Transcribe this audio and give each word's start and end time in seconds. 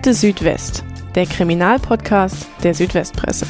Akte 0.00 0.14
Südwest, 0.14 0.82
der 1.14 1.26
Kriminalpodcast 1.26 2.48
der 2.64 2.72
Südwestpresse. 2.72 3.44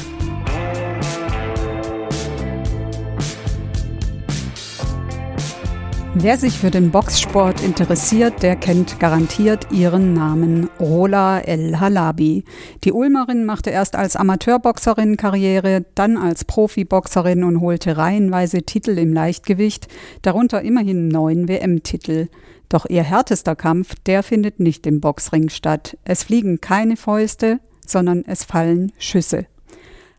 Wer 6.13 6.37
sich 6.37 6.59
für 6.59 6.69
den 6.69 6.91
Boxsport 6.91 7.63
interessiert, 7.63 8.43
der 8.43 8.57
kennt 8.57 8.99
garantiert 8.99 9.71
ihren 9.71 10.13
Namen 10.13 10.69
Rola 10.77 11.39
El 11.39 11.79
Halabi. 11.79 12.43
Die 12.83 12.91
Ulmerin 12.91 13.45
machte 13.45 13.69
erst 13.69 13.95
als 13.95 14.17
Amateurboxerin 14.17 15.15
Karriere, 15.15 15.85
dann 15.95 16.17
als 16.17 16.43
Profiboxerin 16.43 17.45
und 17.45 17.61
holte 17.61 17.95
reihenweise 17.95 18.63
Titel 18.63 18.97
im 18.97 19.13
Leichtgewicht, 19.13 19.87
darunter 20.21 20.61
immerhin 20.63 21.07
neun 21.07 21.47
WM-Titel. 21.47 22.27
Doch 22.71 22.85
ihr 22.85 23.03
härtester 23.03 23.57
Kampf, 23.57 23.95
der 24.05 24.23
findet 24.23 24.61
nicht 24.61 24.87
im 24.87 25.01
Boxring 25.01 25.49
statt. 25.49 25.97
Es 26.05 26.23
fliegen 26.23 26.61
keine 26.61 26.95
Fäuste, 26.95 27.59
sondern 27.85 28.23
es 28.25 28.45
fallen 28.45 28.93
Schüsse. 28.97 29.45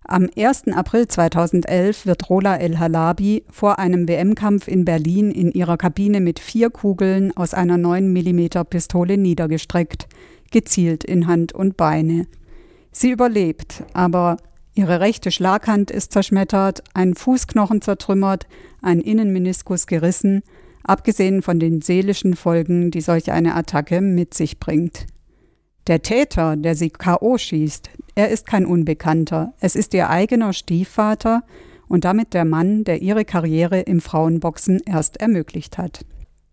Am 0.05 0.29
1. 0.37 0.69
April 0.69 1.09
2011 1.09 2.05
wird 2.05 2.29
Rola 2.29 2.57
El 2.57 2.79
Halabi 2.79 3.45
vor 3.51 3.79
einem 3.79 4.07
WM-Kampf 4.07 4.69
in 4.69 4.85
Berlin 4.85 5.31
in 5.31 5.51
ihrer 5.51 5.79
Kabine 5.79 6.21
mit 6.21 6.41
vier 6.41 6.69
Kugeln 6.69 7.35
aus 7.35 7.55
einer 7.55 7.79
9 7.79 8.13
mm 8.13 8.67
Pistole 8.69 9.17
niedergestreckt, 9.17 10.07
gezielt 10.51 11.05
in 11.05 11.27
Hand 11.27 11.55
und 11.55 11.79
Beine. 11.79 12.27
Sie 12.91 13.13
überlebt, 13.13 13.83
aber 13.95 14.37
ihre 14.75 15.01
rechte 15.01 15.31
Schlaghand 15.31 15.91
ist 15.91 16.13
zerschmettert, 16.13 16.85
ein 16.93 17.15
Fußknochen 17.15 17.81
zertrümmert, 17.81 18.47
ein 18.83 19.01
Innenmeniskus 19.01 19.87
gerissen, 19.87 20.43
abgesehen 20.85 21.43
von 21.43 21.59
den 21.61 21.81
seelischen 21.81 22.35
Folgen, 22.37 22.91
die 22.91 23.01
solch 23.01 23.31
eine 23.33 23.55
Attacke 23.55 24.01
mit 24.01 24.35
sich 24.35 24.59
bringt. 24.59 25.07
Der 25.87 26.03
Täter, 26.03 26.57
der 26.57 26.75
sie 26.75 26.91
KO 26.91 27.39
schießt, 27.39 27.91
er 28.15 28.29
ist 28.29 28.47
kein 28.47 28.67
Unbekannter. 28.67 29.55
Es 29.61 29.75
ist 29.75 29.95
ihr 29.95 30.11
eigener 30.11 30.53
Stiefvater 30.53 31.43
und 31.89 32.05
damit 32.05 32.35
der 32.35 32.45
Mann, 32.45 32.85
der 32.85 33.03
ihre 33.03 33.25
Karriere 33.25 33.81
im 33.81 34.01
Frauenboxen 34.01 34.81
erst 34.87 35.21
ermöglicht 35.21 35.79
hat. 35.79 36.05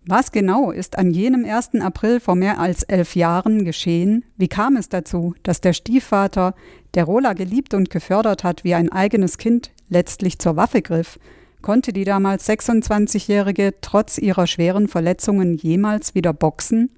Was 0.05 0.31
genau 0.31 0.72
ist 0.72 0.97
an 0.97 1.11
jenem 1.11 1.45
1. 1.45 1.75
April 1.81 2.19
vor 2.19 2.35
mehr 2.35 2.59
als 2.59 2.83
elf 2.83 3.16
Jahren 3.16 3.66
geschehen? 3.66 4.25
Wie 4.38 4.47
kam 4.47 4.75
es 4.75 4.89
dazu, 4.89 5.35
dass 5.44 5.61
der 5.61 5.73
Stiefvater, 5.73 6.55
der 6.95 7.03
Rola 7.03 7.33
geliebt 7.33 7.73
und 7.75 7.89
gefördert 7.91 8.44
hat 8.44 8.63
wie 8.63 8.73
ein 8.73 8.91
eigenes 8.91 9.38
Kind, 9.38 9.72
letztlich 9.89 10.39
zur 10.39 10.55
Waffe 10.55 10.81
griff? 10.81 11.19
Konnte 11.62 11.92
die 11.92 12.06
damals 12.06 12.48
26-Jährige 12.48 13.76
trotz 13.82 14.18
ihrer 14.18 14.48
schweren 14.48 14.88
Verletzungen 14.88 15.56
jemals 15.56 16.16
wieder 16.16 16.34
boxen? 16.34 16.90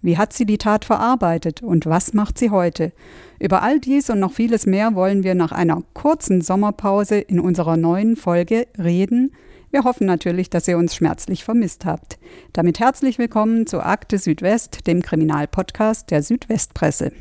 Wie 0.00 0.16
hat 0.16 0.32
sie 0.32 0.46
die 0.46 0.58
Tat 0.58 0.84
verarbeitet 0.84 1.62
und 1.62 1.84
was 1.84 2.14
macht 2.14 2.38
sie 2.38 2.50
heute? 2.50 2.92
Über 3.38 3.62
all 3.62 3.80
dies 3.80 4.08
und 4.08 4.20
noch 4.20 4.32
vieles 4.32 4.64
mehr 4.64 4.94
wollen 4.94 5.22
wir 5.22 5.34
nach 5.34 5.52
einer 5.52 5.82
kurzen 5.94 6.40
Sommerpause 6.40 7.18
in 7.18 7.40
unserer 7.40 7.76
neuen 7.76 8.16
Folge 8.16 8.68
reden. 8.78 9.32
Wir 9.70 9.84
hoffen 9.84 10.06
natürlich, 10.06 10.48
dass 10.48 10.68
ihr 10.68 10.78
uns 10.78 10.94
schmerzlich 10.94 11.44
vermisst 11.44 11.84
habt. 11.84 12.18
Damit 12.52 12.80
herzlich 12.80 13.18
willkommen 13.18 13.66
zu 13.66 13.80
Akte 13.80 14.18
Südwest, 14.18 14.86
dem 14.86 15.02
Kriminalpodcast 15.02 16.10
der 16.10 16.22
Südwestpresse. 16.22 17.12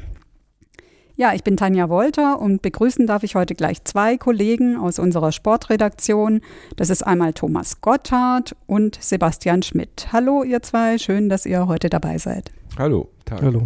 Ja, 1.18 1.34
ich 1.34 1.46
bin 1.46 1.56
Tanja 1.56 1.88
Wolter 1.88 2.42
und 2.42 2.62
begrüßen 2.62 3.08
darf 3.08 3.24
ich 3.24 3.36
heute 3.36 3.56
gleich 3.56 3.86
zwei 3.86 4.18
Kollegen 4.18 4.76
aus 4.76 5.00
unserer 5.00 5.32
Sportredaktion. 5.32 6.42
Das 6.76 6.90
ist 6.90 7.04
einmal 7.04 7.32
Thomas 7.32 7.80
Gotthard 7.80 8.54
und 8.68 8.98
Sebastian 9.02 9.64
Schmidt. 9.64 10.10
Hallo 10.12 10.44
ihr 10.44 10.62
zwei, 10.62 10.98
schön, 10.98 11.30
dass 11.30 11.46
ihr 11.46 11.68
heute 11.68 11.90
dabei 11.90 12.18
seid. 12.18 12.52
Hallo. 12.78 13.08
Tag. 13.24 13.42
Hallo. 13.42 13.66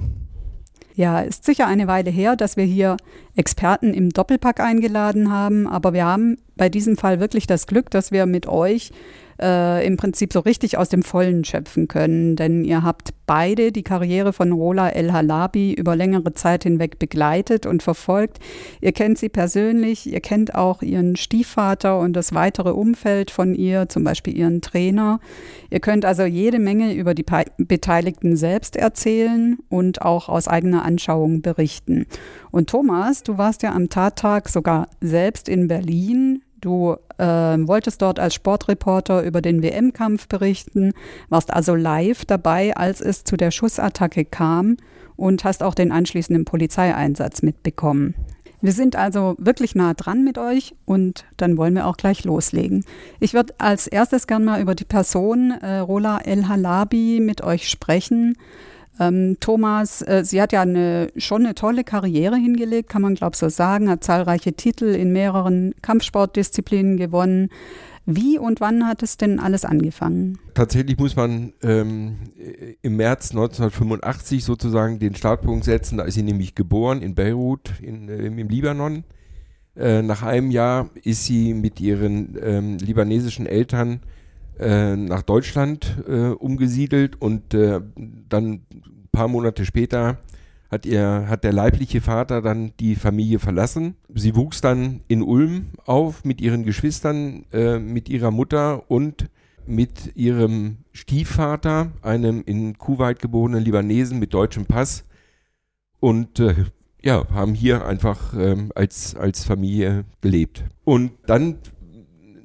Ja, 0.94 1.22
ist 1.22 1.44
sicher 1.44 1.66
eine 1.66 1.88
Weile 1.88 2.12
her, 2.12 2.36
dass 2.36 2.56
wir 2.56 2.66
hier 2.66 2.98
Experten 3.36 3.96
im 3.96 4.12
Doppelpack 4.12 4.60
eingeladen 4.60 5.32
haben, 5.32 5.66
aber 5.66 5.94
wir 5.94 6.06
haben 6.06 6.38
bei 6.56 6.70
diesem 6.70 6.98
Fall 6.98 7.20
wirklich 7.20 7.48
das 7.48 7.66
Glück, 7.66 7.90
dass 7.90 8.12
wir 8.12 8.28
mit 8.28 8.48
euch 8.48 8.92
äh, 9.40 9.86
im 9.86 9.98
Prinzip 9.98 10.34
so 10.34 10.40
richtig 10.40 10.78
aus 10.78 10.90
dem 10.90 11.04
Vollen 11.04 11.44
schöpfen 11.44 11.88
können. 11.88 12.36
Denn 12.36 12.64
ihr 12.64 12.84
habt 12.84 13.10
beide 13.26 13.72
die 13.72 13.84
Karriere 13.84 14.34
von 14.34 14.52
Rola 14.52 14.90
El 14.90 15.14
Halabi 15.14 15.74
über 15.74 15.96
längere 15.96 16.34
Zeit 16.34 16.64
hinweg 16.64 17.00
begleitet 17.00 17.66
und 17.66 17.84
verfolgt. 17.84 18.40
Ihr 18.82 18.92
kennt 18.92 19.18
sie 19.18 19.30
persönlich, 19.30 20.12
ihr 20.12 20.20
kennt 20.20 20.56
auch 20.56 20.82
ihren 20.82 21.16
Stiefvater 21.16 22.00
und 22.00 22.14
das 22.14 22.34
weitere 22.34 22.72
Umfeld 22.72 23.32
von 23.32 23.54
ihr, 23.54 23.88
zum 23.88 24.04
Beispiel 24.04 24.38
ihren 24.38 24.62
Trainer. 24.62 25.20
Ihr 25.70 25.80
könnt 25.80 26.06
also 26.06 26.24
jede 26.24 26.60
Menge 26.60 26.94
über 26.94 27.14
die 27.14 27.26
Beteiligten 27.58 28.36
selbst 28.36 28.76
erzählen 28.76 29.58
und 29.70 30.02
auch 30.02 30.28
aus 30.28 30.48
eigener 30.48 30.84
Anschauung 30.84 31.42
berichten. 31.42 32.08
Und 32.52 32.70
Thomas, 32.70 33.24
du 33.24 33.38
warst 33.38 33.62
ja 33.64 33.74
am 33.74 33.90
Tattag 33.90 34.50
sogar 34.50 34.88
selbst 35.02 35.48
in 35.48 35.68
Berlin 35.68 36.42
Du 36.62 36.98
äh, 37.18 37.26
wolltest 37.26 38.02
dort 38.02 38.20
als 38.20 38.34
Sportreporter 38.34 39.24
über 39.24 39.42
den 39.42 39.64
WM-Kampf 39.64 40.28
berichten, 40.28 40.94
warst 41.30 41.54
also 41.54 41.76
live 41.76 42.26
dabei, 42.26 42.76
als 42.76 43.02
es 43.02 43.24
zu 43.24 43.38
der 43.38 43.52
Schussattacke 43.52 44.26
kam 44.26 44.78
und 45.16 45.44
hast 45.44 45.64
auch 45.64 45.74
den 45.74 45.92
anschließenden 45.92 46.46
Polizeieinsatz 46.46 47.42
mitbekommen. 47.42 48.16
Wir 48.62 48.74
sind 48.74 48.98
also 48.98 49.36
wirklich 49.38 49.74
nah 49.74 49.94
dran 49.94 50.26
mit 50.26 50.38
euch 50.38 50.76
und 50.86 51.26
dann 51.38 51.56
wollen 51.56 51.76
wir 51.76 51.88
auch 51.88 51.96
gleich 51.96 52.26
loslegen. 52.26 52.84
Ich 53.22 53.34
würde 53.34 53.54
als 53.58 53.88
erstes 53.88 54.28
gern 54.28 54.44
mal 54.44 54.62
über 54.62 54.76
die 54.76 54.84
Person 54.84 55.52
äh, 55.52 55.78
Rola 55.78 56.20
El 56.20 56.50
Halabi 56.50 57.22
mit 57.22 57.42
euch 57.42 57.70
sprechen. 57.70 58.36
Ähm, 59.00 59.38
Thomas, 59.40 60.02
äh, 60.02 60.24
sie 60.26 60.42
hat 60.42 60.52
ja 60.52 60.62
eine, 60.62 61.10
schon 61.16 61.46
eine 61.46 61.56
tolle 61.56 61.84
Karriere 61.84 62.36
hingelegt, 62.36 62.90
kann 62.90 63.02
man 63.02 63.16
glaube 63.16 63.34
ich 63.34 63.40
so 63.40 63.50
sagen, 63.50 63.90
hat 63.90 64.04
zahlreiche 64.04 64.54
Titel 64.54 64.86
in 64.86 65.14
mehreren 65.14 65.74
Kampfsportdisziplinen 65.82 66.98
gewonnen. 66.98 67.50
Wie 68.06 68.40
und 68.40 68.60
wann 68.60 68.88
hat 68.88 69.04
es 69.04 69.18
denn 69.18 69.40
alles 69.40 69.66
angefangen? 69.66 70.40
Tatsächlich 70.56 70.98
muss 70.98 71.16
man 71.16 71.54
ähm, 71.62 72.18
im 72.82 72.96
März 72.96 73.32
1985 73.32 74.44
sozusagen 74.44 74.98
den 74.98 75.14
Startpunkt 75.14 75.64
setzen. 75.64 76.00
Da 76.00 76.06
ist 76.06 76.16
sie 76.16 76.24
nämlich 76.24 76.56
geboren 76.56 77.04
in 77.04 77.14
Beirut 77.14 77.72
in, 77.82 78.10
äh, 78.10 78.26
im 78.26 78.50
Libanon. 78.50 79.04
Äh, 79.76 80.02
nach 80.02 80.24
einem 80.24 80.50
Jahr 80.50 80.90
ist 81.04 81.26
sie 81.26 81.54
mit 81.54 81.80
ihren 81.80 82.36
ähm, 82.42 82.78
libanesischen 82.80 83.46
Eltern 83.46 84.02
äh, 84.60 84.96
nach 84.96 85.24
Deutschland 85.24 85.98
äh, 86.08 86.30
umgesiedelt 86.30 87.22
und 87.22 87.54
äh, 87.54 87.82
dann 87.96 88.46
ein 88.46 89.10
paar 89.12 89.28
Monate 89.28 89.66
später 89.66 90.18
hat 90.70 90.86
ihr, 90.86 91.26
hat 91.28 91.44
der 91.44 91.54
leibliche 91.54 92.00
Vater 92.00 92.42
dann 92.42 92.74
die 92.80 92.96
Familie 92.96 93.40
verlassen. 93.40 93.96
Sie 94.14 94.36
wuchs 94.36 94.62
dann 94.62 95.02
in 95.08 95.24
Ulm 95.24 95.70
auf 95.86 96.24
mit 96.24 96.42
ihren 96.42 96.64
Geschwistern, 96.64 97.46
äh, 97.52 97.80
mit 97.80 98.08
ihrer 98.08 98.32
Mutter 98.32 98.90
und 98.90 99.30
mit 99.66 100.16
ihrem 100.16 100.78
Stiefvater, 100.92 101.92
einem 102.02 102.44
in 102.46 102.78
Kuwait 102.78 103.20
geborenen 103.20 103.64
Libanesen 103.64 104.20
mit 104.20 104.34
deutschem 104.34 104.66
Pass. 104.66 105.06
Und 106.00 106.40
äh, 106.40 106.66
ja, 107.02 107.28
haben 107.32 107.54
hier 107.54 107.86
einfach 107.86 108.34
ähm, 108.38 108.72
als, 108.76 109.16
als 109.16 109.44
Familie 109.44 110.06
gelebt. 110.22 110.64
Und 110.84 111.12
dann 111.26 111.58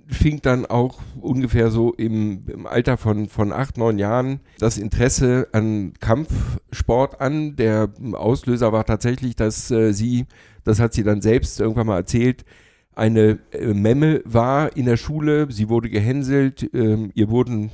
fing 0.09 0.41
dann 0.43 0.67
auch 0.67 1.01
ungefähr 1.21 1.71
so 1.71 1.93
im, 1.95 2.43
im 2.49 2.67
Alter 2.67 2.97
von, 2.97 3.29
von 3.29 3.53
acht, 3.53 3.79
neun 3.79 3.99
Jahren 3.99 4.41
das 4.59 4.79
Interesse 4.79 5.49
an 5.53 5.93
Kampfsport 6.01 7.21
an. 7.21 7.57
Der 7.57 7.91
Auslöser 8.13 8.73
war 8.73 8.85
tatsächlich, 8.85 9.37
dass 9.37 9.71
äh, 9.71 9.93
sie, 9.93 10.27
das 10.65 10.81
hat 10.81 10.93
sie 10.95 11.03
dann 11.03 11.21
selbst 11.21 11.61
irgendwann 11.61 11.87
mal 11.87 11.99
erzählt, 11.99 12.45
eine 12.95 13.39
äh, 13.51 13.75
Memme 13.75 14.23
war 14.25 14.77
in 14.77 14.87
der 14.87 14.97
Schule, 14.97 15.51
sie 15.51 15.69
wurde 15.69 15.91
gehänselt, 15.91 16.63
äh, 16.75 17.09
ihr 17.15 17.29
wurden 17.29 17.71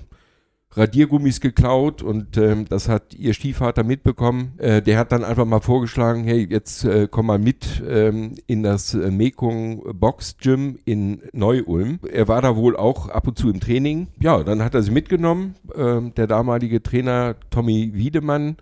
Radiergummis 0.73 1.41
geklaut 1.41 2.01
und 2.01 2.37
ähm, 2.37 2.67
das 2.69 2.89
hat 2.89 3.15
ihr 3.15 3.35
Stiefvater 3.35 3.83
mitbekommen. 3.83 4.53
Äh, 4.59 4.83
der 4.83 4.99
hat 4.99 5.11
dann 5.11 5.25
einfach 5.25 5.45
mal 5.45 5.61
vorgeschlagen, 5.61 6.23
hey, 6.23 6.47
jetzt 6.49 6.85
äh, 6.85 7.09
komm 7.11 7.27
mal 7.27 7.41
mit 7.41 7.83
ähm, 7.89 8.37
in 8.47 8.63
das 8.63 8.95
äh, 8.95 9.11
Mekong 9.11 9.83
Box 9.99 10.37
Gym 10.39 10.79
in 10.85 11.23
Neu-Ulm. 11.33 11.99
Er 12.13 12.29
war 12.29 12.41
da 12.41 12.55
wohl 12.55 12.77
auch 12.77 13.09
ab 13.09 13.27
und 13.27 13.37
zu 13.37 13.51
im 13.51 13.59
Training. 13.59 14.09
Ja, 14.21 14.45
dann 14.45 14.63
hat 14.63 14.75
er 14.75 14.83
sie 14.83 14.93
mitgenommen. 14.93 15.57
Ähm, 15.75 16.15
der 16.15 16.29
damalige 16.29 16.83
Trainer 16.83 17.35
Tommy 17.51 17.91
Wiedemann 17.95 18.57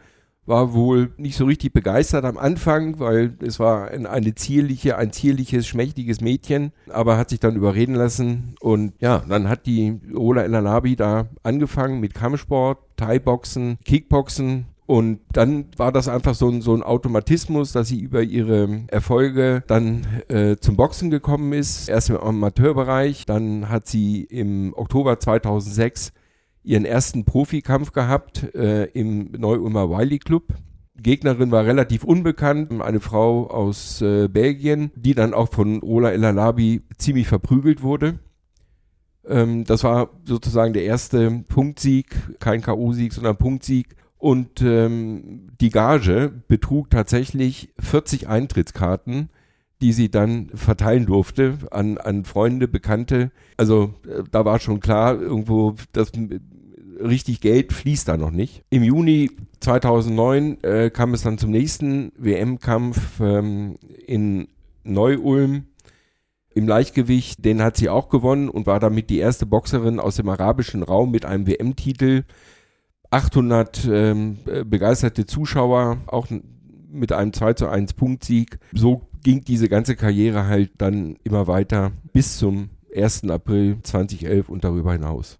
war 0.48 0.72
wohl 0.72 1.12
nicht 1.18 1.36
so 1.36 1.44
richtig 1.44 1.72
begeistert 1.72 2.24
am 2.24 2.38
Anfang, 2.38 2.98
weil 2.98 3.34
es 3.40 3.60
war 3.60 3.88
ein, 3.90 4.06
eine 4.06 4.34
zierliche, 4.34 4.96
ein 4.96 5.12
zierliches, 5.12 5.66
schmächtiges 5.66 6.20
Mädchen, 6.20 6.72
aber 6.90 7.18
hat 7.18 7.30
sich 7.30 7.40
dann 7.40 7.54
überreden 7.54 7.94
lassen 7.94 8.54
und 8.60 8.94
ja, 8.98 9.22
dann 9.28 9.48
hat 9.48 9.66
die 9.66 10.00
Ola 10.14 10.42
Elanabi 10.42 10.96
da 10.96 11.28
angefangen 11.42 12.00
mit 12.00 12.14
Kampfsport, 12.14 12.78
Thai-Boxen, 12.96 13.78
Kickboxen 13.84 14.66
und 14.88 15.20
dann 15.32 15.66
war 15.76 15.92
das 15.92 16.08
einfach 16.08 16.34
so 16.34 16.48
ein, 16.48 16.62
so 16.62 16.74
ein 16.74 16.82
Automatismus, 16.82 17.72
dass 17.72 17.88
sie 17.88 18.00
über 18.00 18.22
ihre 18.22 18.84
Erfolge 18.86 19.62
dann 19.66 20.06
äh, 20.28 20.56
zum 20.56 20.76
Boxen 20.76 21.10
gekommen 21.10 21.52
ist. 21.52 21.90
Erst 21.90 22.08
im 22.08 22.16
Amateurbereich, 22.16 23.26
dann 23.26 23.68
hat 23.68 23.86
sie 23.86 24.22
im 24.22 24.72
Oktober 24.74 25.20
2006 25.20 26.12
ihren 26.68 26.84
ersten 26.84 27.24
Profikampf 27.24 27.92
gehabt 27.92 28.54
äh, 28.54 28.84
im 28.92 29.32
Neu-Ulmer 29.32 29.88
Wiley 29.88 30.18
Club. 30.18 30.52
Gegnerin 31.00 31.50
war 31.50 31.64
relativ 31.64 32.04
unbekannt, 32.04 32.82
eine 32.82 33.00
Frau 33.00 33.48
aus 33.48 34.02
äh, 34.02 34.28
Belgien, 34.28 34.90
die 34.94 35.14
dann 35.14 35.32
auch 35.32 35.50
von 35.50 35.82
Ola 35.82 36.10
El 36.10 36.24
Alabi 36.24 36.82
ziemlich 36.98 37.26
verprügelt 37.26 37.82
wurde. 37.82 38.18
Ähm, 39.26 39.64
das 39.64 39.82
war 39.82 40.10
sozusagen 40.24 40.74
der 40.74 40.84
erste 40.84 41.30
Punktsieg, 41.48 42.14
kein 42.38 42.60
K.O.-Sieg, 42.60 43.14
sondern 43.14 43.36
Punktsieg. 43.36 43.96
Und 44.18 44.60
ähm, 44.60 45.52
die 45.60 45.70
Gage 45.70 46.32
betrug 46.48 46.90
tatsächlich 46.90 47.72
40 47.78 48.28
Eintrittskarten, 48.28 49.30
die 49.80 49.92
sie 49.92 50.10
dann 50.10 50.50
verteilen 50.54 51.06
durfte 51.06 51.58
an, 51.70 51.96
an 51.98 52.24
Freunde, 52.24 52.68
Bekannte. 52.68 53.30
Also 53.56 53.94
äh, 54.06 54.24
da 54.30 54.44
war 54.44 54.58
schon 54.58 54.80
klar, 54.80 55.18
irgendwo, 55.18 55.76
das 55.92 56.10
richtig 57.00 57.40
Geld 57.40 57.72
fließt 57.72 58.08
da 58.08 58.16
noch 58.16 58.30
nicht. 58.30 58.64
Im 58.70 58.82
Juni 58.82 59.30
2009 59.60 60.62
äh, 60.62 60.90
kam 60.90 61.14
es 61.14 61.22
dann 61.22 61.38
zum 61.38 61.50
nächsten 61.50 62.12
WM-Kampf 62.16 63.20
ähm, 63.20 63.78
in 64.06 64.48
Neu-Ulm 64.84 65.64
im 66.54 66.68
Leichtgewicht. 66.68 67.44
Den 67.44 67.62
hat 67.62 67.76
sie 67.76 67.88
auch 67.88 68.08
gewonnen 68.08 68.48
und 68.48 68.66
war 68.66 68.80
damit 68.80 69.10
die 69.10 69.18
erste 69.18 69.46
Boxerin 69.46 70.00
aus 70.00 70.16
dem 70.16 70.28
arabischen 70.28 70.82
Raum 70.82 71.10
mit 71.10 71.24
einem 71.24 71.46
WM-Titel. 71.46 72.24
800 73.10 73.88
ähm, 73.90 74.38
begeisterte 74.66 75.24
Zuschauer, 75.24 75.98
auch 76.06 76.26
mit 76.90 77.12
einem 77.12 77.32
2 77.32 77.54
zu 77.54 77.68
1 77.68 77.94
Punktsieg. 77.94 78.58
So 78.72 79.08
ging 79.22 79.44
diese 79.44 79.68
ganze 79.68 79.96
Karriere 79.96 80.46
halt 80.46 80.72
dann 80.78 81.16
immer 81.24 81.46
weiter 81.46 81.92
bis 82.12 82.38
zum 82.38 82.70
1. 82.94 83.24
April 83.30 83.78
2011 83.82 84.48
und 84.48 84.64
darüber 84.64 84.92
hinaus. 84.92 85.38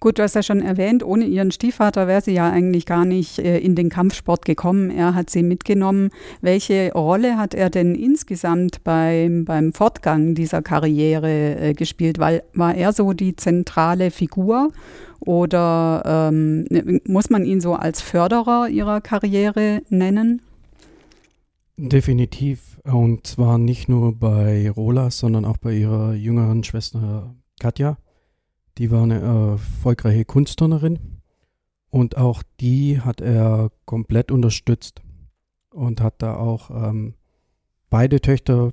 Gut, 0.00 0.18
du 0.18 0.22
hast 0.22 0.34
ja 0.34 0.42
schon 0.42 0.62
erwähnt, 0.62 1.04
ohne 1.04 1.26
ihren 1.26 1.50
Stiefvater 1.50 2.08
wäre 2.08 2.22
sie 2.22 2.32
ja 2.32 2.50
eigentlich 2.50 2.86
gar 2.86 3.04
nicht 3.04 3.38
äh, 3.38 3.58
in 3.58 3.74
den 3.74 3.90
Kampfsport 3.90 4.46
gekommen. 4.46 4.90
Er 4.90 5.14
hat 5.14 5.28
sie 5.28 5.42
mitgenommen. 5.42 6.08
Welche 6.40 6.90
Rolle 6.94 7.36
hat 7.36 7.52
er 7.52 7.68
denn 7.68 7.94
insgesamt 7.94 8.82
beim, 8.82 9.44
beim 9.44 9.74
Fortgang 9.74 10.34
dieser 10.34 10.62
Karriere 10.62 11.56
äh, 11.56 11.74
gespielt? 11.74 12.18
Weil, 12.18 12.42
war 12.54 12.74
er 12.74 12.94
so 12.94 13.12
die 13.12 13.36
zentrale 13.36 14.10
Figur 14.10 14.70
oder 15.20 16.02
ähm, 16.32 16.64
ne, 16.70 17.00
muss 17.06 17.28
man 17.28 17.44
ihn 17.44 17.60
so 17.60 17.74
als 17.74 18.00
Förderer 18.00 18.70
ihrer 18.70 19.02
Karriere 19.02 19.82
nennen? 19.90 20.40
Definitiv. 21.76 22.80
Und 22.84 23.26
zwar 23.26 23.58
nicht 23.58 23.90
nur 23.90 24.18
bei 24.18 24.70
Rola, 24.70 25.10
sondern 25.10 25.44
auch 25.44 25.58
bei 25.58 25.74
ihrer 25.74 26.14
jüngeren 26.14 26.64
Schwester 26.64 27.34
Katja. 27.58 27.98
Die 28.80 28.90
war 28.90 29.02
eine 29.02 29.20
erfolgreiche 29.20 30.24
Kunstturnerin 30.24 30.98
und 31.90 32.16
auch 32.16 32.42
die 32.60 32.98
hat 32.98 33.20
er 33.20 33.70
komplett 33.84 34.32
unterstützt 34.32 35.02
und 35.68 36.00
hat 36.00 36.22
da 36.22 36.36
auch 36.36 36.70
ähm, 36.70 37.12
beide 37.90 38.22
Töchter 38.22 38.72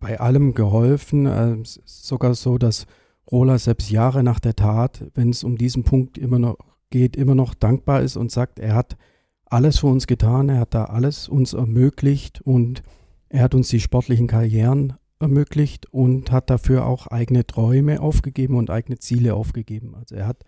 bei 0.00 0.18
allem 0.18 0.52
geholfen. 0.52 1.26
Äh, 1.26 1.58
sogar 1.62 2.34
so, 2.34 2.58
dass 2.58 2.86
Rola 3.30 3.60
selbst 3.60 3.88
Jahre 3.88 4.24
nach 4.24 4.40
der 4.40 4.56
Tat, 4.56 5.04
wenn 5.14 5.30
es 5.30 5.44
um 5.44 5.56
diesen 5.56 5.84
Punkt 5.84 6.18
immer 6.18 6.40
noch 6.40 6.56
geht, 6.90 7.16
immer 7.16 7.36
noch 7.36 7.54
dankbar 7.54 8.02
ist 8.02 8.16
und 8.16 8.32
sagt, 8.32 8.58
er 8.58 8.74
hat 8.74 8.96
alles 9.44 9.78
für 9.78 9.86
uns 9.86 10.08
getan, 10.08 10.48
er 10.48 10.58
hat 10.58 10.74
da 10.74 10.86
alles 10.86 11.28
uns 11.28 11.52
ermöglicht 11.52 12.40
und 12.40 12.82
er 13.28 13.44
hat 13.44 13.54
uns 13.54 13.68
die 13.68 13.78
sportlichen 13.78 14.26
Karrieren 14.26 14.94
ermöglicht 15.20 15.86
und 15.92 16.30
hat 16.30 16.50
dafür 16.50 16.86
auch 16.86 17.06
eigene 17.08 17.46
Träume 17.46 18.00
aufgegeben 18.00 18.56
und 18.56 18.70
eigene 18.70 18.98
Ziele 18.98 19.34
aufgegeben. 19.34 19.94
Also 19.94 20.14
er 20.14 20.26
hat 20.26 20.44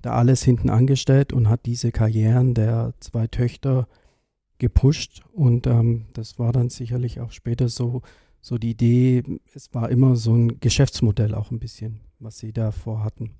da 0.00 0.12
alles 0.12 0.42
hinten 0.42 0.70
angestellt 0.70 1.32
und 1.32 1.48
hat 1.48 1.66
diese 1.66 1.92
Karrieren 1.92 2.54
der 2.54 2.94
zwei 3.00 3.26
Töchter 3.26 3.88
gepusht 4.58 5.22
und 5.32 5.66
ähm, 5.66 6.06
das 6.14 6.38
war 6.38 6.52
dann 6.52 6.68
sicherlich 6.68 7.20
auch 7.20 7.32
später 7.32 7.68
so, 7.68 8.02
so 8.40 8.58
die 8.58 8.70
Idee, 8.70 9.22
es 9.54 9.72
war 9.74 9.90
immer 9.90 10.16
so 10.16 10.34
ein 10.34 10.60
Geschäftsmodell 10.60 11.34
auch 11.34 11.50
ein 11.50 11.60
bisschen, 11.60 12.00
was 12.18 12.38
sie 12.38 12.52
da 12.52 12.72
vorhatten. 12.72 13.34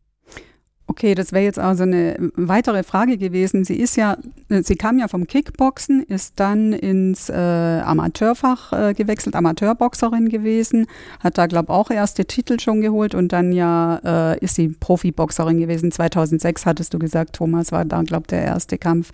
Okay, 0.91 1.15
das 1.15 1.33
wäre 1.33 1.45
jetzt 1.45 1.59
also 1.59 1.83
eine 1.83 2.17
weitere 2.35 2.83
Frage 2.83 3.19
gewesen. 3.19 3.63
Sie 3.63 3.77
ist 3.77 3.97
ja, 3.97 4.17
sie 4.49 4.75
kam 4.75 4.99
ja 4.99 5.07
vom 5.07 5.27
Kickboxen, 5.27 6.03
ist 6.03 6.41
dann 6.41 6.73
ins 6.73 7.29
äh, 7.29 7.35
Amateurfach 7.35 8.73
äh, 8.73 8.95
gewechselt, 8.95 9.37
Amateurboxerin 9.37 10.31
gewesen, 10.31 10.87
hat 11.21 11.37
da 11.37 11.47
glaube 11.47 11.75
auch 11.75 11.91
erste 11.91 12.25
Titel 12.25 12.59
schon 12.59 12.81
geholt 12.81 13.15
und 13.15 13.35
dann 13.35 13.53
ja 13.53 14.01
äh, 14.33 14.39
ist 14.43 14.55
sie 14.55 14.69
Profiboxerin 14.69 15.59
gewesen. 15.59 15.93
2006 15.93 16.65
hattest 16.65 16.95
du 16.95 16.99
gesagt, 16.99 17.37
Thomas 17.37 17.71
war 17.71 17.85
da 17.85 18.01
glaube 18.01 18.27
der 18.27 18.43
erste 18.43 18.79
Kampf. 18.79 19.11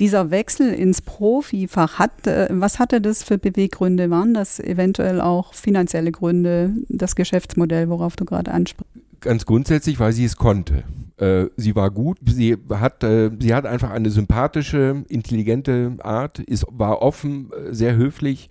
Dieser 0.00 0.32
Wechsel 0.32 0.74
ins 0.74 1.00
Profifach 1.00 2.00
hat, 2.00 2.26
äh, 2.26 2.48
was 2.50 2.80
hatte 2.80 3.00
das 3.00 3.22
für 3.22 3.38
Beweggründe? 3.38 4.10
Waren 4.10 4.34
das 4.34 4.58
eventuell 4.58 5.20
auch 5.20 5.54
finanzielle 5.54 6.10
Gründe, 6.10 6.74
das 6.88 7.14
Geschäftsmodell, 7.14 7.88
worauf 7.88 8.16
du 8.16 8.24
gerade 8.24 8.50
ansprichst? 8.50 9.03
Ganz 9.24 9.46
grundsätzlich, 9.46 9.98
weil 9.98 10.12
sie 10.12 10.26
es 10.26 10.36
konnte. 10.36 10.84
Äh, 11.16 11.46
sie 11.56 11.74
war 11.74 11.90
gut, 11.90 12.18
sie 12.26 12.58
hat, 12.68 13.02
äh, 13.02 13.30
sie 13.40 13.54
hat 13.54 13.64
einfach 13.64 13.90
eine 13.90 14.10
sympathische, 14.10 15.02
intelligente 15.08 15.96
Art, 16.02 16.40
ist, 16.40 16.66
war 16.70 17.00
offen, 17.00 17.50
äh, 17.50 17.72
sehr 17.72 17.96
höflich 17.96 18.50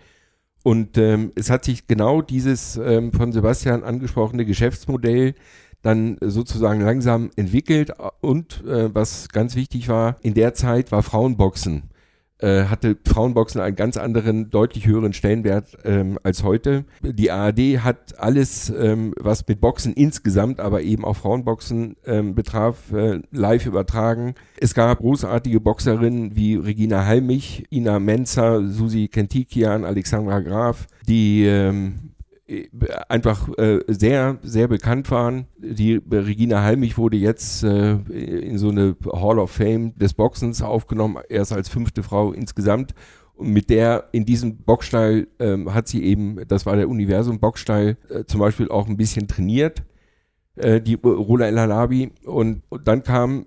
und 0.63 0.97
ähm, 0.97 1.31
es 1.35 1.51
hat 1.51 1.63
sich 1.63 1.85
genau 1.85 2.23
dieses 2.23 2.75
ähm, 2.77 3.13
von 3.13 3.31
Sebastian 3.31 3.83
angesprochene 3.83 4.45
Geschäftsmodell 4.45 5.35
dann 5.83 6.17
sozusagen 6.21 6.81
langsam 6.81 7.29
entwickelt 7.35 7.91
und 8.21 8.63
was 8.65 9.27
ganz 9.27 9.57
wichtig 9.57 9.89
war, 9.89 10.15
in 10.21 10.33
der 10.33 10.53
Zeit 10.53 10.93
war 10.93 11.03
Frauenboxen 11.03 11.89
äh, 12.43 12.65
hatte 12.65 12.97
Frauenboxen 13.05 13.61
einen 13.61 13.77
ganz 13.77 13.95
anderen, 13.95 14.49
deutlich 14.49 14.85
höheren 14.85 15.13
Stellenwert 15.13 15.77
ähm, 15.85 16.19
als 16.23 16.43
heute. 16.43 16.83
Die 17.01 17.31
ARD 17.31 17.83
hat 17.83 18.19
alles, 18.19 18.69
ähm, 18.69 19.13
was 19.17 19.47
mit 19.47 19.61
Boxen 19.61 19.93
insgesamt, 19.93 20.59
aber 20.59 20.81
eben 20.81 21.05
auch 21.05 21.15
Frauenboxen 21.15 21.95
ähm, 22.05 22.35
betraf, 22.35 22.91
äh, 22.91 23.21
live 23.31 23.65
übertragen. 23.65 24.35
Es 24.59 24.73
gab 24.73 24.99
großartige 24.99 25.61
Boxerinnen 25.61 26.35
wie 26.35 26.55
Regina 26.55 27.05
Halmich, 27.05 27.63
Ina 27.71 27.99
Menzer, 27.99 28.67
Susi 28.67 29.07
Kentikian, 29.07 29.85
Alexandra 29.85 30.41
Graf, 30.41 30.87
die 31.07 31.45
ähm, 31.45 32.12
einfach 33.09 33.49
äh, 33.57 33.79
sehr, 33.87 34.37
sehr 34.41 34.67
bekannt 34.67 35.11
waren. 35.11 35.47
Die 35.57 36.01
Regina 36.11 36.61
Halmich 36.61 36.97
wurde 36.97 37.17
jetzt 37.17 37.63
äh, 37.63 37.93
in 37.93 38.57
so 38.57 38.69
eine 38.69 38.95
Hall 39.11 39.39
of 39.39 39.51
Fame 39.51 39.95
des 39.97 40.13
Boxens 40.13 40.61
aufgenommen, 40.61 41.17
erst 41.29 41.53
als 41.53 41.69
fünfte 41.69 42.03
Frau 42.03 42.33
insgesamt. 42.33 42.93
Und 43.35 43.49
mit 43.49 43.69
der 43.69 44.09
in 44.11 44.25
diesem 44.25 44.57
Boxstall 44.57 45.27
ähm, 45.39 45.73
hat 45.73 45.87
sie 45.87 46.03
eben, 46.03 46.39
das 46.47 46.65
war 46.65 46.75
der 46.75 46.89
Universum 46.89 47.39
Boxstall, 47.39 47.97
äh, 48.09 48.25
zum 48.25 48.39
Beispiel 48.39 48.69
auch 48.69 48.87
ein 48.87 48.97
bisschen 48.97 49.27
trainiert, 49.27 49.83
äh, 50.55 50.79
die 50.81 50.95
Rola 50.95 51.47
El 51.47 51.59
Halabi. 51.59 52.11
Und, 52.25 52.61
und 52.69 52.87
dann 52.87 53.03
kam 53.03 53.45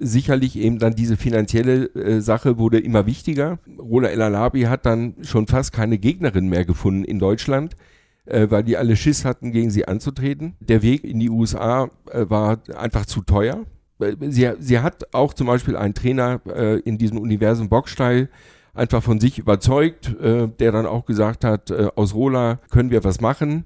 sicherlich 0.00 0.58
eben 0.58 0.78
dann 0.78 0.94
diese 0.94 1.16
finanzielle 1.16 1.84
äh, 1.94 2.20
Sache 2.20 2.58
wurde 2.58 2.80
immer 2.80 3.06
wichtiger. 3.06 3.58
Rola 3.78 4.08
El 4.08 4.22
Alabi 4.22 4.62
hat 4.62 4.86
dann 4.86 5.14
schon 5.22 5.46
fast 5.46 5.72
keine 5.72 5.98
Gegnerin 5.98 6.48
mehr 6.48 6.64
gefunden 6.64 7.04
in 7.04 7.18
Deutschland 7.18 7.76
äh, 8.26 8.46
weil 8.50 8.62
die 8.62 8.76
alle 8.76 8.96
Schiss 8.96 9.24
hatten, 9.24 9.52
gegen 9.52 9.70
sie 9.70 9.86
anzutreten. 9.86 10.56
Der 10.60 10.82
Weg 10.82 11.04
in 11.04 11.20
die 11.20 11.30
USA 11.30 11.90
äh, 12.10 12.28
war 12.28 12.58
einfach 12.76 13.06
zu 13.06 13.22
teuer. 13.22 13.64
Äh, 14.00 14.16
sie, 14.28 14.50
sie 14.58 14.80
hat 14.80 15.14
auch 15.14 15.34
zum 15.34 15.46
Beispiel 15.46 15.76
einen 15.76 15.94
Trainer 15.94 16.40
äh, 16.46 16.78
in 16.80 16.98
diesem 16.98 17.18
Universum 17.18 17.68
Boxstall 17.68 18.28
einfach 18.74 19.02
von 19.02 19.20
sich 19.20 19.38
überzeugt, 19.38 20.14
äh, 20.20 20.48
der 20.48 20.72
dann 20.72 20.86
auch 20.86 21.04
gesagt 21.04 21.44
hat, 21.44 21.70
äh, 21.70 21.88
aus 21.96 22.14
Rola 22.14 22.60
können 22.70 22.90
wir 22.90 23.04
was 23.04 23.20
machen. 23.20 23.64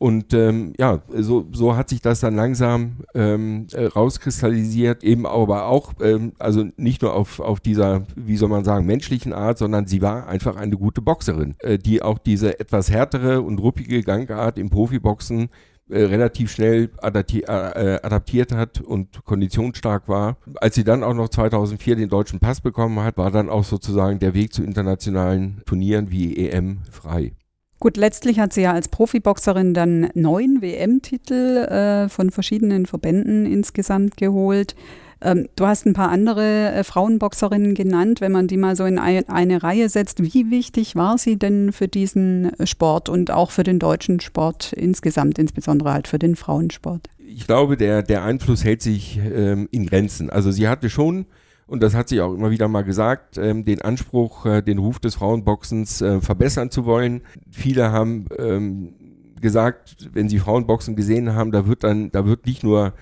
Und 0.00 0.32
ähm, 0.32 0.72
ja, 0.78 1.02
so, 1.14 1.46
so 1.52 1.76
hat 1.76 1.90
sich 1.90 2.00
das 2.00 2.20
dann 2.20 2.34
langsam 2.34 2.92
ähm, 3.14 3.66
äh, 3.74 3.84
rauskristallisiert, 3.84 5.04
eben 5.04 5.26
aber 5.26 5.66
auch, 5.66 5.92
ähm, 6.00 6.32
also 6.38 6.64
nicht 6.78 7.02
nur 7.02 7.12
auf, 7.12 7.38
auf 7.38 7.60
dieser, 7.60 8.06
wie 8.16 8.38
soll 8.38 8.48
man 8.48 8.64
sagen, 8.64 8.86
menschlichen 8.86 9.34
Art, 9.34 9.58
sondern 9.58 9.86
sie 9.86 10.00
war 10.00 10.26
einfach 10.26 10.56
eine 10.56 10.78
gute 10.78 11.02
Boxerin, 11.02 11.54
äh, 11.58 11.76
die 11.76 12.00
auch 12.00 12.16
diese 12.16 12.58
etwas 12.58 12.90
härtere 12.90 13.42
und 13.42 13.58
ruppige 13.58 14.02
Gangart 14.02 14.56
im 14.56 14.70
Profiboxen 14.70 15.50
äh, 15.90 16.04
relativ 16.04 16.50
schnell 16.50 16.88
adapti 17.02 17.40
äh, 17.40 17.98
adaptiert 18.02 18.52
hat 18.52 18.80
und 18.80 19.22
konditionsstark 19.26 20.08
war. 20.08 20.38
Als 20.62 20.76
sie 20.76 20.84
dann 20.84 21.04
auch 21.04 21.12
noch 21.12 21.28
2004 21.28 21.96
den 21.96 22.08
deutschen 22.08 22.40
Pass 22.40 22.62
bekommen 22.62 23.00
hat, 23.00 23.18
war 23.18 23.30
dann 23.30 23.50
auch 23.50 23.64
sozusagen 23.64 24.18
der 24.18 24.32
Weg 24.32 24.54
zu 24.54 24.62
internationalen 24.62 25.60
Turnieren 25.66 26.10
wie 26.10 26.38
EM 26.38 26.78
frei. 26.90 27.32
Gut, 27.80 27.96
letztlich 27.96 28.38
hat 28.38 28.52
sie 28.52 28.60
ja 28.60 28.74
als 28.74 28.88
Profiboxerin 28.88 29.72
dann 29.72 30.10
neun 30.12 30.60
WM-Titel 30.60 31.64
äh, 31.64 32.08
von 32.10 32.30
verschiedenen 32.30 32.84
Verbänden 32.84 33.46
insgesamt 33.46 34.18
geholt. 34.18 34.76
Ähm, 35.22 35.48
du 35.56 35.66
hast 35.66 35.86
ein 35.86 35.94
paar 35.94 36.10
andere 36.10 36.72
äh, 36.72 36.84
Frauenboxerinnen 36.84 37.74
genannt, 37.74 38.20
wenn 38.20 38.32
man 38.32 38.48
die 38.48 38.58
mal 38.58 38.76
so 38.76 38.84
in 38.84 38.98
ein, 38.98 39.26
eine 39.30 39.62
Reihe 39.62 39.88
setzt. 39.88 40.22
Wie 40.22 40.50
wichtig 40.50 40.94
war 40.94 41.16
sie 41.16 41.38
denn 41.38 41.72
für 41.72 41.88
diesen 41.88 42.52
Sport 42.64 43.08
und 43.08 43.30
auch 43.30 43.50
für 43.50 43.62
den 43.62 43.78
deutschen 43.78 44.20
Sport 44.20 44.74
insgesamt, 44.74 45.38
insbesondere 45.38 45.94
halt 45.94 46.06
für 46.06 46.18
den 46.18 46.36
Frauensport? 46.36 47.08
Ich 47.18 47.46
glaube, 47.46 47.78
der, 47.78 48.02
der 48.02 48.24
Einfluss 48.24 48.62
hält 48.62 48.82
sich 48.82 49.18
ähm, 49.18 49.68
in 49.70 49.86
Grenzen. 49.86 50.28
Also 50.28 50.50
sie 50.50 50.68
hatte 50.68 50.90
schon 50.90 51.24
und 51.70 51.84
das 51.84 51.94
hat 51.94 52.08
sie 52.08 52.20
auch 52.20 52.34
immer 52.34 52.50
wieder 52.50 52.66
mal 52.66 52.82
gesagt, 52.82 53.38
ähm, 53.38 53.64
den 53.64 53.80
Anspruch, 53.80 54.44
äh, 54.44 54.60
den 54.60 54.78
Ruf 54.78 54.98
des 54.98 55.14
Frauenboxens 55.14 56.02
äh, 56.02 56.20
verbessern 56.20 56.72
zu 56.72 56.84
wollen. 56.84 57.22
Viele 57.48 57.92
haben 57.92 58.26
ähm, 58.36 58.94
gesagt, 59.40 60.08
wenn 60.12 60.28
sie 60.28 60.40
Frauenboxen 60.40 60.96
gesehen 60.96 61.32
haben, 61.32 61.52
da 61.52 61.68
wird 61.68 61.84
dann, 61.84 62.10
da 62.10 62.26
wird 62.26 62.44
nicht 62.44 62.64
nur 62.64 62.92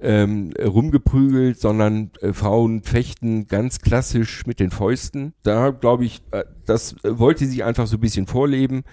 ähm, 0.00 0.52
rumgeprügelt, 0.56 1.58
sondern 1.58 2.10
äh, 2.20 2.32
Frauen 2.32 2.84
fechten 2.84 3.48
ganz 3.48 3.80
klassisch 3.80 4.46
mit 4.46 4.60
den 4.60 4.70
Fäusten. 4.70 5.32
Da 5.42 5.70
glaube 5.70 6.04
ich, 6.04 6.22
äh, 6.30 6.44
das 6.64 6.94
wollte 7.02 7.46
sie 7.46 7.64
einfach 7.64 7.88
so 7.88 7.96
ein 7.96 8.00
bisschen 8.00 8.28
vorleben 8.28 8.84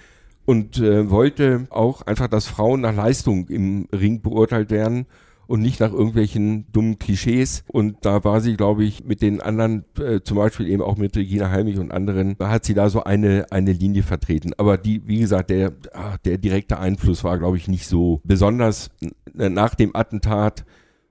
und 0.45 0.79
äh, 0.79 1.07
wollte 1.11 1.67
auch 1.69 2.01
einfach, 2.01 2.29
dass 2.29 2.47
Frauen 2.47 2.81
nach 2.81 2.95
Leistung 2.95 3.47
im 3.49 3.87
Ring 3.93 4.21
beurteilt 4.21 4.71
werden 4.71 5.05
und 5.49 5.61
nicht 5.61 5.79
nach 5.79 5.91
irgendwelchen 5.91 6.71
dummen 6.71 6.99
Klischees. 6.99 7.63
Und 7.67 8.05
da 8.05 8.23
war 8.23 8.39
sie, 8.39 8.55
glaube 8.55 8.83
ich, 8.83 9.03
mit 9.03 9.23
den 9.23 9.41
anderen, 9.41 9.83
äh, 9.99 10.21
zum 10.21 10.37
Beispiel 10.37 10.67
eben 10.67 10.83
auch 10.83 10.95
mit 10.95 11.17
Regina 11.17 11.49
Heimich 11.49 11.79
und 11.79 11.91
anderen, 11.91 12.37
da 12.37 12.51
hat 12.51 12.65
sie 12.65 12.75
da 12.75 12.87
so 12.87 13.03
eine, 13.03 13.47
eine 13.49 13.73
Linie 13.73 14.03
vertreten. 14.03 14.51
Aber 14.57 14.77
die, 14.77 15.07
wie 15.07 15.17
gesagt, 15.17 15.49
der, 15.49 15.73
ach, 15.91 16.17
der 16.17 16.37
direkte 16.37 16.77
Einfluss 16.77 17.23
war, 17.23 17.39
glaube 17.39 17.57
ich, 17.57 17.67
nicht 17.67 17.87
so 17.87 18.21
besonders 18.23 18.91
nach 19.33 19.73
dem 19.73 19.95
Attentat 19.95 20.65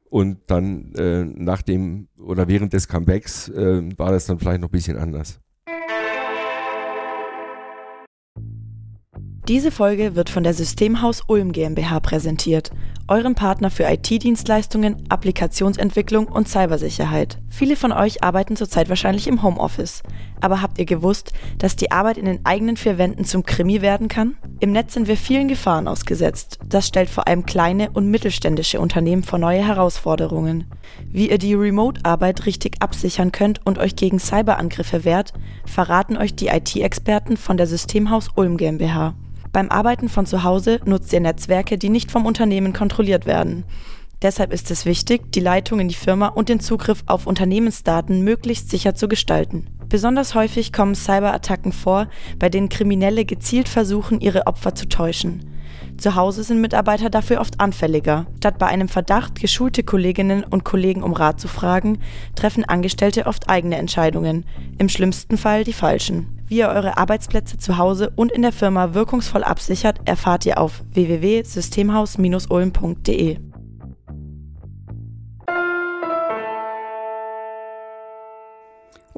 und 0.09 0.38
dann 0.47 0.95
äh, 0.95 1.25
nach 1.25 1.62
dem 1.62 2.07
oder 2.16 2.47
während 2.47 2.73
des 2.73 2.87
Comebacks 2.87 3.49
äh, 3.49 3.83
war 3.99 4.12
das 4.12 4.26
dann 4.26 4.38
vielleicht 4.38 4.61
noch 4.61 4.68
ein 4.68 4.73
bisschen 4.73 4.99
anders. 4.99 5.40
Diese 9.49 9.71
Folge 9.71 10.14
wird 10.14 10.28
von 10.28 10.43
der 10.43 10.52
Systemhaus 10.52 11.23
Ulm 11.26 11.52
GmbH 11.52 12.00
präsentiert, 12.00 12.71
eurem 13.09 13.35
Partner 13.35 13.71
für 13.71 13.85
IT-Dienstleistungen, 13.85 14.97
Applikationsentwicklung 15.09 16.26
und 16.28 16.47
Cybersicherheit. 16.47 17.38
Viele 17.49 17.75
von 17.75 17.90
euch 17.90 18.23
arbeiten 18.23 18.57
zurzeit 18.57 18.90
wahrscheinlich 18.90 19.26
im 19.26 19.43
Homeoffice. 19.43 20.02
Aber 20.43 20.61
habt 20.61 20.78
ihr 20.78 20.85
gewusst, 20.85 21.33
dass 21.57 21.76
die 21.76 21.90
Arbeit 21.90 22.19
in 22.19 22.26
den 22.26 22.45
eigenen 22.45 22.76
vier 22.76 22.99
Wänden 22.99 23.25
zum 23.25 23.43
Krimi 23.43 23.81
werden 23.81 24.09
kann? 24.09 24.37
Im 24.61 24.73
Netz 24.73 24.93
sind 24.93 25.09
wir 25.09 25.17
vielen 25.17 25.49
Gefahren 25.49 25.88
ausgesetzt. 25.88 26.59
Das 26.69 26.87
stellt 26.87 27.09
vor 27.09 27.26
allem 27.26 27.47
kleine 27.47 27.88
und 27.88 28.11
mittelständische 28.11 28.81
Unternehmen 28.81 29.23
vor 29.23 29.38
neue 29.38 29.67
Herausforderungen. 29.67 30.67
Wie 31.11 31.31
ihr 31.31 31.38
die 31.38 31.55
Remote-Arbeit 31.55 32.45
richtig 32.45 32.83
absichern 32.83 33.33
könnt 33.33 33.64
und 33.64 33.78
euch 33.78 33.97
gegen 33.97 34.19
Cyberangriffe 34.19 35.07
wehrt, 35.07 35.33
verraten 35.64 36.19
euch 36.19 36.35
die 36.35 36.49
IT-Experten 36.49 37.38
von 37.38 37.57
der 37.57 37.67
Systemhaus 37.67 38.28
Ulm 38.35 38.59
GmbH. 38.59 39.14
Beim 39.52 39.71
Arbeiten 39.71 40.09
von 40.09 40.26
zu 40.26 40.45
Hause 40.45 40.81
nutzt 40.85 41.12
ihr 41.12 41.21
Netzwerke, 41.21 41.78
die 41.78 41.88
nicht 41.88 42.11
vom 42.11 42.26
Unternehmen 42.26 42.73
kontrolliert 42.73 43.26
werden. 43.26 43.64
Deshalb 44.21 44.52
ist 44.52 44.71
es 44.73 44.85
wichtig, 44.85 45.31
die 45.33 45.40
Leitung 45.40 45.78
in 45.78 45.88
die 45.88 45.95
Firma 45.95 46.26
und 46.26 46.49
den 46.49 46.59
Zugriff 46.59 47.05
auf 47.07 47.26
Unternehmensdaten 47.26 48.23
möglichst 48.23 48.69
sicher 48.69 48.95
zu 48.97 49.07
gestalten. 49.07 49.69
Besonders 49.88 50.35
häufig 50.35 50.73
kommen 50.73 50.97
Cyberattacken 50.97 51.73
vor, 51.73 52.09
bei 52.38 52.49
denen 52.49 52.69
Kriminelle 52.69 53.25
gezielt 53.25 53.69
versuchen, 53.69 54.21
ihre 54.21 54.47
Opfer 54.47 54.75
zu 54.75 54.88
täuschen. 54.88 55.55
Zu 55.97 56.14
Hause 56.14 56.43
sind 56.43 56.61
Mitarbeiter 56.61 57.11
dafür 57.11 57.40
oft 57.40 57.61
anfälliger. 57.61 58.26
Statt 58.38 58.59
bei 58.59 58.67
einem 58.67 58.88
Verdacht 58.88 59.40
geschulte 59.40 59.83
Kolleginnen 59.83 60.45
und 60.45 60.64
Kollegen 60.64 61.02
um 61.02 61.12
Rat 61.12 61.40
zu 61.40 61.49
fragen, 61.49 62.00
treffen 62.35 62.64
Angestellte 62.64 63.26
oft 63.26 63.49
eigene 63.49 63.76
Entscheidungen, 63.76 64.45
im 64.78 64.88
schlimmsten 64.88 65.38
Fall 65.38 65.64
die 65.64 65.73
falschen. 65.73 66.38
Wie 66.49 66.59
ihr 66.59 66.69
eure 66.69 66.97
Arbeitsplätze 66.97 67.59
zu 67.59 67.76
Hause 67.76 68.11
und 68.17 68.33
in 68.33 68.43
der 68.43 68.52
Firma 68.52 68.95
wirkungsvoll 68.95 69.45
absichert, 69.45 70.00
erfahrt 70.07 70.47
ihr 70.47 70.59
auf 70.59 70.83
www.systemhaus-ulm.de. 70.93 73.38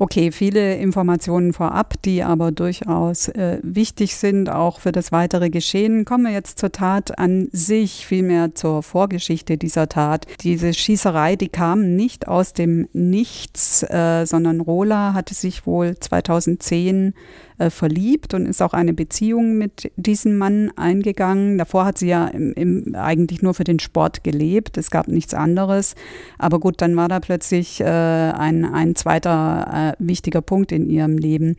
Okay, 0.02 0.32
viele 0.32 0.76
Informationen 0.76 1.52
vorab, 1.52 2.00
die 2.06 2.22
aber 2.22 2.52
durchaus 2.52 3.28
äh, 3.28 3.58
wichtig 3.62 4.16
sind, 4.16 4.48
auch 4.48 4.80
für 4.80 4.92
das 4.92 5.12
weitere 5.12 5.50
Geschehen. 5.50 6.06
Kommen 6.06 6.24
wir 6.24 6.32
jetzt 6.32 6.58
zur 6.58 6.72
Tat 6.72 7.18
an 7.18 7.48
sich, 7.52 8.06
vielmehr 8.06 8.54
zur 8.54 8.82
Vorgeschichte 8.82 9.58
dieser 9.58 9.90
Tat. 9.90 10.26
Diese 10.40 10.72
Schießerei, 10.72 11.36
die 11.36 11.50
kam 11.50 11.96
nicht 11.96 12.28
aus 12.28 12.54
dem 12.54 12.88
Nichts, 12.94 13.82
äh, 13.82 14.24
sondern 14.24 14.62
Rola 14.62 15.12
hatte 15.12 15.34
sich 15.34 15.66
wohl 15.66 15.94
2010 16.00 17.12
äh, 17.60 17.70
verliebt 17.70 18.34
und 18.34 18.46
ist 18.46 18.62
auch 18.62 18.72
eine 18.72 18.94
Beziehung 18.94 19.58
mit 19.58 19.92
diesem 19.96 20.38
Mann 20.38 20.72
eingegangen. 20.76 21.58
Davor 21.58 21.84
hat 21.84 21.98
sie 21.98 22.08
ja 22.08 22.26
im, 22.28 22.52
im, 22.54 22.94
eigentlich 22.94 23.42
nur 23.42 23.54
für 23.54 23.64
den 23.64 23.78
Sport 23.78 24.24
gelebt. 24.24 24.78
Es 24.78 24.90
gab 24.90 25.08
nichts 25.08 25.34
anderes. 25.34 25.94
Aber 26.38 26.58
gut, 26.58 26.80
dann 26.80 26.96
war 26.96 27.08
da 27.08 27.20
plötzlich 27.20 27.80
äh, 27.80 27.84
ein, 27.84 28.64
ein 28.64 28.96
zweiter 28.96 29.94
äh, 29.98 30.04
wichtiger 30.04 30.40
Punkt 30.40 30.72
in 30.72 30.88
ihrem 30.88 31.18
Leben 31.18 31.56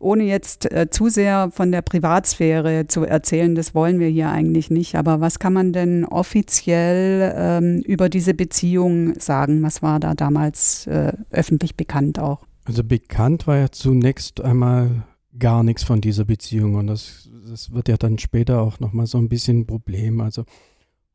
ohne 0.00 0.24
jetzt 0.24 0.72
äh, 0.72 0.88
zu 0.88 1.10
sehr 1.10 1.50
von 1.52 1.70
der 1.70 1.82
Privatsphäre 1.82 2.86
zu 2.86 3.04
erzählen, 3.04 3.54
das 3.54 3.74
wollen 3.74 4.00
wir 4.00 4.08
hier 4.08 4.30
eigentlich 4.30 4.70
nicht. 4.70 4.94
Aber 4.94 5.20
was 5.20 5.38
kann 5.38 5.52
man 5.52 5.74
denn 5.74 6.06
offiziell 6.06 7.34
ähm, 7.36 7.82
über 7.84 8.08
diese 8.08 8.32
Beziehung 8.32 9.20
sagen? 9.20 9.62
Was 9.62 9.82
war 9.82 10.00
da 10.00 10.14
damals 10.14 10.86
äh, 10.86 11.12
öffentlich 11.30 11.76
bekannt 11.76 12.18
auch? 12.18 12.46
Also 12.64 12.82
bekannt 12.82 13.46
war 13.46 13.58
ja 13.58 13.70
zunächst 13.70 14.40
einmal 14.40 15.04
gar 15.38 15.62
nichts 15.62 15.84
von 15.84 16.00
dieser 16.00 16.24
Beziehung 16.24 16.74
und 16.74 16.86
das, 16.88 17.30
das 17.48 17.72
wird 17.72 17.88
ja 17.88 17.96
dann 17.96 18.18
später 18.18 18.62
auch 18.62 18.80
nochmal 18.80 19.06
so 19.06 19.18
ein 19.18 19.28
bisschen 19.28 19.60
ein 19.60 19.66
Problem. 19.66 20.20
Also 20.20 20.44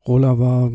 Rola 0.06 0.38
war 0.38 0.70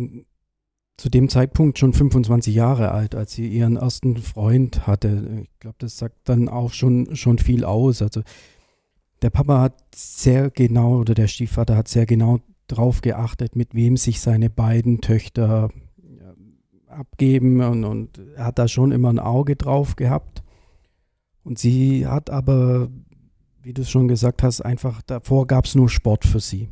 zu 0.98 1.10
dem 1.10 1.29
Zeitpunkt 1.29 1.79
schon 1.79 1.93
25 1.93 2.53
Jahre 2.53 2.91
alt, 2.91 3.15
als 3.15 3.33
sie 3.33 3.48
ihren 3.48 3.77
ersten 3.77 4.17
Freund 4.17 4.86
hatte. 4.86 5.43
Ich 5.43 5.60
glaube, 5.60 5.77
das 5.79 5.98
sagt 5.98 6.17
dann 6.25 6.50
auch 6.50 6.74
schon, 6.74 7.15
schon 7.15 7.39
viel 7.39 7.65
aus. 7.65 8.01
Also 8.01 8.21
der 9.21 9.31
Papa 9.31 9.62
hat 9.62 9.81
sehr 9.95 10.51
genau 10.51 11.00
oder 11.00 11.15
der 11.15 11.27
Stiefvater 11.27 11.75
hat 11.75 11.88
sehr 11.88 12.05
genau 12.05 12.39
drauf 12.67 13.01
geachtet, 13.01 13.55
mit 13.55 13.74
wem 13.74 13.98
sich 13.98 14.21
seine 14.21 14.50
beiden 14.50 15.01
Töchter 15.01 15.69
abgeben 16.91 17.62
und, 17.62 17.83
und 17.83 18.21
er 18.36 18.45
hat 18.45 18.60
da 18.60 18.67
schon 18.67 18.91
immer 18.91 19.10
ein 19.10 19.19
Auge 19.19 19.55
drauf 19.55 19.95
gehabt. 19.95 20.43
Und 21.43 21.57
sie 21.57 22.05
hat 22.05 22.29
aber 22.29 22.89
wie 23.63 23.73
du 23.73 23.81
es 23.81 23.89
schon 23.89 24.07
gesagt 24.07 24.43
hast, 24.43 24.61
einfach 24.61 25.01
davor 25.01 25.47
gab 25.47 25.65
es 25.65 25.75
nur 25.75 25.89
Sport 25.89 26.25
für 26.25 26.39
sie. 26.39 26.69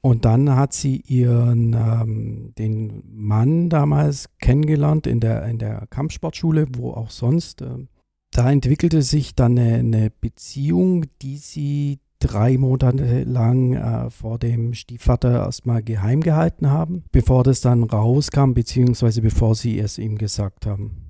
Und 0.00 0.24
dann 0.24 0.54
hat 0.54 0.72
sie 0.72 1.02
ihren 1.06 1.74
ähm, 1.74 2.52
den 2.56 3.02
Mann 3.10 3.68
damals 3.68 4.28
kennengelernt 4.40 5.06
in 5.06 5.20
der, 5.20 5.44
in 5.46 5.58
der 5.58 5.86
Kampfsportschule, 5.90 6.66
wo 6.76 6.92
auch 6.92 7.10
sonst. 7.10 7.62
Äh, 7.62 7.86
da 8.30 8.50
entwickelte 8.50 9.02
sich 9.02 9.34
dann 9.34 9.58
eine, 9.58 9.74
eine, 9.78 10.10
Beziehung, 10.10 11.06
die 11.20 11.36
sie 11.38 11.98
drei 12.20 12.58
Monate 12.58 13.24
lang 13.24 13.74
äh, 13.74 14.10
vor 14.10 14.38
dem 14.38 14.74
Stiefvater 14.74 15.32
erstmal 15.32 15.82
geheim 15.82 16.20
gehalten 16.20 16.70
haben, 16.70 17.04
bevor 17.10 17.42
das 17.42 17.60
dann 17.60 17.82
rauskam, 17.82 18.52
beziehungsweise 18.52 19.20
bevor 19.20 19.54
sie 19.54 19.78
es 19.78 19.98
ihm 19.98 20.16
gesagt 20.16 20.66
haben. 20.66 21.07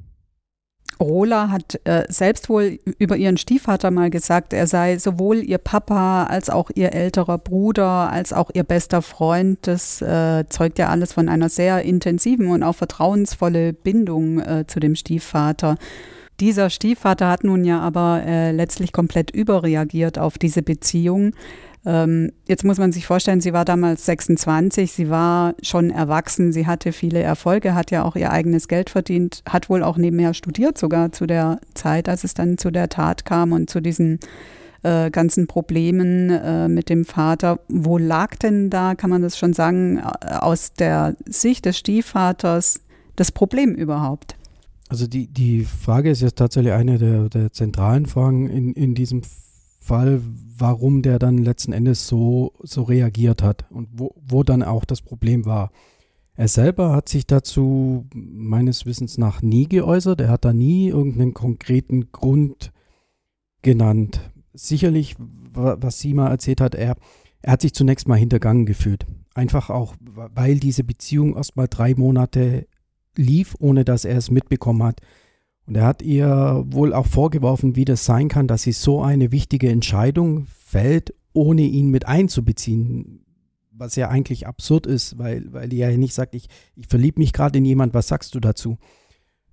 Rola 1.00 1.50
hat 1.50 1.80
äh, 1.84 2.04
selbst 2.08 2.48
wohl 2.48 2.78
über 2.98 3.16
ihren 3.16 3.36
Stiefvater 3.36 3.90
mal 3.90 4.10
gesagt, 4.10 4.52
er 4.52 4.66
sei 4.66 4.98
sowohl 4.98 5.38
ihr 5.38 5.58
Papa 5.58 6.24
als 6.24 6.50
auch 6.50 6.70
ihr 6.74 6.92
älterer 6.92 7.38
Bruder, 7.38 8.10
als 8.10 8.32
auch 8.32 8.50
ihr 8.52 8.64
bester 8.64 9.02
Freund. 9.02 9.58
Das 9.62 10.02
äh, 10.02 10.44
zeugt 10.48 10.78
ja 10.78 10.88
alles 10.88 11.12
von 11.12 11.28
einer 11.28 11.48
sehr 11.48 11.82
intensiven 11.82 12.48
und 12.48 12.62
auch 12.62 12.74
vertrauensvolle 12.74 13.72
Bindung 13.72 14.40
äh, 14.40 14.64
zu 14.66 14.80
dem 14.80 14.96
Stiefvater. 14.96 15.76
Dieser 16.40 16.70
Stiefvater 16.70 17.28
hat 17.28 17.42
nun 17.42 17.64
ja 17.64 17.80
aber 17.80 18.22
äh, 18.24 18.52
letztlich 18.52 18.92
komplett 18.92 19.32
überreagiert 19.32 20.18
auf 20.18 20.38
diese 20.38 20.62
Beziehung. 20.62 21.32
Ähm, 21.84 22.32
jetzt 22.46 22.64
muss 22.64 22.78
man 22.78 22.92
sich 22.92 23.06
vorstellen, 23.06 23.40
sie 23.40 23.52
war 23.52 23.64
damals 23.64 24.04
26, 24.06 24.92
sie 24.92 25.10
war 25.10 25.54
schon 25.62 25.90
erwachsen, 25.90 26.52
sie 26.52 26.66
hatte 26.66 26.92
viele 26.92 27.20
Erfolge, 27.20 27.74
hat 27.74 27.90
ja 27.90 28.04
auch 28.04 28.14
ihr 28.14 28.30
eigenes 28.30 28.68
Geld 28.68 28.90
verdient, 28.90 29.42
hat 29.48 29.68
wohl 29.68 29.82
auch 29.82 29.96
nebenher 29.96 30.34
studiert, 30.34 30.78
sogar 30.78 31.12
zu 31.12 31.26
der 31.26 31.60
Zeit, 31.74 32.08
als 32.08 32.24
es 32.24 32.34
dann 32.34 32.58
zu 32.58 32.70
der 32.70 32.88
Tat 32.88 33.24
kam 33.24 33.52
und 33.52 33.68
zu 33.68 33.80
diesen 33.80 34.20
äh, 34.82 35.10
ganzen 35.10 35.48
Problemen 35.48 36.30
äh, 36.30 36.68
mit 36.68 36.88
dem 36.88 37.04
Vater. 37.04 37.58
Wo 37.68 37.98
lag 37.98 38.36
denn 38.36 38.70
da, 38.70 38.94
kann 38.94 39.10
man 39.10 39.22
das 39.22 39.36
schon 39.36 39.52
sagen, 39.52 39.98
äh, 39.98 40.34
aus 40.34 40.72
der 40.74 41.16
Sicht 41.26 41.64
des 41.64 41.78
Stiefvaters 41.78 42.80
das 43.16 43.32
Problem 43.32 43.74
überhaupt? 43.74 44.37
Also 44.88 45.06
die, 45.06 45.26
die 45.26 45.64
Frage 45.64 46.10
ist 46.10 46.22
jetzt 46.22 46.36
tatsächlich 46.36 46.72
eine 46.72 46.98
der, 46.98 47.28
der 47.28 47.52
zentralen 47.52 48.06
Fragen 48.06 48.48
in, 48.48 48.72
in 48.72 48.94
diesem 48.94 49.22
Fall, 49.80 50.20
warum 50.56 51.02
der 51.02 51.18
dann 51.18 51.38
letzten 51.38 51.72
Endes 51.72 52.08
so, 52.08 52.52
so 52.62 52.82
reagiert 52.82 53.42
hat 53.42 53.66
und 53.70 53.88
wo, 53.92 54.14
wo 54.20 54.42
dann 54.42 54.62
auch 54.62 54.84
das 54.84 55.02
Problem 55.02 55.44
war. 55.44 55.70
Er 56.34 56.48
selber 56.48 56.94
hat 56.94 57.08
sich 57.08 57.26
dazu 57.26 58.06
meines 58.14 58.86
Wissens 58.86 59.18
nach 59.18 59.42
nie 59.42 59.66
geäußert. 59.66 60.20
Er 60.20 60.28
hat 60.28 60.44
da 60.44 60.52
nie 60.52 60.88
irgendeinen 60.88 61.34
konkreten 61.34 62.12
Grund 62.12 62.72
genannt. 63.62 64.20
Sicherlich, 64.54 65.16
was 65.52 65.98
sie 65.98 66.16
erzählt 66.16 66.60
hat, 66.60 66.74
er, 66.74 66.96
er 67.42 67.52
hat 67.52 67.62
sich 67.62 67.74
zunächst 67.74 68.06
mal 68.06 68.14
hintergangen 68.16 68.66
gefühlt. 68.66 69.04
Einfach 69.34 69.68
auch, 69.68 69.96
weil 70.00 70.60
diese 70.60 70.84
Beziehung 70.84 71.34
erst 71.36 71.56
mal 71.56 71.66
drei 71.66 71.94
Monate 71.94 72.68
lief, 73.18 73.54
ohne 73.58 73.84
dass 73.84 74.04
er 74.04 74.16
es 74.16 74.30
mitbekommen 74.30 74.82
hat. 74.82 75.00
Und 75.66 75.76
er 75.76 75.84
hat 75.84 76.00
ihr 76.00 76.64
wohl 76.68 76.94
auch 76.94 77.06
vorgeworfen, 77.06 77.76
wie 77.76 77.84
das 77.84 78.06
sein 78.06 78.28
kann, 78.28 78.48
dass 78.48 78.62
sie 78.62 78.72
so 78.72 79.02
eine 79.02 79.32
wichtige 79.32 79.68
Entscheidung 79.68 80.46
fällt, 80.46 81.12
ohne 81.34 81.62
ihn 81.62 81.90
mit 81.90 82.06
einzubeziehen. 82.06 83.26
Was 83.70 83.94
ja 83.94 84.08
eigentlich 84.08 84.46
absurd 84.46 84.86
ist, 84.86 85.18
weil, 85.18 85.52
weil 85.52 85.68
die 85.68 85.76
ja 85.76 85.90
nicht 85.90 86.14
sagt, 86.14 86.34
ich, 86.34 86.48
ich 86.74 86.86
verliebe 86.86 87.20
mich 87.20 87.32
gerade 87.32 87.58
in 87.58 87.64
jemand, 87.64 87.92
was 87.92 88.08
sagst 88.08 88.34
du 88.34 88.40
dazu? 88.40 88.78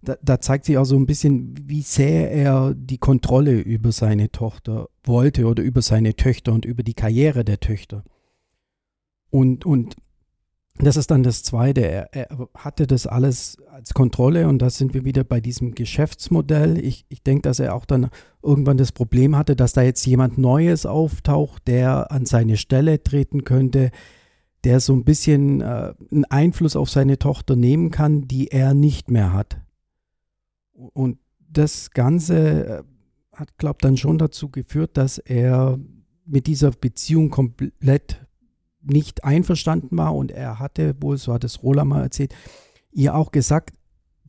Da, 0.02 0.16
da, 0.22 0.40
zeigt 0.40 0.66
sich 0.66 0.78
auch 0.78 0.86
so 0.86 0.96
ein 0.96 1.06
bisschen, 1.06 1.54
wie 1.68 1.82
sehr 1.82 2.32
er 2.32 2.74
die 2.76 2.98
Kontrolle 2.98 3.60
über 3.60 3.92
seine 3.92 4.32
Tochter 4.32 4.88
wollte 5.04 5.46
oder 5.46 5.64
über 5.64 5.82
seine 5.82 6.16
Töchter 6.16 6.54
und 6.54 6.64
über 6.64 6.84
die 6.84 6.94
Karriere 6.94 7.44
der 7.44 7.60
Töchter. 7.60 8.04
Und, 9.32 9.66
und 9.66 9.96
das 10.78 10.98
ist 10.98 11.10
dann 11.10 11.24
das 11.24 11.44
Zweite. 11.44 11.82
Er, 11.82 12.14
er, 12.14 12.50
hatte 12.54 12.86
das 12.86 13.08
alles 13.08 13.58
als 13.72 13.94
Kontrolle 13.94 14.48
und 14.48 14.62
da 14.62 14.70
sind 14.70 14.94
wir 14.94 15.06
wieder 15.06 15.24
bei 15.24 15.40
diesem 15.40 15.74
Geschäftsmodell. 15.74 16.78
Ich, 16.78 17.06
ich 17.08 17.24
denke, 17.24 17.44
dass 17.44 17.60
er 17.60 17.76
auch 17.76 17.86
dann 17.86 18.10
irgendwann 18.44 18.78
das 18.78 18.92
Problem 18.92 19.38
hatte, 19.38 19.56
dass 19.56 19.74
da 19.74 19.82
jetzt 19.82 20.06
jemand 20.06 20.38
Neues 20.38 20.86
auftaucht, 20.86 21.68
der 21.68 22.12
an 22.12 22.26
seine 22.26 22.58
Stelle 22.58 23.02
treten 23.02 23.46
könnte, 23.46 23.92
der 24.66 24.82
so 24.82 24.94
ein 24.94 25.06
bisschen 25.06 25.62
äh, 25.62 25.94
einen 26.12 26.26
Einfluss 26.26 26.76
auf 26.76 26.90
seine 26.90 27.20
Tochter 27.20 27.56
nehmen 27.56 27.92
kann, 27.92 28.28
die 28.28 28.48
er 28.48 28.74
nicht 28.74 29.10
mehr 29.10 29.32
hat. 29.32 29.62
Und 30.74 31.20
das 31.40 31.92
Ganze 31.92 32.66
äh, 32.66 32.84
hat, 33.32 33.58
glaube 33.58 33.78
ich, 33.80 33.84
dann 33.84 33.96
schon 33.96 34.18
dazu 34.18 34.50
geführt, 34.50 34.98
dass 34.98 35.20
er 35.20 35.80
mit 36.26 36.48
dieser 36.48 36.72
Beziehung 36.72 37.30
komplett 37.30 38.25
nicht 38.86 39.24
einverstanden 39.24 39.98
war 39.98 40.16
und 40.16 40.32
er 40.32 40.60
hatte 40.60 40.96
wohl, 41.02 41.18
so 41.18 41.34
hat 41.34 41.44
es 41.44 41.64
Roland 41.64 41.90
mal 41.90 42.04
erzählt, 42.04 42.34
ihr 42.92 43.16
auch 43.16 43.32
gesagt, 43.32 43.74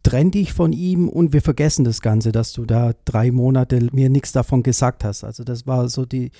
trenn 0.02 0.30
dich 0.30 0.52
von 0.52 0.72
ihm 0.72 1.08
und 1.08 1.32
wir 1.32 1.42
vergessen 1.42 1.84
das 1.84 2.00
Ganze, 2.00 2.32
dass 2.32 2.52
du 2.52 2.64
da 2.64 2.92
drei 3.04 3.30
Monate 3.30 3.88
mir 3.92 4.08
nichts 4.08 4.32
davon 4.32 4.62
gesagt 4.62 5.04
hast. 5.04 5.24
Also 5.24 5.42
das 5.42 5.66
war 5.66 5.88
so 5.88 6.06
die, 6.06 6.30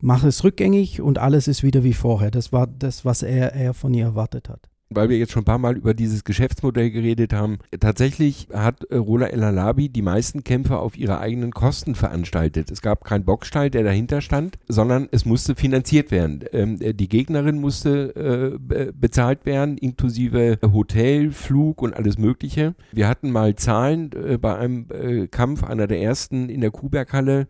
mach 0.00 0.24
es 0.24 0.42
rückgängig 0.42 1.00
und 1.00 1.18
alles 1.18 1.48
ist 1.48 1.62
wieder 1.62 1.84
wie 1.84 1.92
vorher. 1.92 2.30
Das 2.30 2.52
war 2.52 2.66
das, 2.66 3.04
was 3.04 3.22
er, 3.22 3.54
er 3.54 3.72
von 3.74 3.94
ihr 3.94 4.04
erwartet 4.04 4.48
hat 4.48 4.68
weil 4.94 5.08
wir 5.08 5.18
jetzt 5.18 5.32
schon 5.32 5.42
ein 5.42 5.46
paar 5.46 5.58
Mal 5.58 5.76
über 5.76 5.94
dieses 5.94 6.24
Geschäftsmodell 6.24 6.90
geredet 6.90 7.32
haben, 7.32 7.58
tatsächlich 7.80 8.48
hat 8.52 8.84
äh, 8.84 8.96
Rola 8.96 9.26
El 9.26 9.42
Alabi 9.42 9.88
die 9.88 10.02
meisten 10.02 10.44
Kämpfe 10.44 10.78
auf 10.78 10.96
ihre 10.96 11.18
eigenen 11.18 11.52
Kosten 11.52 11.94
veranstaltet. 11.94 12.70
Es 12.70 12.82
gab 12.82 13.04
keinen 13.04 13.24
Boxstall, 13.24 13.70
der 13.70 13.82
dahinter 13.82 14.20
stand, 14.20 14.58
sondern 14.68 15.08
es 15.10 15.24
musste 15.24 15.54
finanziert 15.54 16.10
werden. 16.10 16.44
Ähm, 16.52 16.78
äh, 16.80 16.94
die 16.94 17.08
Gegnerin 17.08 17.60
musste 17.60 18.58
äh, 18.70 18.92
bezahlt 18.92 19.46
werden, 19.46 19.78
inklusive 19.78 20.58
Hotel, 20.62 21.30
Flug 21.30 21.82
und 21.82 21.94
alles 21.94 22.18
Mögliche. 22.18 22.74
Wir 22.92 23.08
hatten 23.08 23.30
mal 23.30 23.56
Zahlen 23.56 24.10
äh, 24.12 24.38
bei 24.38 24.56
einem 24.56 24.86
äh, 24.90 25.26
Kampf, 25.28 25.64
einer 25.64 25.86
der 25.86 26.00
ersten 26.00 26.48
in 26.48 26.60
der 26.60 26.70
Kuhberghalle, 26.70 27.46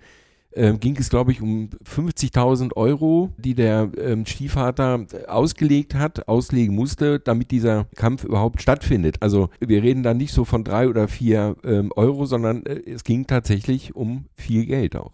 ähm, 0.54 0.80
ging 0.80 0.96
es, 0.96 1.10
glaube 1.10 1.32
ich, 1.32 1.42
um 1.42 1.70
50.000 1.84 2.74
Euro, 2.74 3.30
die 3.36 3.54
der 3.54 3.90
ähm, 3.98 4.26
Stiefvater 4.26 5.06
ausgelegt 5.26 5.94
hat, 5.94 6.28
auslegen 6.28 6.74
musste, 6.74 7.20
damit 7.20 7.50
dieser 7.50 7.84
Kampf 7.96 8.24
überhaupt 8.24 8.62
stattfindet. 8.62 9.16
Also 9.20 9.48
wir 9.60 9.82
reden 9.82 10.02
da 10.02 10.14
nicht 10.14 10.32
so 10.32 10.44
von 10.44 10.64
drei 10.64 10.88
oder 10.88 11.08
vier 11.08 11.56
ähm, 11.64 11.92
Euro, 11.96 12.26
sondern 12.26 12.64
äh, 12.66 12.80
es 12.86 13.04
ging 13.04 13.26
tatsächlich 13.26 13.94
um 13.94 14.26
viel 14.34 14.66
Geld 14.66 14.96
auch. 14.96 15.12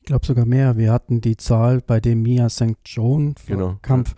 Ich 0.00 0.06
glaube 0.06 0.26
sogar 0.26 0.44
mehr. 0.44 0.76
Wir 0.76 0.92
hatten 0.92 1.22
die 1.22 1.38
Zahl 1.38 1.80
bei 1.80 1.98
dem 1.98 2.20
Mia 2.20 2.50
St. 2.50 2.76
John 2.84 3.34
genau, 3.46 3.78
Kampf. 3.80 4.14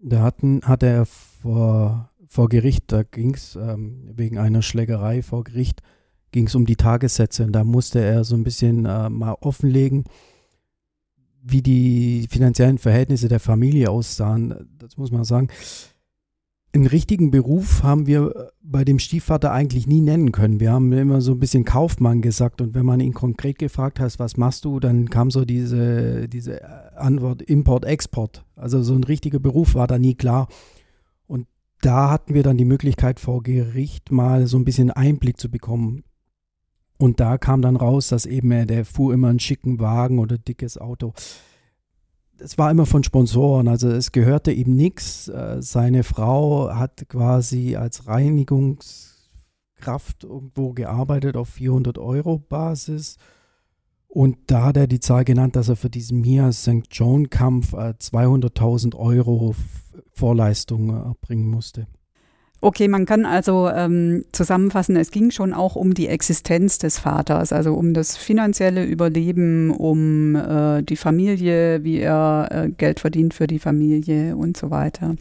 Da 0.00 0.22
hatten, 0.22 0.60
hatte 0.62 0.86
er 0.86 1.06
vor, 1.06 2.10
vor 2.28 2.48
Gericht, 2.48 2.84
da 2.92 3.02
ging 3.02 3.34
es 3.34 3.56
ähm, 3.56 4.10
wegen 4.14 4.38
einer 4.38 4.62
Schlägerei 4.62 5.22
vor 5.22 5.42
Gericht, 5.42 5.82
ging 6.32 6.46
es 6.46 6.54
um 6.54 6.66
die 6.66 6.76
Tagessätze 6.76 7.44
und 7.44 7.52
da 7.52 7.64
musste 7.64 8.00
er 8.00 8.24
so 8.24 8.34
ein 8.34 8.44
bisschen 8.44 8.84
äh, 8.86 9.08
mal 9.08 9.36
offenlegen, 9.40 10.04
wie 11.42 11.62
die 11.62 12.26
finanziellen 12.28 12.78
Verhältnisse 12.78 13.28
der 13.28 13.40
Familie 13.40 13.90
aussahen. 13.90 14.68
Das 14.78 14.96
muss 14.96 15.10
man 15.10 15.24
sagen. 15.24 15.48
Einen 16.74 16.86
richtigen 16.86 17.30
Beruf 17.30 17.82
haben 17.82 18.06
wir 18.06 18.52
bei 18.62 18.84
dem 18.84 18.98
Stiefvater 18.98 19.52
eigentlich 19.52 19.86
nie 19.86 20.02
nennen 20.02 20.32
können. 20.32 20.60
Wir 20.60 20.70
haben 20.70 20.92
immer 20.92 21.22
so 21.22 21.32
ein 21.32 21.38
bisschen 21.38 21.64
Kaufmann 21.64 22.20
gesagt 22.20 22.60
und 22.60 22.74
wenn 22.74 22.84
man 22.84 23.00
ihn 23.00 23.14
konkret 23.14 23.58
gefragt 23.58 23.98
hat, 24.00 24.18
was 24.18 24.36
machst 24.36 24.66
du, 24.66 24.78
dann 24.78 25.08
kam 25.08 25.30
so 25.30 25.46
diese, 25.46 26.28
diese 26.28 26.60
Antwort 26.98 27.40
Import-Export. 27.40 28.44
Also 28.54 28.82
so 28.82 28.94
ein 28.94 29.04
richtiger 29.04 29.38
Beruf 29.38 29.74
war 29.74 29.86
da 29.86 29.98
nie 29.98 30.14
klar. 30.14 30.48
Und 31.26 31.46
da 31.80 32.10
hatten 32.10 32.34
wir 32.34 32.42
dann 32.42 32.58
die 32.58 32.66
Möglichkeit 32.66 33.18
vor 33.18 33.42
Gericht 33.42 34.12
mal 34.12 34.46
so 34.46 34.58
ein 34.58 34.64
bisschen 34.66 34.90
Einblick 34.90 35.40
zu 35.40 35.50
bekommen. 35.50 36.04
Und 36.98 37.20
da 37.20 37.38
kam 37.38 37.62
dann 37.62 37.76
raus, 37.76 38.08
dass 38.08 38.26
eben 38.26 38.50
er, 38.50 38.66
der 38.66 38.84
fuhr 38.84 39.14
immer 39.14 39.28
einen 39.28 39.38
schicken 39.38 39.78
Wagen 39.78 40.18
oder 40.18 40.36
dickes 40.36 40.76
Auto. 40.78 41.12
Es 42.38 42.58
war 42.58 42.70
immer 42.70 42.84
von 42.86 43.04
Sponsoren, 43.04 43.68
also 43.68 43.88
es 43.88 44.12
gehörte 44.12 44.52
ihm 44.52 44.76
nichts. 44.76 45.28
Äh, 45.28 45.62
seine 45.62 46.02
Frau 46.02 46.74
hat 46.74 47.08
quasi 47.08 47.76
als 47.76 48.08
Reinigungskraft 48.08 50.24
irgendwo 50.24 50.72
gearbeitet 50.72 51.36
auf 51.36 51.48
400 51.48 51.98
Euro 51.98 52.38
Basis. 52.38 53.16
Und 54.08 54.38
da 54.46 54.66
hat 54.66 54.76
er 54.76 54.88
die 54.88 55.00
Zahl 55.00 55.24
genannt, 55.24 55.54
dass 55.54 55.68
er 55.68 55.76
für 55.76 55.90
diesen 55.90 56.20
Mia 56.20 56.50
St. 56.50 56.88
John 56.90 57.30
Kampf 57.30 57.74
200.000 57.74 58.96
Euro 58.96 59.54
Vorleistung 60.10 60.90
erbringen 60.90 61.46
musste. 61.46 61.86
Okay, 62.60 62.88
man 62.88 63.06
kann 63.06 63.24
also 63.24 63.68
ähm, 63.68 64.24
zusammenfassen, 64.32 64.96
es 64.96 65.12
ging 65.12 65.30
schon 65.30 65.54
auch 65.54 65.76
um 65.76 65.94
die 65.94 66.08
Existenz 66.08 66.78
des 66.78 66.98
Vaters, 66.98 67.52
also 67.52 67.74
um 67.74 67.94
das 67.94 68.16
finanzielle 68.16 68.84
Überleben, 68.84 69.70
um 69.70 70.34
äh, 70.34 70.82
die 70.82 70.96
Familie, 70.96 71.84
wie 71.84 71.98
er 71.98 72.48
äh, 72.50 72.68
Geld 72.70 72.98
verdient 72.98 73.32
für 73.32 73.46
die 73.46 73.60
Familie 73.60 74.36
und 74.36 74.56
so 74.56 74.70
weiter. 74.70 75.14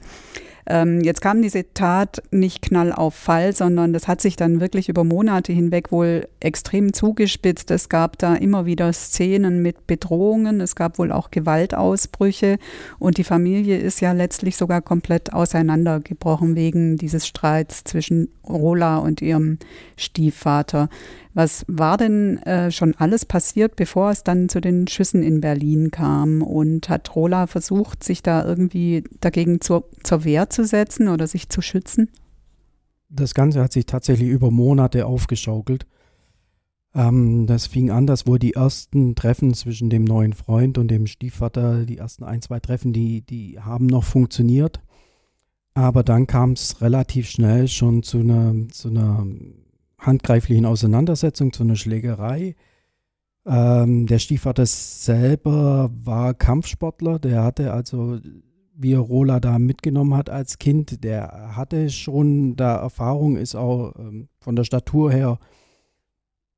Ähm, 0.69 1.01
jetzt 1.01 1.21
kam 1.21 1.41
diese 1.41 1.73
Tat 1.73 2.21
nicht 2.31 2.61
knall 2.61 2.91
auf 2.91 3.15
Fall, 3.15 3.55
sondern 3.55 3.93
das 3.93 4.07
hat 4.07 4.19
sich 4.19 4.35
dann 4.35 4.59
wirklich 4.59 4.89
über 4.89 5.05
Monate 5.05 5.53
hinweg 5.53 5.91
wohl 5.91 6.27
extrem 6.41 6.91
zugespitzt. 6.91 7.71
Es 7.71 7.87
gab 7.87 8.17
da 8.17 8.35
immer 8.35 8.65
wieder 8.65 8.91
Szenen 8.91 9.61
mit 9.61 9.87
Bedrohungen, 9.87 10.59
es 10.59 10.75
gab 10.75 10.99
wohl 10.99 11.11
auch 11.13 11.31
Gewaltausbrüche 11.31 12.57
und 12.99 13.17
die 13.17 13.23
Familie 13.23 13.77
ist 13.77 14.01
ja 14.01 14.11
letztlich 14.11 14.57
sogar 14.57 14.81
komplett 14.81 15.33
auseinandergebrochen 15.33 16.55
wegen 16.55 16.97
dieses 16.97 17.25
Streits 17.25 17.85
zwischen 17.85 18.29
Rola 18.55 18.97
und 18.97 19.21
ihrem 19.21 19.57
Stiefvater. 19.95 20.89
Was 21.33 21.65
war 21.67 21.97
denn 21.97 22.37
äh, 22.39 22.71
schon 22.71 22.95
alles 22.95 23.25
passiert, 23.25 23.75
bevor 23.75 24.11
es 24.11 24.23
dann 24.23 24.49
zu 24.49 24.59
den 24.59 24.87
Schüssen 24.87 25.21
in 25.21 25.41
Berlin 25.41 25.91
kam? 25.91 26.41
Und 26.41 26.89
hat 26.89 27.15
Rola 27.15 27.47
versucht, 27.47 28.03
sich 28.03 28.23
da 28.23 28.43
irgendwie 28.43 29.03
dagegen 29.21 29.61
zur, 29.61 29.89
zur 30.03 30.23
Wehr 30.23 30.49
zu 30.49 30.65
setzen 30.65 31.07
oder 31.07 31.27
sich 31.27 31.49
zu 31.49 31.61
schützen? 31.61 32.09
Das 33.09 33.33
Ganze 33.33 33.61
hat 33.61 33.71
sich 33.71 33.85
tatsächlich 33.85 34.29
über 34.29 34.51
Monate 34.51 35.05
aufgeschaukelt. 35.05 35.85
Ähm, 36.93 37.45
das 37.45 37.67
fing 37.67 37.91
an, 37.91 38.07
dass 38.07 38.25
wohl 38.25 38.39
die 38.39 38.53
ersten 38.53 39.15
Treffen 39.15 39.53
zwischen 39.53 39.89
dem 39.89 40.03
neuen 40.03 40.33
Freund 40.33 40.77
und 40.77 40.89
dem 40.89 41.05
Stiefvater, 41.05 41.85
die 41.85 41.97
ersten 41.97 42.23
ein, 42.23 42.41
zwei 42.41 42.59
Treffen, 42.59 42.93
die, 42.93 43.21
die 43.21 43.59
haben 43.59 43.85
noch 43.85 44.03
funktioniert. 44.03 44.81
Aber 45.77 46.01
dann 46.01 46.25
kam 46.25 46.53
es 46.53 46.81
relativ 46.81 47.29
schnell 47.29 47.67
schon 47.67 48.01
zu 48.01 48.21
einer, 48.21 48.67
zu 48.71 48.87
einer 48.87 49.27
handgreiflichen 49.99 50.65
Auseinandersetzung, 50.65 51.53
zu 51.53 51.61
einer 51.61 51.75
Schlägerei. 51.75 52.55
Ähm, 53.45 54.07
der 54.07 54.17
Stiefvater 54.17 54.65
selber 54.65 55.91
war 56.03 56.33
Kampfsportler, 56.33 57.19
der 57.19 57.43
hatte 57.43 57.73
also, 57.73 58.17
wie 58.73 58.93
er 58.93 59.01
Rola 59.01 59.39
da 59.39 59.59
mitgenommen 59.59 60.15
hat 60.15 60.31
als 60.31 60.57
Kind, 60.57 61.03
der 61.03 61.55
hatte 61.55 61.91
schon 61.91 62.55
da 62.55 62.77
Erfahrung, 62.77 63.37
ist 63.37 63.53
auch 63.53 63.93
ähm, 63.99 64.29
von 64.39 64.55
der 64.55 64.63
Statur 64.63 65.11
her 65.11 65.37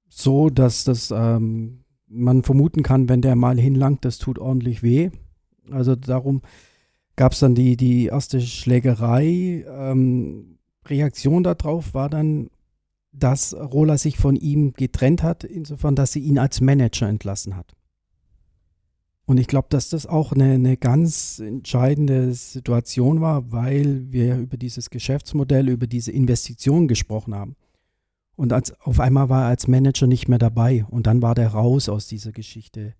so, 0.08 0.50
dass 0.50 0.86
das 0.86 1.12
ähm, 1.14 1.84
man 2.08 2.42
vermuten 2.44 2.84
kann, 2.84 3.10
wenn 3.10 3.22
der 3.22 3.36
mal 3.36 3.60
hinlangt, 3.60 4.06
das 4.06 4.18
tut 4.18 4.40
ordentlich 4.40 4.82
weh. 4.82 5.10
Also 5.72 5.98
darum 5.98 6.42
gab 7.20 7.34
es 7.34 7.40
dann 7.40 7.54
die, 7.54 7.76
die 7.76 8.06
erste 8.06 8.40
Schlägerei. 8.40 9.66
Ähm, 9.70 10.58
Reaktion 10.88 11.44
darauf 11.44 11.94
war 11.94 12.10
dann 12.10 12.50
dass 13.12 13.54
Rola 13.54 13.98
sich 13.98 14.18
von 14.18 14.36
ihm 14.36 14.74
getrennt 14.74 15.24
hat, 15.24 15.44
insofern, 15.44 15.96
dass 15.96 16.12
sie 16.12 16.20
ihn 16.20 16.38
als 16.38 16.62
Manager 16.62 17.08
entlassen 17.08 17.56
hat. 17.56 17.76
Und 19.26 19.40
ich 19.40 19.48
glaube, 19.48 19.68
dass 19.70 19.90
das 19.90 20.06
auch 20.06 20.32
eine, 20.32 20.54
eine, 20.54 20.78
ganz 20.78 21.40
entscheidende 21.40 22.34
Situation 22.34 23.20
war, 23.20 23.52
weil 23.52 24.12
wir 24.12 24.38
über 24.38 24.58
dieses 24.58 24.90
Geschäftsmodell, 24.90 25.70
über 25.70 25.88
diese 25.88 26.12
Investition 26.12 26.88
gesprochen 26.88 27.36
haben. 27.36 27.56
Und 28.36 28.54
als, 28.54 28.80
auf 28.80 29.00
einmal 29.00 29.30
war 29.30 29.44
er 29.44 29.48
als 29.50 29.68
Manager 29.68 30.08
nicht 30.08 30.30
mehr 30.30 30.40
dabei 30.40 30.86
und 30.90 31.08
dann 31.08 31.22
war 31.22 31.36
der 31.36 31.50
raus 31.50 31.90
aus 31.90 32.08
dieser 32.08 32.32
Geschichte. 32.32 32.96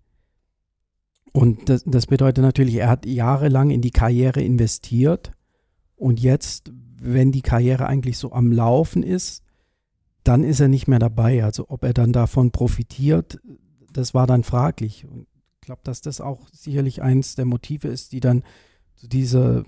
Und 1.32 1.68
das, 1.68 1.84
das 1.84 2.06
bedeutet 2.06 2.42
natürlich, 2.42 2.76
er 2.76 2.88
hat 2.88 3.06
jahrelang 3.06 3.70
in 3.70 3.82
die 3.82 3.92
Karriere 3.92 4.42
investiert 4.42 5.32
und 6.00 6.18
jetzt, 6.18 6.72
wenn 6.98 7.30
die 7.30 7.42
Karriere 7.42 7.86
eigentlich 7.86 8.16
so 8.18 8.32
am 8.32 8.52
Laufen 8.52 9.02
ist, 9.02 9.42
dann 10.24 10.44
ist 10.44 10.60
er 10.60 10.68
nicht 10.68 10.88
mehr 10.88 10.98
dabei. 10.98 11.44
Also 11.44 11.66
ob 11.68 11.84
er 11.84 11.92
dann 11.92 12.12
davon 12.12 12.50
profitiert, 12.50 13.38
das 13.92 14.14
war 14.14 14.26
dann 14.26 14.42
fraglich. 14.42 15.06
Und 15.06 15.26
ich 15.54 15.60
glaube, 15.60 15.82
dass 15.84 16.00
das 16.00 16.20
auch 16.20 16.48
sicherlich 16.52 17.02
eins 17.02 17.34
der 17.34 17.44
Motive 17.44 17.88
ist, 17.88 18.12
die 18.12 18.20
dann 18.20 18.44
zu 18.94 19.08
dieser 19.08 19.64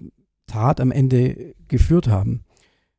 Tat 0.47 0.81
am 0.81 0.91
Ende 0.91 1.55
geführt 1.69 2.09
haben. 2.09 2.45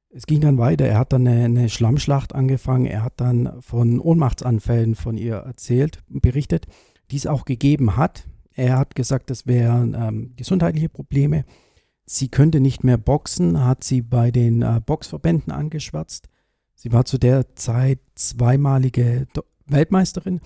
Es 0.10 0.28
ging 0.28 0.42
dann 0.42 0.60
weiter. 0.60 0.86
Er 0.86 1.00
hat 1.00 1.12
dann 1.12 1.28
eine, 1.28 1.46
eine 1.46 1.70
Schlammschlacht 1.70 2.36
angefangen. 2.36 2.86
Er 2.86 3.04
hat 3.04 3.20
dann 3.20 3.62
von 3.62 4.00
Ohnmachtsanfällen 4.00 4.94
von 4.94 5.18
ihr 5.18 5.38
erzählt, 5.38 6.04
berichtet, 6.08 6.68
die 7.10 7.16
es 7.16 7.26
auch 7.26 7.46
gegeben 7.46 7.98
hat. 7.98 8.28
Er 8.56 8.78
hat 8.78 8.96
gesagt, 8.96 9.30
das 9.30 9.48
wären 9.48 9.96
ähm, 9.96 10.34
gesundheitliche 10.36 10.90
Probleme. 10.90 11.46
Sie 12.06 12.28
könnte 12.28 12.60
nicht 12.60 12.84
mehr 12.84 12.98
boxen, 12.98 13.64
hat 13.64 13.84
sie 13.84 14.02
bei 14.02 14.32
den 14.32 14.62
äh, 14.62 14.82
Boxverbänden 14.86 15.52
angeschwatzt. 15.52 16.30
Sie 16.76 16.92
war 16.92 17.06
zu 17.06 17.18
der 17.18 17.56
Zeit 17.56 18.00
zweimalige 18.16 19.28
Weltmeisterin 19.66 20.42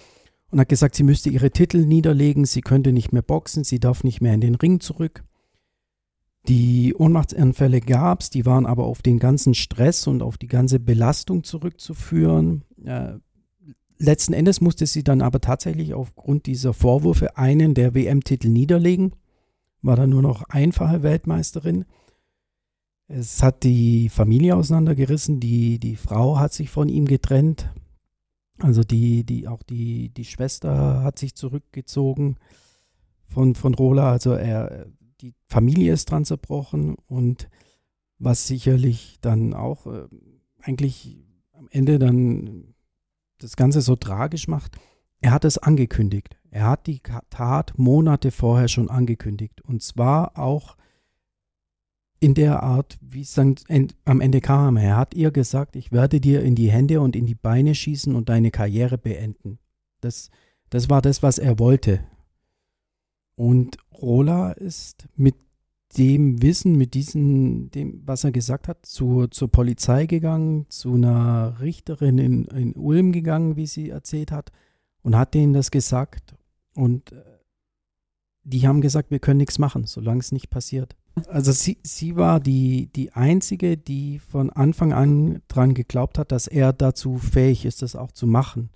und 0.51 0.59
hat 0.59 0.69
gesagt, 0.69 0.95
sie 0.95 1.03
müsste 1.03 1.29
ihre 1.29 1.51
Titel 1.51 1.85
niederlegen, 1.85 2.45
sie 2.45 2.61
könnte 2.61 2.93
nicht 2.93 3.11
mehr 3.11 3.21
boxen, 3.21 3.63
sie 3.63 3.79
darf 3.79 4.03
nicht 4.03 4.21
mehr 4.21 4.33
in 4.33 4.41
den 4.41 4.55
Ring 4.55 4.79
zurück. 4.79 5.23
Die 6.47 6.93
Ohnmachtsanfälle 6.95 7.81
gab 7.81 8.21
es, 8.21 8.29
die 8.29 8.45
waren 8.45 8.65
aber 8.65 8.85
auf 8.85 9.01
den 9.01 9.19
ganzen 9.19 9.53
Stress 9.53 10.07
und 10.07 10.21
auf 10.21 10.37
die 10.37 10.47
ganze 10.47 10.79
Belastung 10.79 11.43
zurückzuführen. 11.43 12.63
Äh, 12.85 13.15
letzten 13.97 14.33
Endes 14.33 14.61
musste 14.61 14.85
sie 14.85 15.03
dann 15.03 15.21
aber 15.21 15.41
tatsächlich 15.41 15.93
aufgrund 15.93 16.45
dieser 16.45 16.73
Vorwürfe 16.73 17.37
einen 17.37 17.73
der 17.73 17.93
WM-Titel 17.93 18.49
niederlegen, 18.49 19.13
war 19.81 19.95
dann 19.95 20.09
nur 20.09 20.21
noch 20.21 20.43
einfache 20.49 21.03
Weltmeisterin. 21.03 21.85
Es 23.07 23.41
hat 23.41 23.63
die 23.63 24.09
Familie 24.09 24.55
auseinandergerissen, 24.55 25.39
die, 25.39 25.79
die 25.79 25.95
Frau 25.95 26.39
hat 26.39 26.53
sich 26.53 26.69
von 26.69 26.89
ihm 26.89 27.05
getrennt. 27.05 27.71
Also 28.59 28.83
die, 28.83 29.23
die, 29.23 29.47
auch 29.47 29.63
die, 29.63 30.09
die 30.09 30.25
Schwester 30.25 31.03
hat 31.03 31.19
sich 31.19 31.35
zurückgezogen 31.35 32.37
von, 33.27 33.55
von 33.55 33.73
Rola. 33.75 34.11
Also 34.11 34.33
er, 34.33 34.87
die 35.21 35.33
Familie 35.47 35.93
ist 35.93 36.11
dran 36.11 36.25
zerbrochen 36.25 36.95
und 37.07 37.49
was 38.19 38.47
sicherlich 38.47 39.19
dann 39.21 39.53
auch 39.53 39.85
äh, 39.85 40.07
eigentlich 40.61 41.23
am 41.53 41.67
Ende 41.71 41.99
dann 41.99 42.73
das 43.39 43.55
Ganze 43.55 43.81
so 43.81 43.95
tragisch 43.95 44.47
macht, 44.47 44.77
er 45.19 45.31
hat 45.31 45.45
es 45.45 45.57
angekündigt. 45.57 46.37
Er 46.51 46.65
hat 46.65 46.87
die 46.87 47.01
Tat 47.29 47.77
Monate 47.77 48.31
vorher 48.31 48.67
schon 48.67 48.89
angekündigt. 48.89 49.61
Und 49.61 49.81
zwar 49.81 50.37
auch 50.37 50.77
in 52.19 52.33
der 52.33 52.63
Art, 52.63 52.97
wie 53.01 53.21
es 53.21 53.33
dann 53.33 53.55
am 54.05 54.21
Ende 54.21 54.41
kam. 54.41 54.77
Er 54.77 54.97
hat 54.97 55.13
ihr 55.13 55.31
gesagt, 55.31 55.75
ich 55.75 55.91
werde 55.91 56.19
dir 56.19 56.41
in 56.43 56.55
die 56.55 56.71
Hände 56.71 57.01
und 57.01 57.15
in 57.15 57.25
die 57.25 57.35
Beine 57.35 57.75
schießen 57.75 58.15
und 58.15 58.29
deine 58.29 58.51
Karriere 58.51 58.97
beenden. 58.97 59.59
Das, 60.01 60.29
das 60.69 60.89
war 60.89 61.01
das, 61.01 61.21
was 61.21 61.37
er 61.37 61.59
wollte. 61.59 61.99
Und 63.35 63.77
Rola 63.93 64.51
ist 64.51 65.07
mit 65.15 65.35
dem 65.95 66.41
Wissen, 66.41 66.75
mit 66.75 66.93
diesem, 66.93 67.71
dem, 67.71 68.01
was 68.05 68.23
er 68.23 68.31
gesagt 68.31 68.67
hat, 68.67 68.85
zu, 68.85 69.27
zur 69.27 69.49
Polizei 69.49 70.05
gegangen, 70.05 70.65
zu 70.69 70.93
einer 70.93 71.59
Richterin 71.61 72.17
in, 72.17 72.45
in 72.45 72.73
Ulm 72.73 73.11
gegangen, 73.11 73.55
wie 73.55 73.67
sie 73.67 73.89
erzählt 73.89 74.31
hat, 74.31 74.51
und 75.01 75.15
hat 75.15 75.33
denen 75.33 75.53
das 75.53 75.71
gesagt. 75.71 76.35
Und 76.73 77.13
äh, 77.13 77.23
die 78.43 78.67
haben 78.67 78.81
gesagt, 78.81 79.11
wir 79.11 79.19
können 79.19 79.37
nichts 79.37 79.59
machen, 79.59 79.85
solange 79.85 80.19
es 80.19 80.31
nicht 80.31 80.49
passiert. 80.49 80.95
Also 81.27 81.51
sie, 81.51 81.79
sie 81.83 82.15
war 82.15 82.39
die, 82.39 82.87
die 82.95 83.13
Einzige, 83.13 83.77
die 83.77 84.19
von 84.19 84.49
Anfang 84.49 84.93
an 84.93 85.41
daran 85.47 85.73
geglaubt 85.73 86.19
hat, 86.19 86.31
dass 86.31 86.47
er 86.47 86.73
dazu 86.73 87.17
fähig 87.17 87.65
ist, 87.65 87.81
das 87.81 87.95
auch 87.95 88.11
zu 88.11 88.27
machen. 88.27 88.69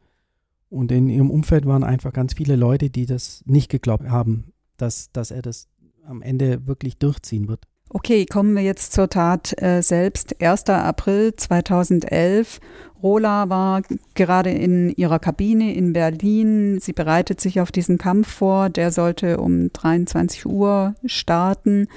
Und 0.69 0.91
in 0.91 1.09
ihrem 1.09 1.29
Umfeld 1.29 1.65
waren 1.65 1.83
einfach 1.83 2.13
ganz 2.13 2.33
viele 2.33 2.55
Leute, 2.55 2.89
die 2.89 3.05
das 3.05 3.43
nicht 3.45 3.69
geglaubt 3.69 4.09
haben, 4.09 4.53
dass, 4.77 5.11
dass 5.11 5.29
er 5.29 5.41
das 5.41 5.67
am 6.05 6.21
Ende 6.21 6.67
wirklich 6.67 6.97
durchziehen 6.97 7.47
wird. 7.47 7.67
Okay, 7.93 8.25
kommen 8.25 8.55
wir 8.55 8.63
jetzt 8.63 8.93
zur 8.93 9.09
Tat 9.09 9.61
äh, 9.61 9.81
selbst. 9.81 10.41
1. 10.41 10.69
April 10.69 11.35
2011. 11.35 12.61
Rola 13.03 13.49
war 13.49 13.81
gerade 14.13 14.49
in 14.49 14.91
ihrer 14.95 15.19
Kabine 15.19 15.73
in 15.75 15.91
Berlin. 15.91 16.79
Sie 16.79 16.93
bereitet 16.93 17.41
sich 17.41 17.59
auf 17.59 17.69
diesen 17.69 17.97
Kampf 17.97 18.31
vor. 18.31 18.69
Der 18.69 18.91
sollte 18.91 19.41
um 19.41 19.73
23 19.73 20.45
Uhr 20.45 20.95
starten. 21.05 21.89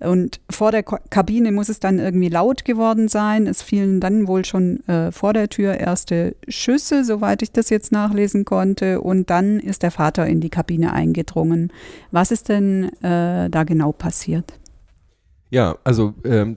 Und 0.00 0.40
vor 0.50 0.72
der 0.72 0.82
Kabine 0.82 1.52
muss 1.52 1.68
es 1.68 1.78
dann 1.78 2.00
irgendwie 2.00 2.28
laut 2.28 2.64
geworden 2.64 3.06
sein. 3.06 3.46
Es 3.46 3.62
fielen 3.62 4.00
dann 4.00 4.26
wohl 4.26 4.44
schon 4.44 4.84
äh, 4.88 5.12
vor 5.12 5.32
der 5.32 5.48
Tür 5.48 5.74
erste 5.74 6.34
Schüsse, 6.48 7.04
soweit 7.04 7.42
ich 7.42 7.52
das 7.52 7.70
jetzt 7.70 7.92
nachlesen 7.92 8.44
konnte. 8.44 9.00
Und 9.00 9.30
dann 9.30 9.60
ist 9.60 9.84
der 9.84 9.92
Vater 9.92 10.26
in 10.26 10.40
die 10.40 10.50
Kabine 10.50 10.92
eingedrungen. 10.92 11.72
Was 12.10 12.32
ist 12.32 12.48
denn 12.48 12.90
äh, 13.00 13.48
da 13.48 13.62
genau 13.62 13.92
passiert? 13.92 14.58
Ja, 15.50 15.78
also 15.84 16.14
ähm, 16.24 16.56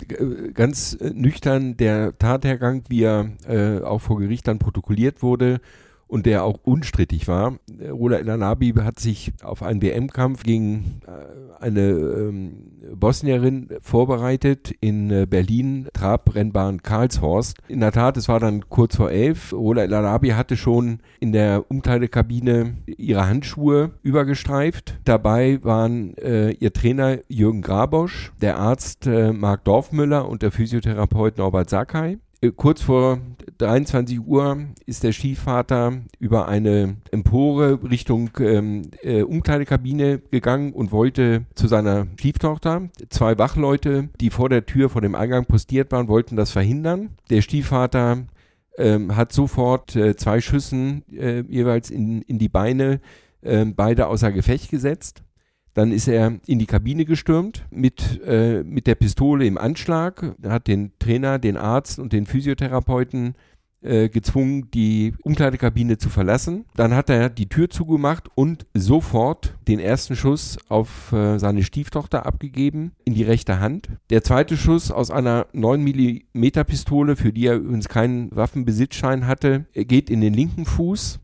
ganz 0.54 0.98
nüchtern 1.00 1.78
der 1.78 2.18
Tathergang, 2.18 2.84
wie 2.90 3.04
er 3.04 3.32
äh, 3.48 3.82
auch 3.84 4.00
vor 4.00 4.18
Gericht 4.18 4.48
dann 4.48 4.58
protokolliert 4.58 5.22
wurde, 5.22 5.62
und 6.10 6.26
der 6.26 6.44
auch 6.44 6.60
unstrittig 6.64 7.28
war. 7.28 7.60
Rola 7.90 8.18
El 8.18 8.30
Anabi 8.30 8.72
hat 8.72 9.00
sich 9.00 9.32
auf 9.44 9.62
einen 9.64 9.82
WM-Kampf 9.82 10.44
gegen 10.44 11.02
äh, 11.08 11.62
eine 11.64 11.82
ähm, 11.82 12.54
Bosnierin 12.96 13.70
vorbereitet 13.82 14.74
in 14.82 15.12
äh, 15.12 15.28
Berlin, 15.30 15.88
Trabrennbahn 15.94 16.82
Karlshorst. 16.82 17.58
In 17.68 17.82
der 17.82 17.92
Tat, 17.92 18.18
es 18.18 18.28
war 18.28 18.40
dann 18.40 18.68
kurz 18.70 18.96
vor 18.96 19.12
elf. 19.12 19.54
Rola 19.54 19.84
El 19.84 19.94
Anabi 19.94 20.30
hatte 20.30 20.58
schon 20.58 21.00
in 21.20 21.32
der 21.32 21.70
Umkleidekabine 21.70 22.78
ihre 22.88 23.28
Handschuhe 23.28 23.92
übergestreift. 24.02 25.00
Dabei 25.06 25.60
waren 25.62 26.18
äh, 26.18 26.52
ihr 26.52 26.74
Trainer 26.74 27.20
Jürgen 27.28 27.62
Grabosch, 27.62 28.32
der 28.42 28.58
Arzt 28.58 29.06
äh, 29.06 29.32
Marc 29.32 29.64
Dorfmüller 29.66 30.28
und 30.28 30.42
der 30.42 30.52
Physiotherapeut 30.52 31.38
Norbert 31.38 31.70
Sakai. 31.70 32.18
Äh, 32.42 32.52
kurz 32.56 32.82
vor 32.82 33.20
23 33.60 34.22
Uhr 34.26 34.58
ist 34.86 35.04
der 35.04 35.12
Stiefvater 35.12 36.02
über 36.18 36.48
eine 36.48 36.96
Empore 37.12 37.80
Richtung 37.84 38.30
ähm, 38.40 38.84
äh, 39.04 39.22
Umkleidekabine 39.22 40.20
gegangen 40.32 40.72
und 40.72 40.94
wollte 40.94 41.46
zu 41.56 41.68
seiner 41.68 42.08
Stieftochter. 42.18 42.90
Zwei 43.10 43.38
Wachleute, 43.38 44.10
die 44.22 44.30
vor 44.30 44.48
der 44.48 44.66
Tür, 44.66 44.90
vor 44.90 45.02
dem 45.02 45.14
Eingang 45.14 45.46
postiert 45.46 45.92
waren, 45.92 46.08
wollten 46.08 46.38
das 46.38 46.52
verhindern. 46.52 47.10
Der 47.30 47.42
Stiefvater 47.42 48.24
ähm, 48.78 49.18
hat 49.18 49.34
sofort 49.34 49.94
äh, 49.94 50.16
zwei 50.16 50.40
Schüssen 50.40 51.04
äh, 51.12 51.42
jeweils 51.42 51.90
in, 51.90 52.22
in 52.22 52.40
die 52.40 52.50
Beine, 52.50 53.02
äh, 53.42 53.66
beide 53.66 54.08
außer 54.08 54.32
Gefecht 54.32 54.72
gesetzt. 54.72 55.22
Dann 55.74 55.92
ist 55.92 56.08
er 56.08 56.40
in 56.48 56.60
die 56.60 56.66
Kabine 56.66 57.06
gestürmt 57.06 57.66
mit, 57.72 58.22
äh, 58.26 58.64
mit 58.64 58.88
der 58.88 58.96
Pistole 58.96 59.46
im 59.46 59.58
Anschlag, 59.58 60.36
hat 60.44 60.68
den 60.68 60.94
Trainer, 60.98 61.40
den 61.40 61.58
Arzt 61.58 62.00
und 62.00 62.14
den 62.14 62.26
Physiotherapeuten 62.26 63.36
äh, 63.82 64.10
gezwungen, 64.10 64.70
die 64.72 65.14
Umkleidekabine 65.24 65.98
zu 65.98 66.10
verlassen. 66.10 66.66
Dann 66.76 66.94
hat 66.94 67.10
er 67.10 67.30
die 67.30 67.48
Tür 67.48 67.70
zugemacht 67.70 68.28
und 68.36 68.66
sofort 68.74 69.58
den 69.68 69.80
ersten 69.80 70.16
Schuss 70.16 70.58
auf 70.68 71.12
äh, 71.14 71.38
seine 71.40 71.64
Stieftochter 71.64 72.26
abgegeben 72.26 72.92
in 73.06 73.14
die 73.14 73.24
rechte 73.24 73.60
Hand. 73.60 73.90
Der 74.10 74.24
zweite 74.24 74.58
Schuss 74.58 74.92
aus 74.92 75.12
einer 75.12 75.48
9 75.54 75.82
mm 75.82 76.44
Pistole, 76.66 77.16
für 77.16 77.32
die 77.32 77.48
er 77.48 77.56
übrigens 77.56 77.88
keinen 77.88 78.36
Waffenbesitzschein 78.36 79.28
hatte, 79.28 79.66
geht 79.74 80.10
in 80.10 80.22
den 80.22 80.34
linken 80.34 80.66
Fuß. 80.66 81.20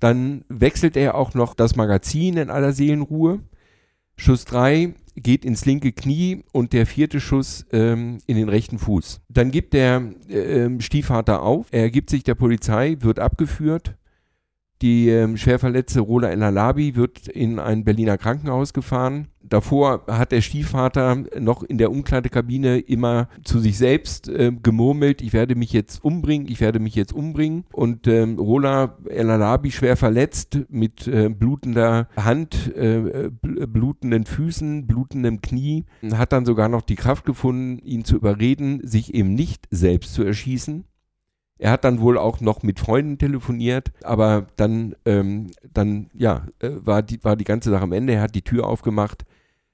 Dann 0.00 0.44
wechselt 0.48 0.96
er 0.96 1.16
auch 1.16 1.34
noch 1.34 1.54
das 1.54 1.74
Magazin 1.74 2.36
in 2.36 2.50
aller 2.50 2.72
Seelenruhe. 2.72 3.40
Schuss 4.16 4.44
3 4.44 4.94
geht 5.20 5.44
ins 5.44 5.64
linke 5.64 5.92
Knie 5.92 6.44
und 6.52 6.72
der 6.72 6.86
vierte 6.86 7.20
Schuss 7.20 7.66
ähm, 7.72 8.18
in 8.26 8.36
den 8.36 8.48
rechten 8.48 8.78
Fuß. 8.78 9.20
Dann 9.28 9.50
gibt 9.50 9.74
der 9.74 10.02
äh, 10.28 10.68
Stiefvater 10.80 11.42
auf, 11.42 11.66
er 11.70 11.90
gibt 11.90 12.10
sich 12.10 12.24
der 12.24 12.34
Polizei, 12.34 12.96
wird 13.00 13.18
abgeführt. 13.18 13.96
Die 14.80 15.08
ähm, 15.08 15.36
schwerverletzte 15.36 16.00
Rola 16.00 16.30
El 16.30 16.42
Alabi 16.42 16.94
wird 16.94 17.26
in 17.26 17.58
ein 17.58 17.84
Berliner 17.84 18.16
Krankenhaus 18.16 18.72
gefahren. 18.72 19.28
Davor 19.48 20.04
hat 20.06 20.32
der 20.32 20.40
Stiefvater 20.40 21.24
noch 21.38 21.62
in 21.62 21.78
der 21.78 21.90
Umkleidekabine 21.90 22.78
immer 22.78 23.28
zu 23.44 23.58
sich 23.58 23.78
selbst 23.78 24.28
äh, 24.28 24.52
gemurmelt, 24.62 25.22
ich 25.22 25.32
werde 25.32 25.54
mich 25.54 25.72
jetzt 25.72 26.04
umbringen, 26.04 26.48
ich 26.48 26.60
werde 26.60 26.80
mich 26.80 26.94
jetzt 26.94 27.12
umbringen. 27.12 27.64
Und 27.72 28.06
ähm, 28.06 28.38
Rola 28.38 28.98
El 29.08 29.30
Alabi 29.30 29.70
schwer 29.70 29.96
verletzt 29.96 30.58
mit 30.68 31.06
äh, 31.06 31.28
blutender 31.28 32.08
Hand, 32.16 32.74
äh, 32.76 33.30
blutenden 33.42 34.26
Füßen, 34.26 34.86
blutendem 34.86 35.40
Knie, 35.40 35.84
hat 36.12 36.32
dann 36.32 36.44
sogar 36.44 36.68
noch 36.68 36.82
die 36.82 36.96
Kraft 36.96 37.24
gefunden, 37.24 37.78
ihn 37.78 38.04
zu 38.04 38.16
überreden, 38.16 38.80
sich 38.86 39.14
eben 39.14 39.34
nicht 39.34 39.66
selbst 39.70 40.14
zu 40.14 40.22
erschießen. 40.22 40.84
Er 41.58 41.72
hat 41.72 41.84
dann 41.84 42.00
wohl 42.00 42.16
auch 42.18 42.40
noch 42.40 42.62
mit 42.62 42.78
Freunden 42.78 43.18
telefoniert, 43.18 43.90
aber 44.04 44.46
dann, 44.56 44.94
ähm, 45.04 45.50
dann 45.72 46.08
ja, 46.14 46.46
äh, 46.60 46.70
war, 46.74 47.02
die, 47.02 47.22
war 47.24 47.34
die 47.34 47.44
ganze 47.44 47.70
Sache 47.70 47.82
am 47.82 47.92
Ende. 47.92 48.12
Er 48.12 48.22
hat 48.22 48.36
die 48.36 48.42
Tür 48.42 48.66
aufgemacht. 48.66 49.24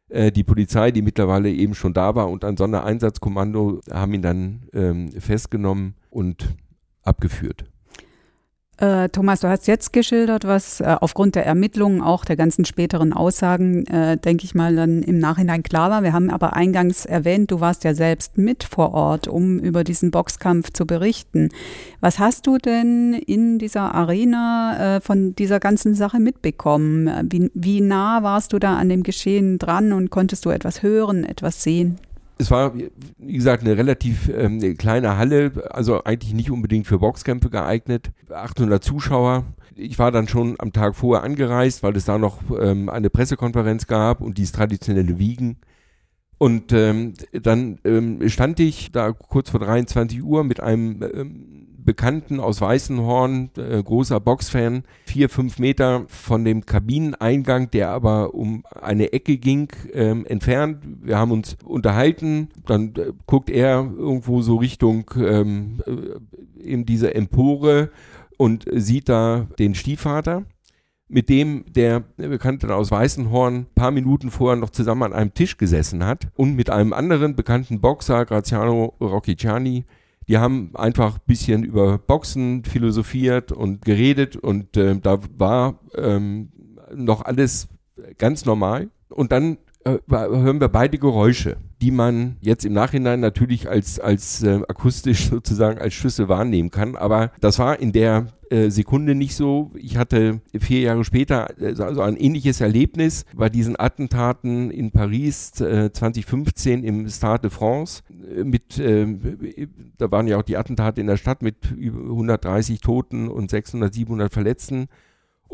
Äh, 0.08 0.32
die 0.32 0.44
Polizei, 0.44 0.90
die 0.90 1.02
mittlerweile 1.02 1.50
eben 1.50 1.74
schon 1.74 1.94
da 1.94 2.14
war 2.14 2.30
und 2.30 2.44
ein 2.44 2.56
Sondereinsatzkommando 2.56 3.80
haben 3.90 4.14
ihn 4.14 4.22
dann 4.22 4.68
ähm, 4.72 5.12
festgenommen 5.12 5.94
und 6.10 6.54
abgeführt. 7.02 7.64
Äh, 8.78 9.08
Thomas, 9.10 9.40
du 9.40 9.48
hast 9.48 9.68
jetzt 9.68 9.92
geschildert, 9.92 10.44
was 10.44 10.80
äh, 10.80 10.96
aufgrund 11.00 11.36
der 11.36 11.46
Ermittlungen, 11.46 12.00
auch 12.00 12.24
der 12.24 12.34
ganzen 12.34 12.64
späteren 12.64 13.12
Aussagen, 13.12 13.86
äh, 13.86 14.16
denke 14.16 14.44
ich 14.44 14.54
mal, 14.56 14.74
dann 14.74 15.02
im 15.02 15.18
Nachhinein 15.18 15.62
klar 15.62 15.90
war. 15.90 16.02
Wir 16.02 16.12
haben 16.12 16.28
aber 16.28 16.54
eingangs 16.54 17.06
erwähnt, 17.06 17.52
du 17.52 17.60
warst 17.60 17.84
ja 17.84 17.94
selbst 17.94 18.36
mit 18.36 18.64
vor 18.64 18.92
Ort, 18.92 19.28
um 19.28 19.60
über 19.60 19.84
diesen 19.84 20.10
Boxkampf 20.10 20.72
zu 20.72 20.86
berichten. 20.86 21.50
Was 22.00 22.18
hast 22.18 22.48
du 22.48 22.58
denn 22.58 23.14
in 23.14 23.60
dieser 23.60 23.94
Arena 23.94 24.96
äh, 24.96 25.00
von 25.00 25.36
dieser 25.36 25.60
ganzen 25.60 25.94
Sache 25.94 26.18
mitbekommen? 26.18 27.28
Wie, 27.30 27.52
wie 27.54 27.80
nah 27.80 28.24
warst 28.24 28.52
du 28.52 28.58
da 28.58 28.76
an 28.76 28.88
dem 28.88 29.04
Geschehen 29.04 29.58
dran 29.58 29.92
und 29.92 30.10
konntest 30.10 30.44
du 30.46 30.50
etwas 30.50 30.82
hören, 30.82 31.22
etwas 31.22 31.62
sehen? 31.62 32.00
Es 32.38 32.50
war, 32.50 32.74
wie 32.74 33.32
gesagt, 33.32 33.62
eine 33.62 33.76
relativ 33.76 34.28
ähm, 34.28 34.58
eine 34.62 34.74
kleine 34.74 35.16
Halle, 35.16 35.52
also 35.70 36.02
eigentlich 36.04 36.34
nicht 36.34 36.50
unbedingt 36.50 36.86
für 36.86 36.98
Boxkämpfe 36.98 37.50
geeignet. 37.50 38.12
800 38.30 38.82
Zuschauer. 38.82 39.44
Ich 39.76 39.98
war 39.98 40.10
dann 40.10 40.28
schon 40.28 40.56
am 40.58 40.72
Tag 40.72 40.96
vorher 40.96 41.24
angereist, 41.24 41.82
weil 41.82 41.96
es 41.96 42.04
da 42.04 42.18
noch 42.18 42.40
ähm, 42.60 42.88
eine 42.88 43.10
Pressekonferenz 43.10 43.86
gab 43.86 44.20
und 44.20 44.38
dieses 44.38 44.52
traditionelle 44.52 45.18
Wiegen. 45.18 45.58
Und 46.38 46.72
ähm, 46.72 47.14
dann 47.32 47.78
ähm, 47.84 48.28
stand 48.28 48.60
ich 48.60 48.92
da 48.92 49.12
kurz 49.12 49.50
vor 49.50 49.60
23 49.60 50.22
Uhr 50.22 50.44
mit 50.44 50.60
einem 50.60 51.02
ähm, 51.02 51.63
Bekannten 51.84 52.40
aus 52.40 52.60
Weißenhorn, 52.60 53.50
äh, 53.56 53.82
großer 53.82 54.20
Boxfan, 54.20 54.84
vier, 55.04 55.28
fünf 55.28 55.58
Meter 55.58 56.04
von 56.08 56.44
dem 56.44 56.64
Kabineneingang, 56.64 57.70
der 57.70 57.90
aber 57.90 58.34
um 58.34 58.64
eine 58.80 59.12
Ecke 59.12 59.36
ging, 59.38 59.68
ähm, 59.92 60.24
entfernt. 60.26 60.82
Wir 61.02 61.18
haben 61.18 61.30
uns 61.30 61.56
unterhalten, 61.64 62.48
dann 62.66 62.94
äh, 62.96 63.12
guckt 63.26 63.50
er 63.50 63.90
irgendwo 63.96 64.40
so 64.42 64.56
Richtung 64.56 65.10
ähm, 65.16 65.82
äh, 65.86 66.68
eben 66.68 66.86
diese 66.86 67.14
Empore 67.14 67.90
und 68.38 68.64
sieht 68.72 69.08
da 69.08 69.46
den 69.58 69.74
Stiefvater 69.74 70.44
mit 71.08 71.28
dem 71.28 71.64
der 71.68 72.00
Bekannte 72.16 72.74
aus 72.74 72.90
Weißenhorn 72.90 73.66
paar 73.74 73.90
Minuten 73.90 74.30
vorher 74.30 74.56
noch 74.56 74.70
zusammen 74.70 75.02
an 75.04 75.12
einem 75.12 75.34
Tisch 75.34 75.56
gesessen 75.58 76.04
hat 76.04 76.28
und 76.34 76.56
mit 76.56 76.70
einem 76.70 76.92
anderen 76.92 77.36
bekannten 77.36 77.80
Boxer, 77.80 78.24
Graziano 78.24 78.94
Rocchiciani, 79.00 79.84
die 80.28 80.38
haben 80.38 80.70
einfach 80.74 81.16
ein 81.16 81.26
bisschen 81.26 81.64
über 81.64 81.98
Boxen 81.98 82.64
philosophiert 82.64 83.52
und 83.52 83.84
geredet 83.84 84.36
und 84.36 84.76
äh, 84.76 84.98
da 84.98 85.18
war 85.36 85.78
ähm, 85.96 86.50
noch 86.94 87.22
alles 87.24 87.68
ganz 88.18 88.44
normal. 88.44 88.88
Und 89.08 89.32
dann 89.32 89.58
äh, 89.84 89.98
hören 90.08 90.60
wir 90.60 90.68
beide 90.68 90.98
Geräusche, 90.98 91.56
die 91.82 91.90
man 91.90 92.36
jetzt 92.40 92.64
im 92.64 92.72
Nachhinein 92.72 93.20
natürlich 93.20 93.68
als, 93.68 94.00
als 94.00 94.42
äh, 94.42 94.60
akustisch 94.68 95.28
sozusagen 95.30 95.78
als 95.78 95.94
Schüsse 95.94 96.28
wahrnehmen 96.28 96.70
kann. 96.70 96.96
Aber 96.96 97.30
das 97.40 97.58
war 97.58 97.78
in 97.78 97.92
der 97.92 98.28
äh, 98.50 98.70
Sekunde 98.70 99.14
nicht 99.14 99.34
so. 99.34 99.72
Ich 99.74 99.96
hatte 99.96 100.40
vier 100.58 100.80
Jahre 100.80 101.04
später 101.04 101.48
also 101.60 102.02
ein 102.02 102.16
ähnliches 102.16 102.60
Erlebnis 102.60 103.24
bei 103.34 103.48
diesen 103.48 103.78
Attentaten 103.78 104.70
in 104.70 104.90
Paris 104.90 105.60
äh, 105.60 105.92
2015 105.92 106.84
im 106.84 107.08
Stade 107.08 107.42
de 107.42 107.50
France. 107.50 108.02
Äh, 108.10 108.44
mit, 108.44 108.78
äh, 108.78 109.06
da 109.98 110.10
waren 110.10 110.28
ja 110.28 110.38
auch 110.38 110.42
die 110.42 110.56
Attentate 110.56 111.00
in 111.00 111.06
der 111.06 111.16
Stadt 111.16 111.42
mit 111.42 111.70
über 111.72 112.00
130 112.00 112.80
Toten 112.80 113.28
und 113.28 113.50
600, 113.50 113.92
700 113.92 114.32
Verletzten. 114.32 114.88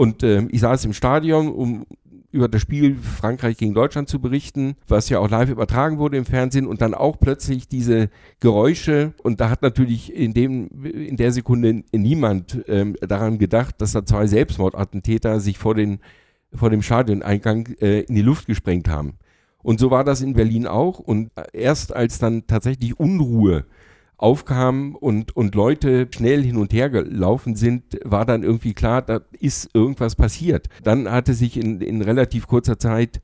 Und 0.01 0.23
äh, 0.23 0.47
ich 0.51 0.61
saß 0.63 0.87
im 0.87 0.95
Stadion, 0.95 1.49
um 1.49 1.85
über 2.33 2.49
das 2.49 2.63
Spiel 2.63 2.97
Frankreich 2.97 3.59
gegen 3.59 3.75
Deutschland 3.75 4.09
zu 4.09 4.19
berichten, 4.19 4.77
was 4.89 5.11
ja 5.11 5.19
auch 5.19 5.29
live 5.29 5.51
übertragen 5.51 5.99
wurde 5.99 6.17
im 6.17 6.25
Fernsehen. 6.25 6.67
Und 6.67 6.81
dann 6.81 6.95
auch 6.95 7.21
plötzlich 7.21 7.69
diese 7.69 8.09
Geräusche. 8.41 9.13
Und 9.23 9.43
da 9.43 9.51
hat 9.51 9.61
natürlich 9.61 10.15
in 10.15 10.33
dem 10.33 10.71
in 10.87 11.19
der 11.19 11.33
Sekunde 11.33 11.85
niemand 11.93 12.65
ähm, 12.67 12.97
daran 13.03 13.37
gedacht, 13.37 13.75
dass 13.83 13.93
da 13.93 14.03
zwei 14.07 14.27
Selbstmordattentäter 14.27 15.39
sich 15.39 15.59
vor 15.59 15.75
den 15.75 15.99
vor 16.51 16.71
dem 16.71 16.81
Stadioneingang 16.81 17.69
äh, 17.83 18.01
in 18.01 18.15
die 18.15 18.23
Luft 18.23 18.47
gesprengt 18.47 18.89
haben. 18.89 19.19
Und 19.63 19.81
so 19.81 19.91
war 19.91 20.03
das 20.03 20.23
in 20.23 20.33
Berlin 20.33 20.67
auch. 20.67 20.99
Und 20.99 21.31
erst 21.53 21.95
als 21.95 22.19
dann 22.19 22.47
tatsächlich 22.47 22.99
Unruhe 22.99 23.67
aufkam 24.23 24.95
und, 24.95 25.37
und 25.37 25.55
Leute 25.55 26.09
schnell 26.15 26.43
hin 26.43 26.57
und 26.57 26.73
her 26.73 26.91
gelaufen 26.91 27.57
sind, 27.57 27.99
war 28.05 28.27
dann 28.27 28.43
irgendwie 28.43 28.75
klar, 28.75 29.03
da 29.03 29.21
ist 29.39 29.71
irgendwas 29.75 30.15
passiert. 30.15 30.69
Dann 30.83 31.11
hatte 31.11 31.35
sich 31.35 31.57
in, 31.57 31.81
in 31.81 32.03
relativ 32.03 32.47
kurzer 32.47 32.79
Zeit 32.79 33.21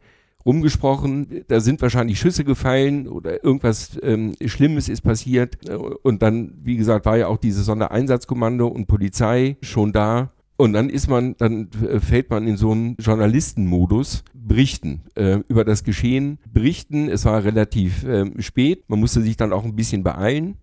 rumgesprochen, 0.47 1.45
da 1.49 1.61
sind 1.61 1.83
wahrscheinlich 1.83 2.21
Schüsse 2.21 2.45
gefallen 2.45 3.09
oder 3.09 3.45
irgendwas 3.45 3.99
ähm, 4.03 4.35
Schlimmes 4.47 4.89
ist 4.89 5.03
passiert. 5.03 5.59
Und 6.03 6.23
dann, 6.23 6.55
wie 6.63 6.77
gesagt, 6.77 7.05
war 7.05 7.19
ja 7.19 7.27
auch 7.27 7.39
dieses 7.39 7.67
Sondereinsatzkommando 7.67 8.67
und 8.69 8.87
Polizei 8.87 9.57
schon 9.61 9.93
da. 9.93 10.33
Und 10.57 10.73
dann 10.73 10.89
ist 10.89 11.09
man, 11.09 11.37
dann 11.37 11.69
fällt 11.99 12.31
man 12.31 12.47
in 12.47 12.57
so 12.57 12.71
einen 12.71 12.97
Journalistenmodus, 12.99 14.25
berichten 14.33 15.03
äh, 15.15 15.41
über 15.49 15.65
das 15.65 15.85
Geschehen, 15.85 16.39
berichten. 16.51 17.11
Es 17.11 17.27
war 17.27 17.45
relativ 17.45 18.05
äh, 18.05 18.31
spät, 18.41 18.85
man 18.89 19.01
musste 19.01 19.21
sich 19.21 19.37
dann 19.37 19.53
auch 19.53 19.65
ein 19.65 19.77
bisschen 19.77 20.03
beeilen. 20.03 20.57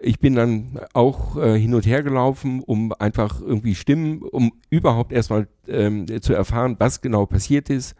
Ich 0.00 0.20
bin 0.20 0.34
dann 0.34 0.78
auch 0.92 1.36
äh, 1.36 1.58
hin 1.58 1.74
und 1.74 1.84
her 1.84 2.02
gelaufen, 2.02 2.62
um 2.64 2.92
einfach 2.92 3.40
irgendwie 3.40 3.74
Stimmen, 3.74 4.22
um 4.22 4.52
überhaupt 4.70 5.12
erstmal 5.12 5.48
ähm, 5.66 6.06
zu 6.22 6.34
erfahren, 6.34 6.76
was 6.78 7.00
genau 7.00 7.26
passiert 7.26 7.68
ist. 7.68 7.96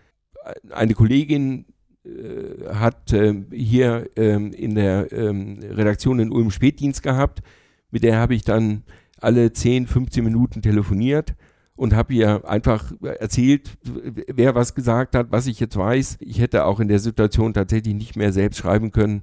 Eine 0.71 0.95
Kollegin 0.95 1.67
äh, 2.05 2.73
hat 2.73 3.13
äh, 3.13 3.35
hier 3.53 4.11
ähm, 4.15 4.53
in 4.53 4.77
der 4.77 5.13
ähm, 5.13 5.59
Redaktion 5.61 6.21
in 6.21 6.31
Ulm 6.31 6.53
Spätdienst 6.53 7.03
gehabt. 7.03 7.43
Mit 7.91 8.05
der 8.05 8.19
habe 8.19 8.35
ich 8.35 8.45
dann 8.45 8.85
alle 9.21 9.53
10, 9.53 9.89
15 9.89 10.23
Minuten 10.23 10.63
telefoniert 10.63 11.35
und 11.75 11.95
habe 11.95 12.15
ihr 12.15 12.49
einfach 12.49 12.93
erzählt, 13.03 13.77
wer 13.83 14.55
was 14.55 14.75
gesagt 14.77 15.17
hat, 15.17 15.33
was 15.33 15.49
ich 15.49 15.59
jetzt 15.59 15.77
weiß. 15.77 16.19
Ich 16.21 16.41
hätte 16.41 16.65
auch 16.65 16.79
in 16.79 16.89
der 16.89 16.99
Situation 17.01 17.55
tatsächlich 17.55 17.95
nicht 17.95 18.15
mehr 18.15 18.33
selbst 18.33 18.59
schreiben 18.59 18.93
können 18.93 19.23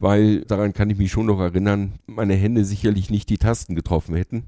weil 0.00 0.40
daran 0.46 0.72
kann 0.72 0.90
ich 0.90 0.98
mich 0.98 1.12
schon 1.12 1.26
noch 1.26 1.38
erinnern, 1.38 1.92
meine 2.06 2.34
Hände 2.34 2.64
sicherlich 2.64 3.10
nicht 3.10 3.28
die 3.28 3.38
Tasten 3.38 3.74
getroffen 3.74 4.16
hätten. 4.16 4.46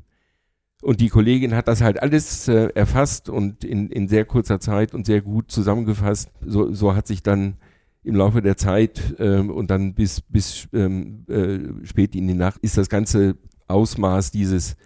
Und 0.81 1.01
die 1.01 1.11
Kollegin 1.11 1.55
hat 1.55 1.69
das 1.69 1.83
halt 1.83 2.03
alles 2.03 2.49
äh, 2.49 2.71
erfasst 2.75 3.29
und 3.29 3.63
in, 3.63 3.89
in 3.91 4.09
sehr 4.09 4.25
kurzer 4.25 4.59
Zeit 4.59 4.95
und 4.95 5.07
sehr 5.07 5.21
gut 5.21 5.53
zusammengefasst. 5.53 6.31
So, 6.45 6.73
so 6.73 6.97
hat 6.97 7.07
sich 7.07 7.23
dann 7.23 7.59
im 8.03 8.17
Laufe 8.17 8.43
der 8.43 8.57
Zeit 8.57 9.15
ähm, 9.21 9.51
und 9.51 9.71
dann 9.71 9.95
bis, 9.95 10.23
bis 10.23 10.69
ähm, 10.73 11.25
äh, 11.29 11.87
spät 11.87 12.17
in 12.17 12.27
die 12.27 12.35
Nacht 12.35 12.59
ist 12.63 12.79
das 12.79 12.89
ganze 12.89 13.37
Ausmaß 13.69 14.33
dieses 14.33 14.77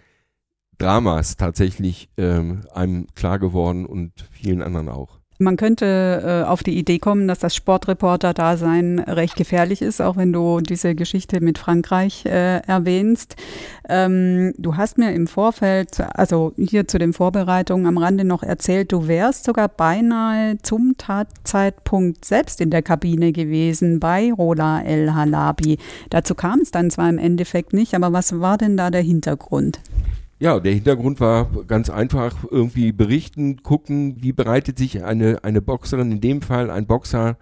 Dramas 0.77 1.37
tatsächlich 1.37 2.09
ähm, 2.17 2.61
einem 2.73 3.07
klar 3.15 3.39
geworden 3.39 3.85
und 3.85 4.11
vielen 4.31 4.61
anderen 4.61 4.89
auch. 4.89 5.19
Man 5.39 5.55
könnte 5.55 6.43
äh, 6.45 6.47
auf 6.47 6.63
die 6.63 6.77
Idee 6.77 6.97
kommen, 6.97 7.27
dass 7.27 7.37
das 7.37 7.53
Sportreporter-Dasein 7.53 8.99
recht 8.99 9.35
gefährlich 9.35 9.83
ist, 9.83 10.01
auch 10.01 10.17
wenn 10.17 10.33
du 10.33 10.61
diese 10.61 10.95
Geschichte 10.95 11.41
mit 11.41 11.59
Frankreich 11.59 12.25
äh, 12.25 12.57
erwähnst. 12.65 13.35
Ähm, 13.87 14.53
du 14.57 14.77
hast 14.77 14.97
mir 14.97 15.13
im 15.13 15.27
Vorfeld, 15.27 15.99
also 15.99 16.53
hier 16.57 16.87
zu 16.87 16.97
den 16.97 17.13
Vorbereitungen 17.13 17.85
am 17.85 17.99
Rande 17.99 18.23
noch 18.23 18.41
erzählt, 18.41 18.91
du 18.91 19.07
wärst 19.07 19.43
sogar 19.43 19.67
beinahe 19.67 20.57
zum 20.63 20.95
Tatzeitpunkt 20.97 22.25
selbst 22.25 22.59
in 22.59 22.71
der 22.71 22.81
Kabine 22.81 23.31
gewesen 23.31 23.99
bei 23.99 24.33
Rola 24.33 24.81
El 24.81 25.13
Halabi. 25.13 25.77
Dazu 26.09 26.33
kam 26.33 26.61
es 26.61 26.71
dann 26.71 26.89
zwar 26.89 27.09
im 27.09 27.19
Endeffekt 27.19 27.73
nicht, 27.73 27.93
aber 27.93 28.11
was 28.11 28.39
war 28.39 28.57
denn 28.57 28.75
da 28.75 28.89
der 28.89 29.01
Hintergrund? 29.01 29.79
Ja, 30.39 30.59
der 30.59 30.73
Hintergrund 30.73 31.19
war 31.19 31.49
ganz 31.65 31.89
einfach, 31.89 32.45
irgendwie 32.51 32.91
berichten, 32.91 33.63
gucken, 33.63 34.17
wie 34.21 34.33
bereitet 34.33 34.77
sich 34.77 35.03
eine, 35.03 35.43
eine 35.43 35.61
Boxerin, 35.63 36.11
in 36.11 36.21
dem 36.21 36.43
Fall 36.43 36.69
ein 36.69 36.85
Boxer, 36.85 37.37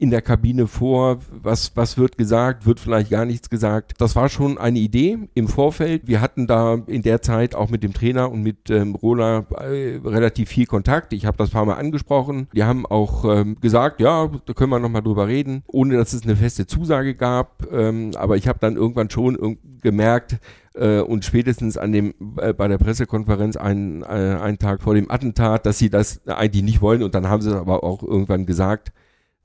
in 0.00 0.08
der 0.10 0.22
Kabine 0.22 0.66
vor, 0.66 1.18
was, 1.30 1.76
was 1.76 1.98
wird 1.98 2.16
gesagt, 2.16 2.64
wird 2.64 2.80
vielleicht 2.80 3.10
gar 3.10 3.26
nichts 3.26 3.50
gesagt. 3.50 3.92
Das 3.98 4.16
war 4.16 4.30
schon 4.30 4.56
eine 4.56 4.78
Idee 4.78 5.18
im 5.34 5.46
Vorfeld. 5.46 6.08
Wir 6.08 6.22
hatten 6.22 6.46
da 6.46 6.78
in 6.86 7.02
der 7.02 7.20
Zeit 7.20 7.54
auch 7.54 7.68
mit 7.68 7.82
dem 7.82 7.92
Trainer 7.92 8.32
und 8.32 8.42
mit 8.42 8.70
ähm, 8.70 8.94
Rola 8.94 9.44
äh, 9.50 10.00
relativ 10.02 10.48
viel 10.48 10.64
Kontakt. 10.64 11.12
Ich 11.12 11.26
habe 11.26 11.36
das 11.36 11.50
paar 11.50 11.66
Mal 11.66 11.74
angesprochen. 11.74 12.48
Die 12.54 12.64
haben 12.64 12.86
auch 12.86 13.26
ähm, 13.26 13.56
gesagt, 13.60 14.00
ja, 14.00 14.30
da 14.46 14.52
können 14.54 14.70
wir 14.70 14.78
nochmal 14.78 15.02
drüber 15.02 15.28
reden, 15.28 15.64
ohne 15.66 15.98
dass 15.98 16.14
es 16.14 16.22
eine 16.22 16.34
feste 16.34 16.66
Zusage 16.66 17.14
gab. 17.14 17.70
Ähm, 17.70 18.12
aber 18.16 18.38
ich 18.38 18.48
habe 18.48 18.58
dann 18.58 18.76
irgendwann 18.76 19.10
schon 19.10 19.58
gemerkt, 19.82 20.38
äh, 20.74 21.00
und 21.00 21.26
spätestens 21.26 21.76
an 21.76 21.92
dem 21.92 22.14
äh, 22.38 22.54
bei 22.54 22.68
der 22.68 22.78
Pressekonferenz 22.78 23.56
einen, 23.56 24.02
äh, 24.02 24.06
einen 24.06 24.58
Tag 24.58 24.82
vor 24.82 24.94
dem 24.94 25.10
Attentat, 25.10 25.66
dass 25.66 25.78
sie 25.78 25.90
das 25.90 26.26
eigentlich 26.26 26.62
nicht 26.62 26.80
wollen 26.80 27.02
und 27.02 27.14
dann 27.14 27.28
haben 27.28 27.42
sie 27.42 27.50
es 27.50 27.56
aber 27.56 27.84
auch 27.84 28.02
irgendwann 28.02 28.46
gesagt 28.46 28.92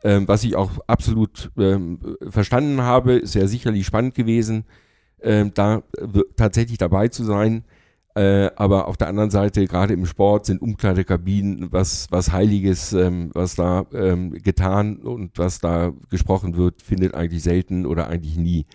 ähm, 0.06 0.28
was 0.28 0.44
ich 0.44 0.56
auch 0.56 0.72
absolut 0.86 1.52
ähm, 1.58 2.00
verstanden 2.30 2.82
habe, 2.84 3.14
ist 3.14 3.34
ja 3.34 3.48
sicherlich 3.48 3.88
spannend 3.88 4.14
gewesen, 4.14 4.66
ähm, 5.20 5.52
da 5.56 5.82
tatsächlich 6.36 6.78
dabei 6.78 7.08
zu 7.08 7.24
sein. 7.24 7.66
Äh, 8.14 8.52
aber 8.56 8.88
auf 8.88 8.98
der 8.98 9.08
anderen 9.08 9.32
Seite, 9.32 9.66
gerade 9.66 9.94
im 9.96 10.06
Sport, 10.06 10.46
sind 10.46 10.62
Umkleidekabinen 10.62 11.72
was, 11.72 12.08
was 12.12 12.32
Heiliges, 12.32 12.94
ähm, 12.94 13.32
was 13.34 13.56
da 13.56 13.88
ähm, 13.94 14.32
getan 14.32 14.98
und 14.98 15.40
was 15.40 15.60
da 15.60 15.92
gesprochen 16.12 16.56
wird, 16.56 16.84
findet 16.84 17.16
eigentlich 17.16 17.42
selten 17.42 17.88
oder 17.88 18.08
eigentlich 18.08 18.38
nie 18.38 18.68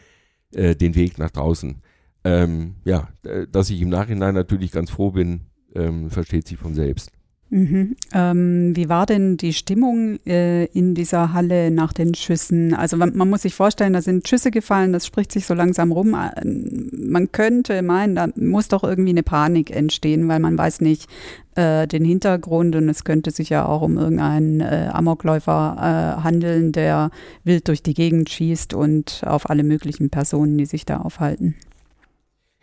äh, 0.52 0.74
den 0.74 0.96
Weg 0.96 1.18
nach 1.18 1.30
draußen. 1.30 1.80
ähm, 2.24 2.74
ja, 2.84 3.08
äh, 3.22 3.46
dass 3.46 3.70
ich 3.70 3.80
im 3.80 3.88
Nachhinein 3.88 4.34
natürlich 4.34 4.72
ganz 4.72 4.90
froh 4.90 5.12
bin, 5.12 5.42
ähm, 5.74 6.10
versteht 6.10 6.48
sich 6.48 6.58
von 6.58 6.74
selbst. 6.74 7.12
Mhm. 7.50 7.96
Ähm, 8.14 8.76
wie 8.76 8.88
war 8.88 9.06
denn 9.06 9.36
die 9.36 9.52
Stimmung 9.52 10.20
äh, 10.24 10.66
in 10.66 10.94
dieser 10.94 11.32
Halle 11.32 11.72
nach 11.72 11.92
den 11.92 12.14
Schüssen? 12.14 12.74
Also 12.74 12.96
man, 12.96 13.16
man, 13.16 13.28
muss 13.28 13.42
sich 13.42 13.54
vorstellen, 13.54 13.92
da 13.92 14.02
sind 14.02 14.28
Schüsse 14.28 14.52
gefallen, 14.52 14.92
das 14.92 15.04
spricht 15.04 15.32
sich 15.32 15.46
so 15.46 15.54
langsam 15.54 15.90
rum. 15.90 16.14
Äh, 16.14 16.44
man 16.44 17.32
könnte 17.32 17.82
meinen, 17.82 18.14
da 18.14 18.28
muss 18.36 18.68
doch 18.68 18.84
irgendwie 18.84 19.10
eine 19.10 19.24
Panik 19.24 19.74
entstehen, 19.74 20.28
weil 20.28 20.38
man 20.38 20.56
weiß 20.56 20.80
nicht 20.80 21.10
äh, 21.56 21.88
den 21.88 22.04
Hintergrund 22.04 22.76
und 22.76 22.88
es 22.88 23.02
könnte 23.02 23.32
sich 23.32 23.48
ja 23.48 23.66
auch 23.66 23.82
um 23.82 23.98
irgendeinen 23.98 24.60
äh, 24.60 24.88
Amokläufer 24.92 25.76
äh, 26.20 26.22
handeln, 26.22 26.70
der 26.70 27.10
wild 27.42 27.66
durch 27.66 27.82
die 27.82 27.94
Gegend 27.94 28.30
schießt 28.30 28.74
und 28.74 29.22
auf 29.26 29.50
alle 29.50 29.64
möglichen 29.64 30.08
Personen, 30.08 30.56
die 30.56 30.66
sich 30.66 30.86
da 30.86 30.98
aufhalten. 30.98 31.56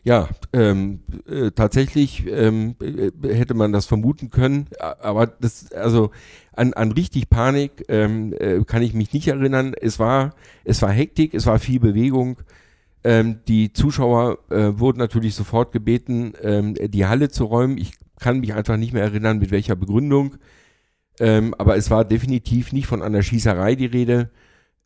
Ja, 0.07 0.29
ähm, 0.53 1.01
äh, 1.29 1.51
tatsächlich 1.51 2.25
ähm, 2.27 2.77
äh, 2.79 3.11
hätte 3.35 3.55
man 3.55 3.73
das 3.73 3.87
vermuten 3.87 4.29
können, 4.29 4.67
aber 4.79 5.27
das, 5.27 5.73
also 5.73 6.11
an, 6.53 6.71
an 6.75 6.93
richtig 6.93 7.29
Panik 7.29 7.83
ähm, 7.89 8.33
äh, 8.39 8.63
kann 8.63 8.83
ich 8.83 8.93
mich 8.93 9.11
nicht 9.11 9.27
erinnern. 9.27 9.73
Es 9.73 9.99
war, 9.99 10.33
es 10.63 10.81
war 10.81 10.93
Hektik, 10.93 11.33
es 11.33 11.45
war 11.45 11.59
viel 11.59 11.81
Bewegung. 11.81 12.37
Ähm, 13.03 13.39
die 13.49 13.73
Zuschauer 13.73 14.37
äh, 14.49 14.79
wurden 14.79 14.97
natürlich 14.97 15.35
sofort 15.35 15.73
gebeten, 15.73 16.31
ähm, 16.41 16.75
die 16.75 17.05
Halle 17.05 17.27
zu 17.27 17.43
räumen. 17.43 17.77
Ich 17.77 17.91
kann 18.17 18.39
mich 18.39 18.53
einfach 18.53 18.77
nicht 18.77 18.93
mehr 18.93 19.03
erinnern, 19.03 19.39
mit 19.39 19.51
welcher 19.51 19.75
Begründung. 19.75 20.37
Ähm, 21.19 21.53
aber 21.57 21.75
es 21.75 21.91
war 21.91 22.05
definitiv 22.05 22.71
nicht 22.71 22.87
von 22.87 23.01
einer 23.01 23.23
Schießerei 23.23 23.75
die 23.75 23.87
Rede. 23.87 24.29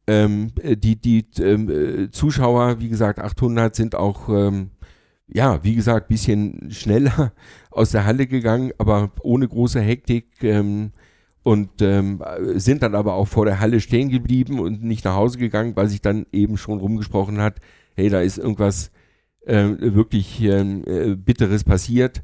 Ähm, 0.07 0.51
die 0.63 0.95
die 0.95 1.25
ähm, 1.39 1.69
äh, 1.69 2.10
Zuschauer, 2.10 2.79
wie 2.79 2.89
gesagt, 2.89 3.19
800 3.19 3.75
sind 3.75 3.93
auch 3.93 4.29
ähm, 4.29 4.71
ja, 5.34 5.63
wie 5.63 5.76
gesagt, 5.76 6.08
bisschen 6.08 6.70
schneller 6.72 7.34
aus 7.72 7.91
der 7.91 8.06
Halle 8.06 8.28
gegangen, 8.28 8.72
aber 8.78 9.12
ohne 9.22 9.48
große 9.48 9.80
Hektik 9.80 10.28
ähm, 10.44 10.91
und 11.44 11.82
ähm, 11.82 12.22
sind 12.56 12.84
dann 12.84 12.96
aber 12.96 13.13
auch 13.13 13.28
vor 13.28 13.46
der 13.46 13.60
Halle 13.60 13.80
stehen 13.80 14.10
geblieben 14.10 14.60
und 14.60 14.84
nicht 14.84 15.06
nach 15.06 15.15
Hause 15.15 15.38
gegangen, 15.38 15.76
weil 15.76 15.88
sich 15.88 16.02
dann 16.02 16.26
eben 16.32 16.58
schon 16.58 16.80
rumgesprochen 16.80 17.39
hat, 17.39 17.60
hey, 17.96 18.10
da 18.10 18.22
ist 18.22 18.38
irgendwas 18.38 18.91
äh, 19.46 19.70
wirklich 19.80 20.41
ähm, 20.41 20.84
äh, 20.86 21.15
Bitteres 21.15 21.63
passiert. 21.63 22.24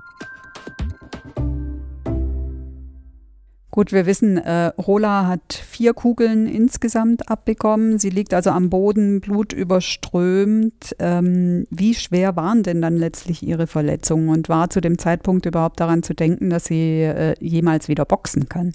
Gut, 3.71 3.93
wir 3.93 4.05
wissen, 4.05 4.37
äh, 4.37 4.73
Rola 4.77 5.27
hat 5.27 5.53
vier 5.53 5.93
Kugeln 5.93 6.45
insgesamt 6.45 7.29
abbekommen. 7.29 7.99
Sie 7.99 8.09
liegt 8.09 8.33
also 8.33 8.49
am 8.49 8.69
Boden, 8.69 9.21
blutüberströmt. 9.21 10.93
Ähm, 10.99 11.67
wie 11.69 11.95
schwer 11.95 12.35
waren 12.35 12.63
denn 12.63 12.81
dann 12.81 12.97
letztlich 12.97 13.43
ihre 13.43 13.67
Verletzungen 13.67 14.27
und 14.27 14.49
war 14.49 14.69
zu 14.69 14.81
dem 14.81 14.97
Zeitpunkt 14.97 15.45
überhaupt 15.45 15.79
daran 15.79 16.03
zu 16.03 16.13
denken, 16.13 16.49
dass 16.49 16.65
sie 16.65 17.01
äh, 17.03 17.33
jemals 17.39 17.87
wieder 17.87 18.03
boxen 18.03 18.49
kann? 18.49 18.73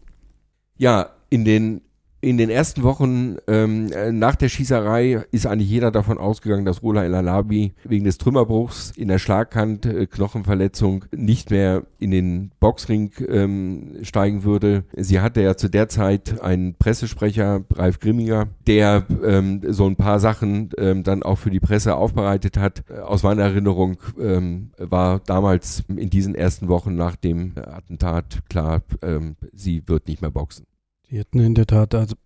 Ja, 0.79 1.11
in 1.29 1.45
den 1.45 1.83
in 2.27 2.39
den 2.39 2.51
ersten 2.51 2.83
Wochen 2.83 3.37
ähm, 3.47 3.93
äh, 3.93 4.11
nach 4.11 4.35
der 4.35 4.49
Schießerei 4.49 5.25
ist 5.31 5.47
eigentlich 5.47 5.71
jeder 5.71 5.93
davon 5.93 6.19
ausgegangen, 6.19 6.65
dass 6.65 6.83
Rola 6.83 7.05
El 7.05 7.15
Alabi 7.15 7.75
wegen 7.85 8.05
des 8.05 8.19
Trümmerbruchs 8.19 8.91
in 8.97 9.07
der 9.07 9.21
Schlaghand, 9.21 9.87
äh, 9.87 10.07
Knochenverletzung 10.07 11.05
nicht 11.15 11.53
mehr 11.53 11.85
in 12.01 12.11
den 12.11 12.51
Boxring 12.59 13.13
ähm, 13.29 13.99
steigen 14.03 14.43
würde. 14.43 14.83
Sie 14.97 15.21
hatte 15.21 15.41
ja 15.41 15.57
zu 15.57 15.71
der 15.71 15.89
Zeit 15.89 16.41
einen 16.41 16.75
Pressesprecher, 16.75 17.63
Ralf 17.73 18.01
Grimminger, 18.01 18.49
der 18.67 19.07
ähm, 19.25 19.61
so 19.69 19.87
ein 19.87 19.95
paar 19.95 20.19
Sachen 20.19 20.71
ähm, 20.79 21.05
dann 21.05 21.23
auch 21.23 21.39
für 21.39 21.51
die 21.51 21.61
Presse 21.61 21.95
aufbereitet 21.95 22.57
hat. 22.57 22.91
Aus 22.91 23.23
meiner 23.23 23.43
Erinnerung 23.43 23.99
ähm, 24.21 24.71
war 24.79 25.21
damals 25.21 25.85
in 25.87 26.11
diesen 26.11 26.35
ersten 26.35 26.67
Wochen 26.67 26.97
nach 26.97 27.15
dem 27.15 27.53
Attentat 27.55 28.41
klar, 28.49 28.83
ähm, 29.03 29.37
sie 29.53 29.85
wird 29.87 30.09
nicht 30.09 30.23
mehr 30.23 30.33
boxen. 30.33 30.67
Die 31.11 31.19
hätten 31.19 31.39
in 31.41 31.55
der 31.55 31.67
Tat, 31.67 31.95
also 31.95 32.17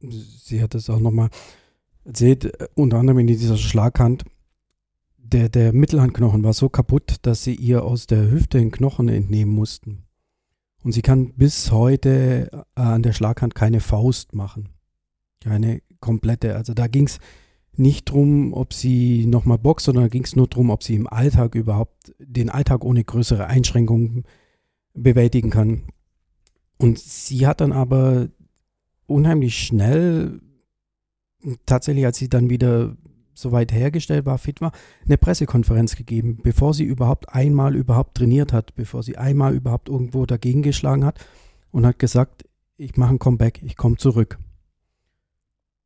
sie 0.00 0.62
hat 0.62 0.74
es 0.74 0.90
auch 0.90 1.00
nochmal 1.00 1.30
erzählt, 2.04 2.44
äh, 2.44 2.68
unter 2.74 2.98
anderem 2.98 3.20
in 3.20 3.26
dieser 3.26 3.56
Schlaghand, 3.56 4.24
der, 5.16 5.48
der 5.48 5.72
Mittelhandknochen 5.72 6.42
war 6.42 6.52
so 6.52 6.68
kaputt, 6.68 7.16
dass 7.22 7.44
sie 7.44 7.54
ihr 7.54 7.84
aus 7.84 8.06
der 8.06 8.30
Hüfte 8.30 8.58
den 8.58 8.72
Knochen 8.72 9.08
entnehmen 9.08 9.54
mussten. 9.54 10.04
Und 10.82 10.92
sie 10.92 11.02
kann 11.02 11.34
bis 11.34 11.70
heute 11.70 12.50
äh, 12.52 12.80
an 12.80 13.02
der 13.02 13.12
Schlaghand 13.12 13.54
keine 13.54 13.80
Faust 13.80 14.34
machen. 14.34 14.70
Keine 15.40 15.82
komplette. 16.00 16.56
Also 16.56 16.74
da 16.74 16.86
ging 16.86 17.06
es 17.06 17.18
nicht 17.76 18.10
drum, 18.10 18.52
ob 18.52 18.72
sie 18.74 19.26
nochmal 19.26 19.58
boxt, 19.58 19.86
sondern 19.86 20.04
da 20.04 20.08
ging 20.08 20.24
es 20.24 20.36
nur 20.36 20.48
darum, 20.48 20.70
ob 20.70 20.82
sie 20.82 20.94
im 20.94 21.06
Alltag 21.06 21.54
überhaupt 21.54 22.12
den 22.18 22.50
Alltag 22.50 22.84
ohne 22.84 23.04
größere 23.04 23.46
Einschränkungen 23.46 24.24
bewältigen 24.94 25.50
kann. 25.50 25.82
Und 26.80 26.98
sie 26.98 27.46
hat 27.46 27.60
dann 27.60 27.72
aber 27.72 28.28
unheimlich 29.06 29.58
schnell, 29.58 30.40
tatsächlich 31.66 32.06
als 32.06 32.16
sie 32.16 32.28
dann 32.28 32.48
wieder 32.48 32.96
so 33.34 33.52
weit 33.52 33.72
hergestellt 33.72 34.26
war, 34.26 34.38
fit 34.38 34.60
war, 34.60 34.72
eine 35.04 35.18
Pressekonferenz 35.18 35.96
gegeben, 35.96 36.38
bevor 36.42 36.74
sie 36.74 36.84
überhaupt 36.84 37.28
einmal 37.30 37.76
überhaupt 37.76 38.16
trainiert 38.16 38.52
hat, 38.52 38.74
bevor 38.74 39.02
sie 39.02 39.16
einmal 39.16 39.54
überhaupt 39.54 39.88
irgendwo 39.88 40.26
dagegen 40.26 40.62
geschlagen 40.62 41.04
hat 41.04 41.18
und 41.70 41.86
hat 41.86 41.98
gesagt, 41.98 42.44
ich 42.76 42.96
mache 42.96 43.14
ein 43.14 43.18
Comeback, 43.18 43.62
ich 43.62 43.76
komme 43.76 43.96
zurück. 43.96 44.38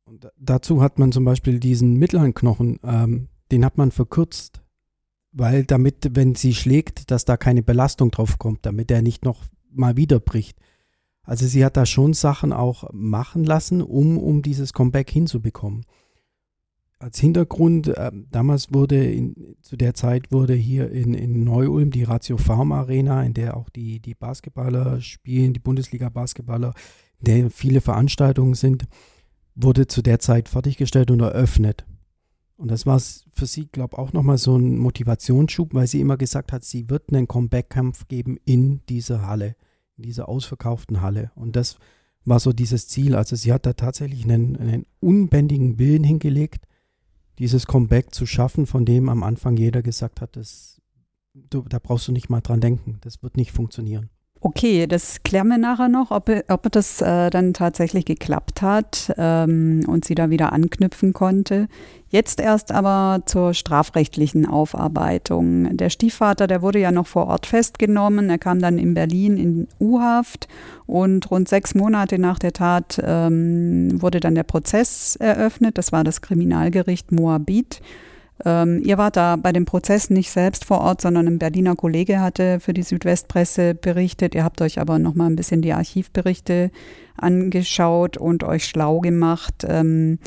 Und 0.05 0.29
dazu 0.37 0.81
hat 0.81 0.99
man 0.99 1.11
zum 1.11 1.25
Beispiel 1.25 1.59
diesen 1.59 1.95
Mittelhandknochen, 1.95 2.79
ähm, 2.83 3.27
den 3.51 3.65
hat 3.65 3.77
man 3.77 3.91
verkürzt, 3.91 4.61
weil 5.31 5.65
damit, 5.65 6.11
wenn 6.15 6.35
sie 6.35 6.53
schlägt, 6.53 7.11
dass 7.11 7.25
da 7.25 7.37
keine 7.37 7.63
Belastung 7.63 8.11
drauf 8.11 8.37
kommt, 8.39 8.65
damit 8.65 8.91
er 8.91 9.01
nicht 9.01 9.25
noch 9.25 9.43
mal 9.71 9.97
wieder 9.97 10.19
bricht. 10.19 10.57
Also 11.25 11.47
sie 11.47 11.65
hat 11.65 11.75
da 11.75 11.85
schon 11.85 12.13
Sachen 12.13 12.53
auch 12.53 12.91
machen 12.93 13.43
lassen, 13.43 13.81
um, 13.81 14.17
um 14.17 14.41
dieses 14.41 14.73
Comeback 14.73 15.09
hinzubekommen. 15.09 15.85
Als 16.99 17.19
Hintergrund, 17.19 17.87
äh, 17.87 18.11
damals 18.31 18.73
wurde 18.73 19.03
in, 19.03 19.57
zu 19.61 19.75
der 19.75 19.95
Zeit 19.95 20.31
wurde 20.31 20.53
hier 20.53 20.91
in, 20.91 21.13
in 21.13 21.43
Neu-Ulm 21.43 21.91
die 21.91 22.03
Ratio 22.03 22.37
Farm 22.37 22.71
Arena, 22.71 23.23
in 23.23 23.33
der 23.33 23.57
auch 23.57 23.69
die, 23.69 23.99
die 23.99 24.15
Basketballer 24.15 25.01
spielen, 25.01 25.53
die 25.53 25.59
Bundesliga-Basketballer, 25.59 26.73
in 27.19 27.25
der 27.25 27.51
viele 27.51 27.81
Veranstaltungen 27.81 28.53
sind, 28.53 28.85
wurde 29.55 29.87
zu 29.87 30.01
der 30.01 30.19
Zeit 30.19 30.47
fertiggestellt 30.47 31.11
und 31.11 31.19
eröffnet. 31.19 31.85
Und 32.57 32.71
das 32.71 32.85
war 32.85 32.99
für 33.33 33.45
sie, 33.45 33.67
glaube 33.67 33.95
ich, 33.95 33.99
auch 33.99 34.13
nochmal 34.13 34.37
so 34.37 34.55
ein 34.55 34.77
Motivationsschub, 34.77 35.73
weil 35.73 35.87
sie 35.87 35.99
immer 35.99 36.15
gesagt 36.15 36.53
hat, 36.53 36.63
sie 36.63 36.89
wird 36.89 37.11
einen 37.11 37.27
Comeback-Kampf 37.27 38.07
geben 38.07 38.37
in 38.45 38.81
dieser 38.87 39.27
Halle 39.27 39.55
in 39.97 40.03
dieser 40.03 40.29
ausverkauften 40.29 41.01
Halle. 41.01 41.31
Und 41.35 41.55
das 41.55 41.77
war 42.25 42.39
so 42.39 42.51
dieses 42.53 42.87
Ziel. 42.87 43.15
Also 43.15 43.35
sie 43.35 43.53
hat 43.53 43.65
da 43.65 43.73
tatsächlich 43.73 44.23
einen, 44.23 44.57
einen 44.57 44.85
unbändigen 44.99 45.79
Willen 45.79 46.03
hingelegt, 46.03 46.67
dieses 47.39 47.67
Comeback 47.67 48.13
zu 48.13 48.25
schaffen, 48.25 48.65
von 48.65 48.85
dem 48.85 49.09
am 49.09 49.23
Anfang 49.23 49.57
jeder 49.57 49.81
gesagt 49.81 50.21
hat, 50.21 50.35
das, 50.35 50.81
du, 51.33 51.61
da 51.63 51.79
brauchst 51.79 52.07
du 52.07 52.11
nicht 52.11 52.29
mal 52.29 52.41
dran 52.41 52.61
denken, 52.61 52.97
das 53.01 53.21
wird 53.21 53.37
nicht 53.37 53.51
funktionieren. 53.51 54.09
Okay, 54.45 54.85
das 54.85 55.23
klären 55.23 55.47
wir 55.47 55.57
nachher 55.57 55.87
noch, 55.87 56.11
ob, 56.11 56.29
ob 56.49 56.71
das 56.71 57.01
äh, 57.01 57.31
dann 57.31 57.55
tatsächlich 57.55 58.05
geklappt 58.05 58.61
hat 58.61 59.11
ähm, 59.17 59.81
und 59.87 60.05
sie 60.05 60.13
da 60.13 60.29
wieder 60.29 60.53
anknüpfen 60.53 61.13
konnte. 61.13 61.67
Jetzt 62.09 62.39
erst 62.39 62.71
aber 62.71 63.23
zur 63.25 63.55
strafrechtlichen 63.55 64.45
Aufarbeitung. 64.45 65.75
Der 65.75 65.89
Stiefvater, 65.89 66.45
der 66.45 66.61
wurde 66.61 66.77
ja 66.77 66.91
noch 66.91 67.07
vor 67.07 67.25
Ort 67.25 67.47
festgenommen. 67.47 68.29
Er 68.29 68.37
kam 68.37 68.59
dann 68.59 68.77
in 68.77 68.93
Berlin 68.93 69.37
in 69.37 69.67
U-Haft 69.79 70.47
und 70.85 71.31
rund 71.31 71.49
sechs 71.49 71.73
Monate 71.73 72.19
nach 72.19 72.37
der 72.37 72.53
Tat 72.53 73.01
ähm, 73.03 73.99
wurde 73.99 74.19
dann 74.19 74.35
der 74.35 74.43
Prozess 74.43 75.15
eröffnet. 75.15 75.79
Das 75.79 75.91
war 75.91 76.03
das 76.03 76.21
Kriminalgericht 76.21 77.11
Moabit. 77.11 77.81
Ähm, 78.43 78.81
ihr 78.83 78.97
wart 78.97 79.15
da 79.15 79.37
bei 79.37 79.53
dem 79.53 79.65
Prozess 79.65 80.09
nicht 80.09 80.29
selbst 80.29 80.65
vor 80.65 80.81
Ort, 80.81 81.01
sondern 81.01 81.27
ein 81.27 81.39
Berliner 81.39 81.75
Kollege 81.75 82.19
hatte 82.19 82.59
für 82.59 82.73
die 82.73 82.83
Südwestpresse 82.83 83.75
berichtet. 83.75 84.35
Ihr 84.35 84.43
habt 84.43 84.61
euch 84.61 84.79
aber 84.79 84.99
noch 84.99 85.15
mal 85.15 85.27
ein 85.27 85.37
bisschen 85.37 85.61
die 85.61 85.73
Archivberichte 85.73 86.71
angeschaut 87.15 88.17
und 88.17 88.43
euch 88.43 88.65
schlau 88.65 88.99
gemacht. 88.99 89.65
Ähm, 89.67 90.19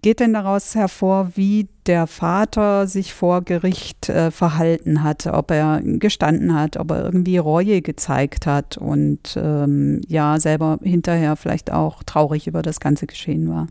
geht 0.00 0.20
denn 0.20 0.32
daraus 0.32 0.74
hervor, 0.74 1.32
wie 1.34 1.68
der 1.86 2.06
Vater 2.06 2.86
sich 2.86 3.12
vor 3.12 3.42
Gericht 3.42 4.08
äh, 4.08 4.30
verhalten 4.30 5.02
hat, 5.02 5.26
ob 5.26 5.50
er 5.50 5.80
gestanden 5.82 6.54
hat, 6.54 6.76
ob 6.76 6.90
er 6.92 7.04
irgendwie 7.04 7.38
Reue 7.38 7.82
gezeigt 7.82 8.46
hat 8.46 8.76
und 8.76 9.36
ähm, 9.36 10.00
ja, 10.06 10.38
selber 10.38 10.78
hinterher 10.82 11.36
vielleicht 11.36 11.72
auch 11.72 12.02
traurig 12.04 12.46
über 12.46 12.62
das 12.62 12.80
ganze 12.80 13.06
Geschehen 13.06 13.48
war? 13.48 13.66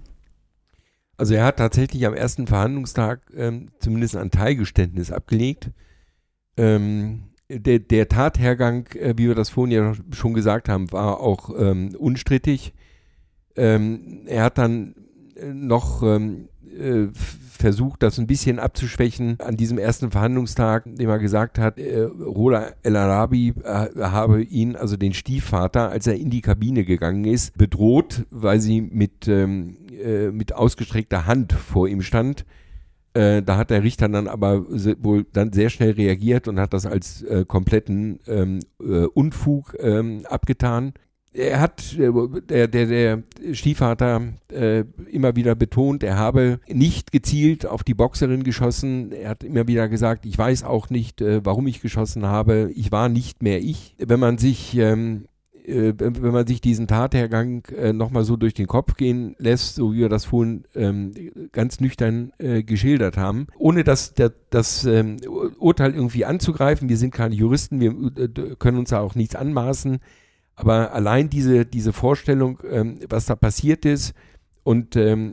Also 1.18 1.34
er 1.34 1.46
hat 1.46 1.58
tatsächlich 1.58 2.06
am 2.06 2.14
ersten 2.14 2.46
Verhandlungstag 2.46 3.22
ähm, 3.36 3.72
zumindest 3.80 4.16
ein 4.16 4.32
Teilgeständnis 4.32 5.12
abgelegt. 5.12 5.72
Ähm, 6.58 7.24
der, 7.50 7.80
der, 7.80 8.08
Tathergang, 8.08 8.88
äh, 8.94 9.14
wie 9.18 9.28
wir 9.28 9.36
das 9.36 9.50
vorhin 9.50 9.72
ja 9.72 9.94
schon 10.12 10.34
gesagt 10.34 10.70
haben, 10.70 10.92
war 10.92 11.20
auch 11.20 11.50
ähm, 11.58 11.96
unstrittig. 11.98 12.74
Ähm, 13.56 14.24
er 14.28 14.44
hat 14.44 14.58
dann 14.58 14.96
äh, 15.36 15.48
noch 15.54 16.04
ähm, 16.04 16.50
äh, 16.78 17.08
versucht, 17.58 18.04
das 18.04 18.18
ein 18.18 18.28
bisschen 18.28 18.60
abzuschwächen 18.60 19.40
an 19.40 19.58
diesem 19.58 19.78
ersten 19.78 20.12
Verhandlungstag, 20.12 20.86
indem 20.86 21.10
er 21.10 21.20
gesagt 21.20 21.60
hat, 21.60 21.78
äh, 21.78 22.02
Rola 22.02 22.74
El 22.84 22.96
Arabi 22.96 23.54
äh, 23.64 23.90
habe 24.00 24.44
ihn, 24.44 24.76
also 24.76 24.98
den 24.98 25.14
Stiefvater, 25.14 25.90
als 25.90 26.08
er 26.08 26.16
in 26.16 26.30
die 26.30 26.42
Kabine 26.42 26.86
gegangen 26.86 27.26
ist, 27.26 27.58
bedroht, 27.58 28.26
weil 28.30 28.60
sie 28.60 28.82
mit, 28.82 29.28
ähm, 29.28 29.78
äh, 29.92 30.30
mit 30.30 30.54
ausgestreckter 30.54 31.26
Hand 31.26 31.54
vor 31.54 31.88
ihm 31.88 32.02
stand. 32.02 32.46
Äh, 33.14 33.42
da 33.42 33.58
hat 33.58 33.72
der 33.72 33.84
Richter 33.84 34.08
dann 34.10 34.28
aber 34.28 34.66
wohl 34.70 35.26
dann 35.34 35.52
sehr 35.52 35.70
schnell 35.70 35.92
reagiert 35.92 36.48
und 36.48 36.60
hat 36.60 36.74
das 36.74 36.86
als 36.86 37.24
äh, 37.24 37.46
kompletten 37.46 38.20
ähm, 38.28 38.60
äh, 38.80 39.06
Unfug 39.06 39.76
ähm, 39.80 40.22
abgetan 40.30 40.94
er 41.34 41.60
hat, 41.60 41.98
äh, 41.98 42.12
der, 42.48 42.68
der, 42.68 42.86
der 42.86 43.24
Stiefvater, 43.54 44.22
äh, 44.52 44.84
immer 45.12 45.36
wieder 45.36 45.56
betont, 45.56 46.04
er 46.04 46.18
habe 46.18 46.60
nicht 46.68 47.12
gezielt 47.12 47.66
auf 47.66 47.84
die 47.84 47.94
Boxerin 47.94 48.44
geschossen. 48.44 49.12
Er 49.12 49.30
hat 49.30 49.44
immer 49.44 49.68
wieder 49.68 49.88
gesagt, 49.88 50.26
ich 50.26 50.38
weiß 50.38 50.64
auch 50.64 50.90
nicht, 50.90 51.22
äh, 51.22 51.46
warum 51.46 51.68
ich 51.68 51.82
geschossen 51.82 52.26
habe. 52.26 52.72
Ich 52.76 52.92
war 52.92 53.10
nicht 53.10 53.44
mehr 53.44 53.62
ich. 53.62 53.96
Wenn 54.00 54.20
man 54.20 54.38
sich, 54.38 54.76
ähm, 54.78 55.26
äh, 55.66 55.94
wenn 55.98 56.32
man 56.32 56.48
sich 56.48 56.62
diesen 56.62 56.88
Tathergang 56.88 57.66
äh, 57.76 57.94
nochmal 57.94 58.24
so 58.24 58.36
durch 58.36 58.54
den 58.54 58.68
Kopf 58.68 58.96
gehen 58.96 59.36
lässt, 59.38 59.76
so 59.76 59.94
wie 59.94 60.00
wir 60.00 60.10
das 60.10 60.26
vorhin 60.26 60.64
ähm, 60.76 61.12
ganz 61.52 61.80
nüchtern 61.80 62.32
äh, 62.40 62.64
geschildert 62.64 63.18
haben, 63.18 63.48
ohne 63.58 63.84
das, 63.84 64.14
der, 64.14 64.34
das 64.50 64.86
ähm, 64.86 65.18
Urteil 65.60 65.94
irgendwie 65.94 66.26
anzugreifen, 66.26 66.90
wir 66.90 66.98
sind 66.98 67.14
keine 67.14 67.36
Juristen, 67.36 67.80
wir 67.80 68.56
können 68.58 68.80
uns 68.80 68.90
da 68.90 69.02
auch 69.02 69.14
nichts 69.14 69.36
anmaßen, 69.36 70.00
aber 70.58 70.92
allein 70.94 71.30
diese, 71.30 71.66
diese 71.66 71.94
Vorstellung, 71.94 72.60
ähm, 72.70 73.00
was 73.10 73.26
da 73.28 73.36
passiert 73.36 73.86
ist, 73.86 74.14
und, 74.64 74.98
ähm, 74.98 75.32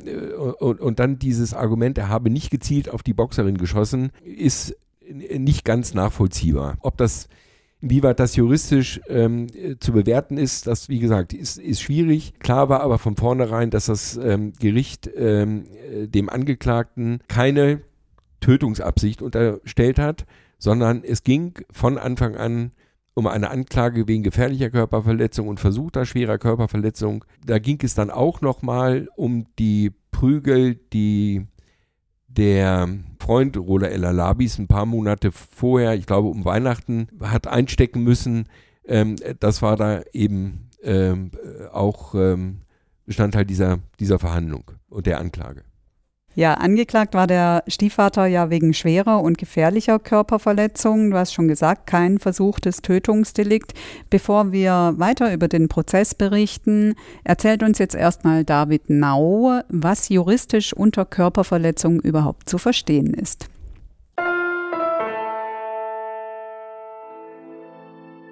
und, 0.60 0.80
und 0.80 1.00
dann 1.00 1.18
dieses 1.18 1.54
Argument, 1.54 1.98
er 1.98 2.08
habe 2.08 2.30
nicht 2.30 2.50
gezielt 2.50 2.88
auf 2.88 3.02
die 3.02 3.14
Boxerin 3.14 3.58
geschossen, 3.58 4.12
ist 4.22 4.76
nicht 5.10 5.64
ganz 5.64 5.92
nachvollziehbar. 5.92 6.76
Ob 6.80 6.96
das, 6.98 7.28
inwieweit 7.80 8.20
das 8.20 8.36
juristisch 8.36 9.00
ähm, 9.08 9.48
zu 9.80 9.90
bewerten 9.90 10.38
ist, 10.38 10.68
das, 10.68 10.88
wie 10.88 11.00
gesagt, 11.00 11.32
ist, 11.32 11.58
ist 11.58 11.80
schwierig. 11.80 12.34
Klar 12.38 12.68
war 12.68 12.82
aber 12.82 12.98
von 12.98 13.16
vornherein, 13.16 13.70
dass 13.70 13.86
das 13.86 14.16
ähm, 14.16 14.52
Gericht 14.60 15.10
ähm, 15.16 15.64
dem 15.90 16.28
Angeklagten 16.28 17.18
keine 17.26 17.80
Tötungsabsicht 18.38 19.20
unterstellt 19.20 19.98
hat, 19.98 20.26
sondern 20.58 21.02
es 21.02 21.24
ging 21.24 21.54
von 21.72 21.98
Anfang 21.98 22.36
an 22.36 22.70
um 23.14 23.26
eine 23.28 23.50
Anklage 23.50 24.08
wegen 24.08 24.22
gefährlicher 24.22 24.70
Körperverletzung 24.70 25.48
und 25.48 25.60
versuchter 25.60 26.04
schwerer 26.04 26.38
Körperverletzung. 26.38 27.24
Da 27.46 27.58
ging 27.58 27.78
es 27.82 27.94
dann 27.94 28.10
auch 28.10 28.40
nochmal 28.40 29.08
um 29.16 29.46
die 29.58 29.92
Prügel, 30.10 30.74
die 30.92 31.46
der 32.26 32.88
Freund 33.20 33.56
Rola 33.56 33.86
El 33.86 34.04
Alabis 34.04 34.58
ein 34.58 34.66
paar 34.66 34.86
Monate 34.86 35.30
vorher, 35.30 35.94
ich 35.94 36.06
glaube 36.06 36.28
um 36.28 36.44
Weihnachten, 36.44 37.08
hat 37.20 37.46
einstecken 37.46 38.02
müssen. 38.02 38.48
Ähm, 38.84 39.16
das 39.38 39.62
war 39.62 39.76
da 39.76 40.02
eben 40.12 40.70
ähm, 40.82 41.30
auch 41.72 42.14
ähm, 42.14 42.62
Bestandteil 43.06 43.44
dieser, 43.44 43.78
dieser 44.00 44.18
Verhandlung 44.18 44.70
und 44.88 45.06
der 45.06 45.20
Anklage. 45.20 45.62
Ja, 46.37 46.55
angeklagt 46.55 47.14
war 47.14 47.28
der 47.28 47.62
Stiefvater 47.68 48.26
ja 48.26 48.51
wegen 48.51 48.74
schwerer 48.74 49.20
und 49.22 49.39
gefährlicher 49.39 50.01
Körperverletzung. 50.01 51.12
Du 51.12 51.16
hast 51.16 51.32
schon 51.32 51.47
gesagt, 51.47 51.87
kein 51.87 52.18
versuchtes 52.18 52.82
Tötungsdelikt. 52.82 53.72
Bevor 54.11 54.51
wir 54.51 54.95
weiter 54.97 55.32
über 55.32 55.47
den 55.47 55.68
Prozess 55.68 56.12
berichten, 56.14 56.97
erzählt 57.22 57.62
uns 57.62 57.78
jetzt 57.78 57.95
erstmal 57.95 58.43
David 58.43 58.91
Nau, 58.91 59.61
was 59.68 60.09
juristisch 60.09 60.72
unter 60.72 61.05
Körperverletzung 61.05 62.01
überhaupt 62.01 62.49
zu 62.49 62.59
verstehen 62.59 63.14
ist. 63.14 63.49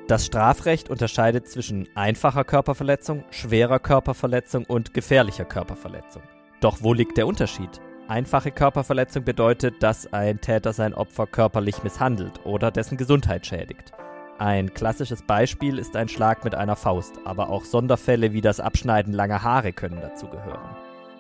Das 0.09 0.27
Strafrecht 0.27 0.91
unterscheidet 0.91 1.49
zwischen 1.49 1.89
einfacher 1.95 2.43
Körperverletzung, 2.43 3.23
schwerer 3.31 3.79
Körperverletzung 3.79 4.65
und 4.65 4.93
gefährlicher 4.93 5.45
Körperverletzung. 5.45 6.23
Doch 6.61 6.79
wo 6.83 6.93
liegt 6.93 7.17
der 7.17 7.29
Unterschied? 7.29 7.81
Einfache 8.09 8.51
Körperverletzung 8.51 9.25
bedeutet, 9.25 9.83
dass 9.83 10.13
ein 10.13 10.41
Täter 10.41 10.73
sein 10.73 10.93
Opfer 10.93 11.27
körperlich 11.27 11.83
misshandelt 11.85 12.45
oder 12.45 12.71
dessen 12.71 12.97
Gesundheit 12.97 13.47
schädigt. 13.47 13.93
Ein 14.39 14.75
klassisches 14.75 15.23
Beispiel 15.23 15.79
ist 15.79 15.95
ein 15.95 16.09
Schlag 16.09 16.45
mit 16.45 16.55
einer 16.55 16.75
Faust, 16.75 17.15
aber 17.25 17.49
auch 17.49 17.65
Sonderfälle 17.65 18.33
wie 18.33 18.41
das 18.41 18.59
Abschneiden 18.59 19.13
langer 19.13 19.43
Haare 19.43 19.73
können 19.73 20.01
dazu 20.01 20.27
gehören. 20.27 20.77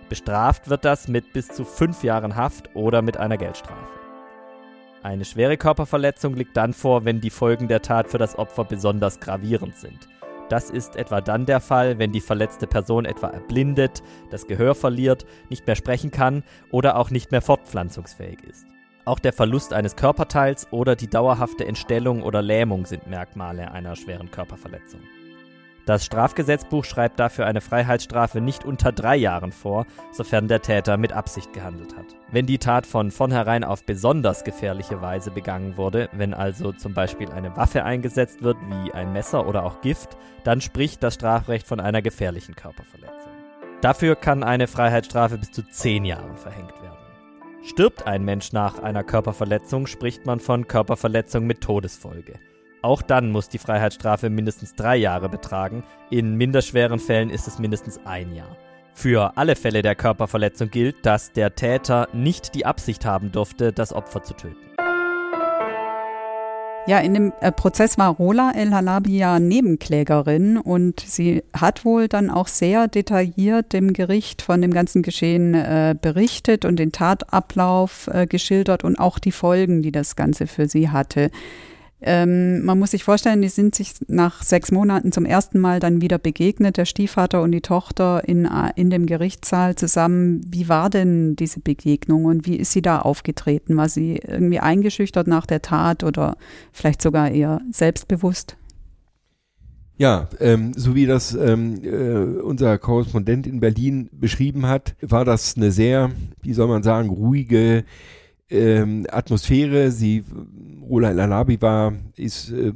Bestraft 0.09 0.69
wird 0.69 0.85
das 0.85 1.07
mit 1.07 1.33
bis 1.33 1.49
zu 1.49 1.65
fünf 1.65 2.03
Jahren 2.03 2.35
Haft 2.35 2.75
oder 2.75 3.01
mit 3.01 3.17
einer 3.17 3.39
Geldstrafe. 3.39 3.87
Eine 5.05 5.25
schwere 5.25 5.57
Körperverletzung 5.57 6.35
liegt 6.35 6.57
dann 6.57 6.73
vor, 6.73 7.05
wenn 7.05 7.21
die 7.21 7.31
Folgen 7.31 7.69
der 7.69 7.83
Tat 7.83 8.09
für 8.09 8.19
das 8.19 8.37
Opfer 8.39 8.65
besonders 8.65 9.21
gravierend 9.21 9.77
sind. 9.77 10.09
Das 10.53 10.69
ist 10.69 10.97
etwa 10.97 11.23
dann 11.23 11.47
der 11.47 11.61
Fall, 11.61 11.99
wenn 11.99 12.13
die 12.13 12.21
verletzte 12.21 12.67
Person 12.67 13.07
etwa 13.07 13.29
erblindet, 13.29 14.03
das 14.29 14.47
Gehör 14.47 14.75
verliert, 14.75 15.25
nicht 15.49 15.67
mehr 15.67 15.77
sprechen 15.77 16.11
kann 16.11 16.43
oder 16.71 16.99
auch 16.99 17.09
nicht 17.09 17.31
mehr 17.31 17.41
fortpflanzungsfähig 17.41 18.45
ist. 18.45 18.67
Auch 19.07 19.19
der 19.19 19.33
Verlust 19.33 19.73
eines 19.73 19.97
Körperteils 19.97 20.71
oder 20.71 20.95
die 20.95 21.09
dauerhafte 21.09 21.65
Entstellung 21.65 22.23
oder 22.23 22.43
Lähmung 22.43 22.85
sind 22.85 23.07
Merkmale 23.07 23.73
einer 23.73 23.97
schweren 23.97 24.31
Körperverletzung. 24.31 25.01
Das 25.85 26.05
Strafgesetzbuch 26.05 26.85
schreibt 26.85 27.19
dafür 27.19 27.47
eine 27.47 27.61
Freiheitsstrafe 27.61 28.41
nicht 28.41 28.65
unter 28.65 28.93
drei 28.93 29.17
Jahren 29.17 29.51
vor, 29.51 29.85
sofern 30.13 30.47
der 30.47 30.63
Täter 30.63 30.97
mit 30.97 31.13
Absicht 31.13 31.53
gehandelt 31.53 31.97
hat. 31.97 32.07
Wenn 32.31 32.47
die 32.47 32.59
Tat 32.59 32.87
von 32.87 33.11
vornherein 33.11 33.65
auf 33.65 33.85
besonders 33.85 34.45
gefährliche 34.45 35.03
Weise 35.03 35.33
begangen 35.33 35.77
wurde, 35.77 36.09
wenn 36.13 36.35
also 36.35 36.73
zum 36.73 36.95
Beispiel 36.95 37.33
eine 37.33 37.57
Waffe 37.57 37.85
eingesetzt 37.85 38.43
wird, 38.43 38.59
wie 38.69 38.93
ein 38.93 39.13
Messer 39.13 39.49
oder 39.49 39.65
auch 39.65 39.81
Gift, 39.81 40.17
dann 40.45 40.61
spricht 40.61 41.03
das 41.03 41.15
Strafrecht 41.15 41.67
von 41.67 41.81
einer 41.81 42.01
gefährlichen 42.01 42.55
Körperverletzung. 42.55 43.33
Dafür 43.81 44.15
kann 44.15 44.45
eine 44.45 44.69
Freiheitsstrafe 44.69 45.39
bis 45.39 45.51
zu 45.51 45.69
zehn 45.69 46.05
Jahren 46.05 46.37
verhängt 46.37 46.81
werden. 46.81 46.97
Stirbt 47.65 48.07
ein 48.07 48.25
Mensch 48.25 48.53
nach 48.53 48.79
einer 48.81 49.03
Körperverletzung, 49.03 49.89
spricht 49.89 50.27
man 50.27 50.39
von 50.39 50.69
Körperverletzung 50.69 51.45
mit 51.45 51.61
Todesfolge. 51.61 52.35
Auch 52.83 53.01
dann 53.01 53.31
muss 53.31 53.49
die 53.49 53.59
Freiheitsstrafe 53.59 54.29
mindestens 54.29 54.75
drei 54.75 54.97
Jahre 54.97 55.29
betragen, 55.29 55.85
in 56.11 56.35
minderschweren 56.35 56.99
Fällen 56.99 57.31
ist 57.31 57.47
es 57.47 57.61
mindestens 57.61 58.01
ein 58.05 58.35
Jahr. 58.35 58.57
Für 58.93 59.37
alle 59.37 59.55
Fälle 59.55 59.83
der 59.83 59.95
Körperverletzung 59.95 60.69
gilt, 60.69 61.07
dass 61.07 61.31
der 61.31 61.55
Täter 61.55 62.09
nicht 62.13 62.57
die 62.57 62.67
Absicht 62.67 63.07
haben 63.07 63.31
durfte, 63.31 63.73
das 63.73 63.93
Opfer 63.93 64.25
zu 64.25 64.35
töten. 64.35 64.57
Ja, 66.89 66.99
in 66.99 67.15
dem 67.15 67.33
äh, 67.41 67.53
Prozess 67.53 67.97
war 67.97 68.09
Rola 68.09 68.51
El 68.57 68.75
Halabi 68.75 69.17
ja 69.17 69.39
Nebenklägerin 69.39 70.59
und 70.59 70.99
sie 70.99 71.45
hat 71.53 71.85
wohl 71.85 72.09
dann 72.09 72.29
auch 72.29 72.49
sehr 72.49 72.89
detailliert 72.89 73.73
dem 73.73 73.93
Gericht 73.93 74.43
von 74.43 74.61
dem 74.61 74.75
ganzen 74.75 75.03
Geschehen 75.03 75.55
äh, 75.55 75.95
berichtet 76.01 76.65
und 76.65 76.81
den 76.81 76.91
Tatablauf 76.91 78.11
äh, 78.13 78.27
geschildert 78.27 78.83
und 78.83 78.99
auch 78.99 79.21
die 79.21 79.31
Folgen, 79.31 79.83
die 79.83 79.93
das 79.93 80.17
Ganze 80.17 80.49
für 80.49 80.67
sie 80.67 80.91
hatte. 80.91 81.31
Ähm, 82.05 82.65
man 82.65 82.79
muss 82.81 82.91
sich 82.91 83.05
vorstellen, 83.05 83.43
die 83.43 83.49
sind 83.49 83.77
sich 83.77 83.95
nach 84.09 84.43
sechs 84.43 84.73
Monaten 84.73 85.13
zum 85.13 85.25
ersten 85.25 85.61
Mal 85.61 85.79
dann 85.79 86.01
wieder 86.01 86.19
begegnet, 86.19 86.77
der 86.77 86.85
Stiefvater 86.85 87.43
und 87.43 87.53
die 87.53 87.61
Tochter 87.61 88.29
in, 88.29 88.49
in 88.75 88.91
dem 88.91 89.07
Gerichtssaal 89.07 89.77
zusammen. 89.77 90.41
Wie 90.49 90.69
war 90.69 90.91
denn 90.91 91.37
diese 91.37 91.61
Begegnung 91.61 92.25
und 92.25 92.47
wie 92.47 92.57
ist 92.57 92.73
sie 92.73 92.83
da 92.83 92.99
aufgetreten? 92.99 93.77
War 93.77 93.89
sie 93.89 94.17
irgendwie 94.17 94.59
eingeschüchtert 94.59 95.29
nach 95.29 95.47
der 95.47 95.63
Tat 95.63 96.03
oder 96.03 96.37
vielleicht 96.73 97.03
sogar 97.03 97.31
eher 97.31 97.61
selbstbewusst? 97.71 98.57
Ja, 99.97 100.29
ähm, 100.41 100.73
so 100.75 100.97
wie 100.97 101.07
das 101.07 101.35
ähm, 101.35 101.85
äh, 101.85 102.41
unser 102.41 102.77
Korrespondent 102.79 103.47
in 103.47 103.61
Berlin 103.61 104.09
beschrieben 104.11 104.67
hat, 104.67 104.97
war 105.01 105.25
das 105.25 105.57
eine 105.57 105.71
sehr, 105.71 106.11
wie 106.41 106.55
soll 106.55 106.67
man 106.67 106.83
sagen, 106.83 107.11
ruhige 107.11 107.85
ähm, 108.51 109.07
Atmosphäre. 109.11 109.91
Sie, 109.91 110.25
Rola 110.83 111.11
El 111.11 111.61
war, 111.61 111.95
ist 112.17 112.51
äh, 112.51 112.73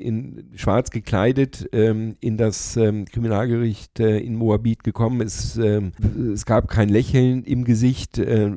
in 0.00 0.50
schwarz 0.54 0.90
gekleidet 0.90 1.68
ähm, 1.72 2.16
in 2.20 2.36
das 2.36 2.76
ähm, 2.76 3.04
Kriminalgericht 3.04 4.00
äh, 4.00 4.18
in 4.18 4.34
Moabit 4.34 4.84
gekommen. 4.84 5.20
Es, 5.20 5.56
ähm, 5.56 5.92
es 6.32 6.46
gab 6.46 6.68
kein 6.68 6.88
Lächeln 6.88 7.44
im 7.44 7.64
Gesicht, 7.64 8.18
äh, 8.18 8.50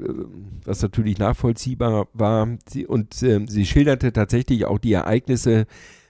was 0.65 0.81
natürlich 0.81 1.17
nachvollziehbar 1.19 2.07
war. 2.13 2.47
Sie, 2.67 2.85
und 2.85 3.21
äh, 3.23 3.45
sie 3.47 3.65
schilderte 3.65 4.13
tatsächlich 4.13 4.65
auch 4.65 4.79
die 4.79 4.93
Ereignisse 4.93 5.65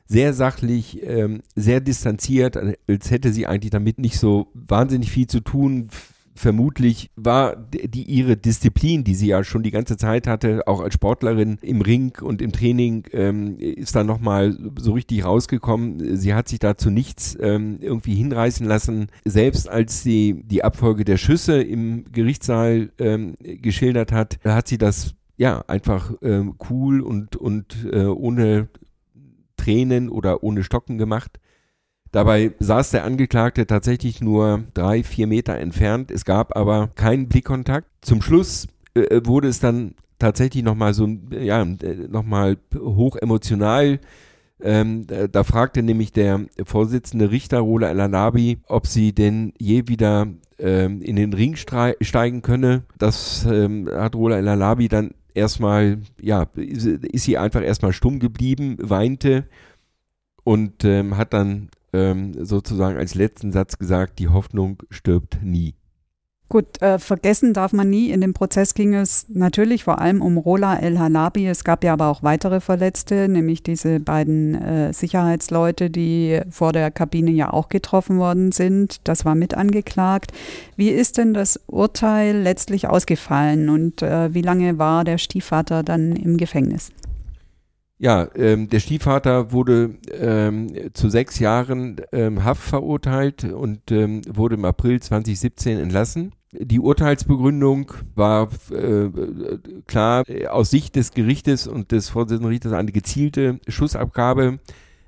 sehr 0.05 0.33
sachlich, 0.33 1.01
ähm, 1.03 1.41
sehr 1.55 1.79
distanziert, 1.79 2.57
als 2.57 3.09
hätte 3.09 3.31
sie 3.31 3.47
eigentlich 3.47 3.71
damit 3.71 3.99
nicht 3.99 4.19
so 4.19 4.47
wahnsinnig 4.53 5.11
viel 5.11 5.27
zu 5.27 5.39
tun 5.39 5.89
vermutlich 6.35 7.09
war 7.15 7.55
die 7.55 8.03
ihre 8.03 8.37
Disziplin, 8.37 9.03
die 9.03 9.15
sie 9.15 9.27
ja 9.27 9.43
schon 9.43 9.63
die 9.63 9.71
ganze 9.71 9.97
Zeit 9.97 10.27
hatte, 10.27 10.67
auch 10.67 10.81
als 10.81 10.93
Sportlerin 10.93 11.57
im 11.61 11.81
Ring 11.81 12.13
und 12.21 12.41
im 12.41 12.51
Training, 12.51 13.05
ähm, 13.11 13.57
ist 13.59 13.95
da 13.95 14.03
nochmal 14.03 14.57
so 14.79 14.93
richtig 14.93 15.25
rausgekommen. 15.25 16.17
Sie 16.17 16.33
hat 16.33 16.47
sich 16.47 16.59
dazu 16.59 16.89
nichts 16.89 17.37
ähm, 17.39 17.77
irgendwie 17.81 18.15
hinreißen 18.15 18.65
lassen. 18.65 19.07
Selbst 19.25 19.69
als 19.69 20.03
sie 20.03 20.43
die 20.45 20.63
Abfolge 20.63 21.05
der 21.05 21.17
Schüsse 21.17 21.61
im 21.61 22.05
Gerichtssaal 22.11 22.91
ähm, 22.97 23.35
geschildert 23.39 24.11
hat, 24.11 24.39
hat 24.43 24.67
sie 24.67 24.77
das 24.77 25.15
ja 25.37 25.63
einfach 25.67 26.13
ähm, 26.21 26.55
cool 26.69 27.01
und, 27.01 27.35
und 27.35 27.87
äh, 27.91 28.05
ohne 28.05 28.69
Tränen 29.57 30.09
oder 30.09 30.43
ohne 30.43 30.63
Stocken 30.63 30.97
gemacht. 30.97 31.39
Dabei 32.13 32.51
saß 32.59 32.91
der 32.91 33.05
Angeklagte 33.05 33.65
tatsächlich 33.65 34.21
nur 34.21 34.65
drei, 34.75 35.01
vier 35.03 35.25
Meter 35.25 35.57
entfernt. 35.57 36.11
Es 36.11 36.25
gab 36.25 36.55
aber 36.55 36.91
keinen 36.93 37.27
Blickkontakt. 37.27 37.87
Zum 38.01 38.21
Schluss 38.21 38.67
äh, 38.93 39.21
wurde 39.23 39.47
es 39.47 39.59
dann 39.59 39.95
tatsächlich 40.19 40.63
nochmal 40.63 40.93
so, 40.93 41.09
ja, 41.31 41.65
nochmal 42.07 42.57
hoch 42.77 43.15
emotional. 43.15 43.99
Ähm, 44.61 45.07
da 45.07 45.43
fragte 45.43 45.81
nämlich 45.81 46.11
der 46.11 46.45
Vorsitzende 46.63 47.31
Richter 47.31 47.59
Rola 47.61 47.89
El 47.89 48.57
ob 48.67 48.85
sie 48.85 49.13
denn 49.13 49.51
je 49.57 49.87
wieder 49.87 50.27
ähm, 50.59 51.01
in 51.01 51.15
den 51.15 51.33
Ring 51.33 51.55
steigen 51.55 52.43
könne. 52.43 52.83
Das 52.99 53.43
ähm, 53.49 53.89
hat 53.91 54.15
Rola 54.15 54.37
El 54.37 54.87
dann 54.87 55.15
erstmal, 55.33 55.97
ja, 56.21 56.45
ist 56.53 57.23
sie 57.23 57.39
einfach 57.39 57.63
erstmal 57.63 57.91
stumm 57.91 58.19
geblieben, 58.19 58.77
weinte 58.79 59.45
und 60.43 60.85
ähm, 60.85 61.17
hat 61.17 61.33
dann 61.33 61.69
ähm, 61.93 62.33
sozusagen 62.45 62.97
als 62.97 63.15
letzten 63.15 63.51
Satz 63.51 63.77
gesagt, 63.77 64.19
die 64.19 64.29
Hoffnung 64.29 64.83
stirbt 64.89 65.39
nie. 65.43 65.75
Gut, 66.53 66.83
äh, 66.83 66.99
vergessen 66.99 67.53
darf 67.53 67.73
man 67.73 67.89
nie. 67.89 68.11
In 68.11 68.21
dem 68.21 68.35
Prozess 68.35 68.75
ging 68.75 68.93
es 68.93 69.25
natürlich 69.27 69.85
vor 69.85 69.99
allem 69.99 70.21
um 70.21 70.37
Rola 70.37 70.77
El-Halabi. 70.77 71.47
Es 71.47 71.63
gab 71.63 71.83
ja 71.83 71.93
aber 71.93 72.09
auch 72.09 72.21
weitere 72.21 72.59
Verletzte, 72.59 73.27
nämlich 73.27 73.63
diese 73.63 73.99
beiden 73.99 74.53
äh, 74.53 74.93
Sicherheitsleute, 74.93 75.89
die 75.89 76.41
vor 76.51 76.71
der 76.71 76.91
Kabine 76.91 77.31
ja 77.31 77.51
auch 77.51 77.69
getroffen 77.69 78.19
worden 78.19 78.51
sind. 78.51 79.07
Das 79.07 79.25
war 79.25 79.33
mit 79.33 79.55
angeklagt. 79.55 80.31
Wie 80.75 80.89
ist 80.89 81.17
denn 81.17 81.33
das 81.33 81.59
Urteil 81.65 82.37
letztlich 82.37 82.87
ausgefallen 82.87 83.69
und 83.69 84.03
äh, 84.03 84.31
wie 84.35 84.43
lange 84.43 84.77
war 84.77 85.05
der 85.05 85.17
Stiefvater 85.17 85.81
dann 85.81 86.15
im 86.15 86.37
Gefängnis? 86.37 86.91
Ja, 88.03 88.27
ähm, 88.35 88.67
der 88.67 88.81
Stiefvater 88.81 89.53
wurde 89.53 89.95
ähm, 90.11 90.67
zu 90.93 91.07
sechs 91.07 91.39
Jahren 91.39 92.01
ähm, 92.11 92.43
Haft 92.43 92.61
verurteilt 92.61 93.45
und 93.45 93.93
ähm, 93.93 94.19
wurde 94.29 94.55
im 94.55 94.65
April 94.65 95.01
2017 95.01 95.79
entlassen. 95.79 96.33
Die 96.51 96.81
Urteilsbegründung 96.81 97.93
war 98.13 98.49
äh, 98.71 99.09
klar 99.87 100.25
aus 100.49 100.69
Sicht 100.69 100.97
des 100.97 101.11
Gerichtes 101.11 101.65
und 101.65 101.93
des 101.93 102.09
Vorsitzenden 102.09 102.49
Richters 102.49 102.73
eine 102.73 102.91
gezielte 102.91 103.61
Schussabgabe. 103.69 104.59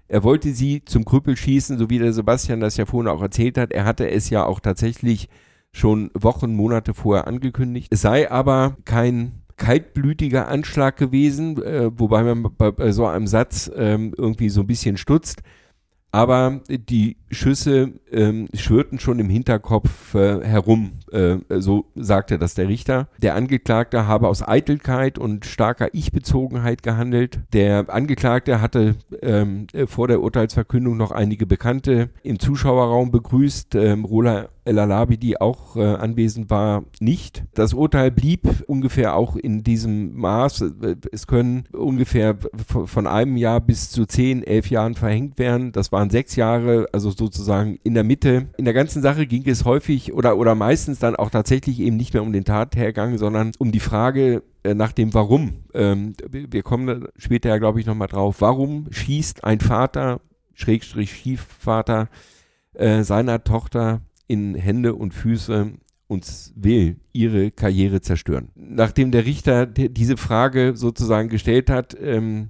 Er 0.08 0.24
wollte 0.24 0.54
sie 0.54 0.86
zum 0.86 1.04
Krüppel 1.04 1.36
schießen, 1.36 1.78
so 1.78 1.90
wie 1.90 2.00
der 2.00 2.14
Sebastian 2.14 2.62
das 2.62 2.78
ja 2.78 2.86
vorhin 2.86 3.12
auch 3.12 3.22
erzählt 3.22 3.58
hat. 3.58 3.74
Er 3.74 3.84
hatte 3.84 4.10
es 4.10 4.30
ja 4.30 4.46
auch 4.46 4.62
tatsächlich 4.62 5.28
schon 5.74 6.12
Wochen, 6.14 6.56
Monate 6.56 6.94
vorher 6.94 7.28
angekündigt. 7.28 7.90
Es 7.92 8.04
sei 8.04 8.32
aber 8.32 8.78
kein 8.86 9.42
kaltblütiger 9.58 10.48
Anschlag 10.48 10.98
gewesen, 10.98 11.62
äh, 11.62 11.90
wobei 11.98 12.24
man 12.24 12.54
bei, 12.58 12.72
bei, 12.72 12.92
so 12.92 13.06
einem 13.06 13.28
Satz 13.28 13.72
ähm, 13.76 14.14
irgendwie 14.18 14.50
so 14.50 14.62
ein 14.62 14.68
bisschen 14.68 14.98
stutzt. 14.98 15.42
Aber 16.16 16.62
die 16.70 17.18
Schüsse 17.30 17.92
ähm, 18.10 18.48
schwirrten 18.54 19.00
schon 19.00 19.20
im 19.20 19.30
Hinterkopf 19.30 20.16
äh, 20.16 20.46
herum, 20.46 20.94
äh, 21.12 21.40
so 21.50 21.88
sagte 21.94 22.40
das 22.40 22.54
der 22.54 22.70
Richter. 22.70 23.10
Der 23.22 23.36
Angeklagte 23.36 24.08
habe 24.08 24.30
aus 24.30 24.42
Eitelkeit 24.48 25.20
und 25.20 25.46
starker 25.46 25.90
Ich-Bezogenheit 25.92 26.84
gehandelt. 26.84 27.40
Der 27.52 27.90
Angeklagte 27.90 28.62
hatte 28.62 28.96
ähm, 29.22 29.68
vor 29.88 30.08
der 30.08 30.22
Urteilsverkündung 30.22 30.96
noch 30.96 31.12
einige 31.12 31.46
Bekannte 31.46 32.10
im 32.24 32.40
Zuschauerraum 32.40 33.12
begrüßt. 33.12 33.76
Ähm, 33.76 34.06
Rola 34.06 34.48
El 34.66 34.80
Alabi, 34.80 35.18
die 35.18 35.40
auch 35.40 35.76
äh, 35.76 35.84
anwesend 35.84 36.50
war, 36.50 36.84
nicht. 37.00 37.44
Das 37.54 37.74
Urteil 37.74 38.12
blieb 38.12 38.64
ungefähr 38.68 39.16
auch 39.16 39.36
in 39.36 39.64
diesem 39.64 40.16
Maß. 40.16 40.66
Es 41.12 41.28
können 41.28 41.66
ungefähr 41.72 42.36
von 42.68 43.08
einem 43.08 43.38
Jahr 43.38 43.62
bis 43.62 43.92
zu 43.92 44.06
zehn, 44.06 44.44
elf 44.44 44.70
Jahren 44.70 44.96
verhängt 44.96 45.38
werden. 45.38 45.72
Das 45.72 45.92
waren 45.92 46.10
sechs 46.10 46.36
Jahre, 46.36 46.88
also 46.92 47.12
sozusagen 47.12 47.78
in 47.84 47.94
der 47.94 48.04
Mitte. 48.04 48.48
In 48.58 48.66
der 48.66 48.74
ganzen 48.74 49.02
Sache 49.02 49.28
ging 49.28 49.44
es 49.46 49.66
häufig 49.66 50.14
oder, 50.14 50.38
oder 50.38 50.56
meistens 50.56 51.00
dann 51.00 51.16
auch 51.16 51.30
tatsächlich 51.30 51.80
eben 51.80 51.96
nicht 51.96 52.14
mehr 52.14 52.24
um 52.24 52.34
den 52.34 52.46
Tathergang, 52.46 53.18
sondern 53.18 53.52
um 53.60 53.72
die 53.72 53.80
Frage, 53.80 54.42
äh, 54.66 54.74
nach 54.74 54.92
dem 54.92 55.14
Warum. 55.14 55.64
Ähm, 55.74 56.16
wir 56.28 56.64
kommen 56.64 57.08
später 57.18 57.50
ja, 57.50 57.60
glaube 57.60 57.80
ich, 57.80 57.86
nochmal 57.86 58.08
drauf. 58.08 58.38
Warum 58.40 58.88
schießt 58.90 59.44
ein 59.44 59.60
Vater, 59.60 60.22
Schrägstrich 60.56 61.14
Stiefvater, 61.14 62.10
äh, 62.74 63.04
seiner 63.04 63.44
Tochter 63.44 64.02
in 64.28 64.56
Hände 64.56 64.96
und 64.96 65.14
Füße 65.14 65.74
und 66.08 66.52
will 66.56 66.98
ihre 67.14 67.52
Karriere 67.52 68.02
zerstören. 68.02 68.50
Nachdem 68.56 69.12
der 69.12 69.26
Richter 69.26 69.66
diese 69.66 70.18
Frage 70.18 70.74
sozusagen 70.76 71.30
gestellt 71.30 71.70
hat, 71.70 71.96
ähm, 72.00 72.50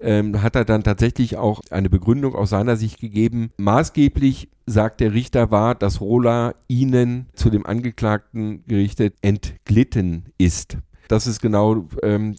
ähm, 0.00 0.42
hat 0.42 0.56
er 0.56 0.64
dann 0.64 0.84
tatsächlich 0.84 1.36
auch 1.36 1.60
eine 1.70 1.90
Begründung 1.90 2.34
aus 2.34 2.50
seiner 2.50 2.76
Sicht 2.76 3.00
gegeben. 3.00 3.50
Maßgeblich, 3.58 4.50
sagt 4.66 5.00
der 5.00 5.12
Richter, 5.12 5.50
war, 5.50 5.74
dass 5.74 6.00
Rola 6.00 6.54
ihnen 6.68 7.26
zu 7.34 7.50
dem 7.50 7.66
Angeklagten 7.66 8.64
gerichtet 8.66 9.16
entglitten 9.22 10.26
ist. 10.38 10.78
Das 11.08 11.26
ist 11.26 11.40
genau, 11.40 11.86
ähm, 12.02 12.34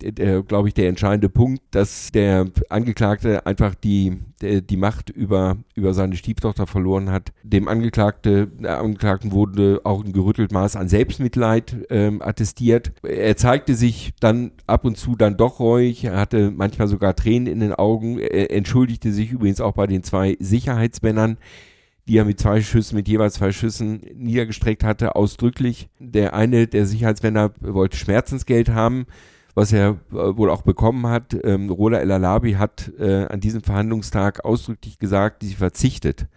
glaube 0.47 0.67
ich, 0.67 0.73
der 0.73 0.89
entscheidende 0.89 1.29
Punkt, 1.29 1.61
dass 1.71 2.11
der 2.11 2.47
Angeklagte 2.69 3.45
einfach 3.45 3.75
die, 3.75 4.19
der, 4.41 4.61
die 4.61 4.77
Macht 4.77 5.09
über, 5.09 5.57
über 5.75 5.93
seine 5.93 6.15
Stieftochter 6.15 6.67
verloren 6.67 7.11
hat. 7.11 7.31
Dem 7.43 7.67
Angeklagte, 7.67 8.47
der 8.47 8.79
Angeklagten 8.79 9.31
wurde 9.31 9.81
auch 9.83 10.03
ein 10.03 10.13
gerüttelt 10.13 10.51
Maß 10.51 10.75
an 10.75 10.89
Selbstmitleid 10.89 11.85
ähm, 11.89 12.21
attestiert. 12.21 12.93
Er 13.03 13.37
zeigte 13.37 13.75
sich 13.75 14.13
dann 14.19 14.51
ab 14.67 14.85
und 14.85 14.97
zu 14.97 15.15
dann 15.15 15.37
doch 15.37 15.59
ruhig, 15.59 16.05
er 16.05 16.17
hatte 16.17 16.51
manchmal 16.51 16.87
sogar 16.87 17.15
Tränen 17.15 17.47
in 17.47 17.59
den 17.59 17.73
Augen, 17.73 18.19
er 18.19 18.51
entschuldigte 18.51 19.11
sich 19.11 19.31
übrigens 19.31 19.61
auch 19.61 19.73
bei 19.73 19.87
den 19.87 20.03
zwei 20.03 20.37
Sicherheitsmännern 20.39 21.37
die 22.07 22.17
er 22.17 22.25
mit 22.25 22.39
zwei 22.39 22.61
Schüssen, 22.61 22.95
mit 22.95 23.07
jeweils 23.07 23.35
zwei 23.35 23.51
Schüssen 23.51 24.01
niedergestreckt 24.15 24.83
hatte, 24.83 25.15
ausdrücklich. 25.15 25.89
Der 25.99 26.33
eine 26.33 26.67
der 26.67 26.85
Sicherheitsmänner 26.85 27.51
wollte 27.59 27.97
Schmerzensgeld 27.97 28.69
haben, 28.69 29.05
was 29.55 29.73
er 29.73 29.97
äh, 30.11 30.37
wohl 30.37 30.49
auch 30.49 30.61
bekommen 30.61 31.07
hat. 31.07 31.35
Ähm, 31.43 31.69
Rola 31.69 31.99
El 31.99 32.11
Alabi 32.11 32.53
hat 32.53 32.91
äh, 32.99 33.25
an 33.25 33.39
diesem 33.39 33.63
Verhandlungstag 33.63 34.45
ausdrücklich 34.45 34.99
gesagt, 34.99 35.43
sie 35.43 35.55
verzichtet 35.55 36.27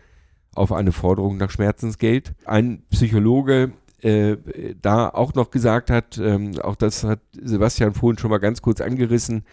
auf 0.55 0.73
eine 0.73 0.93
Forderung 0.93 1.37
nach 1.37 1.51
Schmerzensgeld. 1.51 2.35
Ein 2.45 2.83
Psychologe 2.91 3.73
äh, 4.01 4.37
da 4.81 5.09
auch 5.09 5.35
noch 5.35 5.51
gesagt 5.51 5.91
hat, 5.91 6.19
ähm, 6.19 6.59
auch 6.61 6.77
das 6.77 7.05
hat 7.05 7.21
Sebastian 7.33 7.95
vorhin 7.95 8.19
schon 8.19 8.31
mal 8.31 8.39
ganz 8.39 8.63
kurz 8.63 8.81
angerissen, 8.81 9.45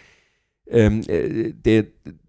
ähm, 0.67 1.01
äh, 1.07 1.53
der, 1.53 1.85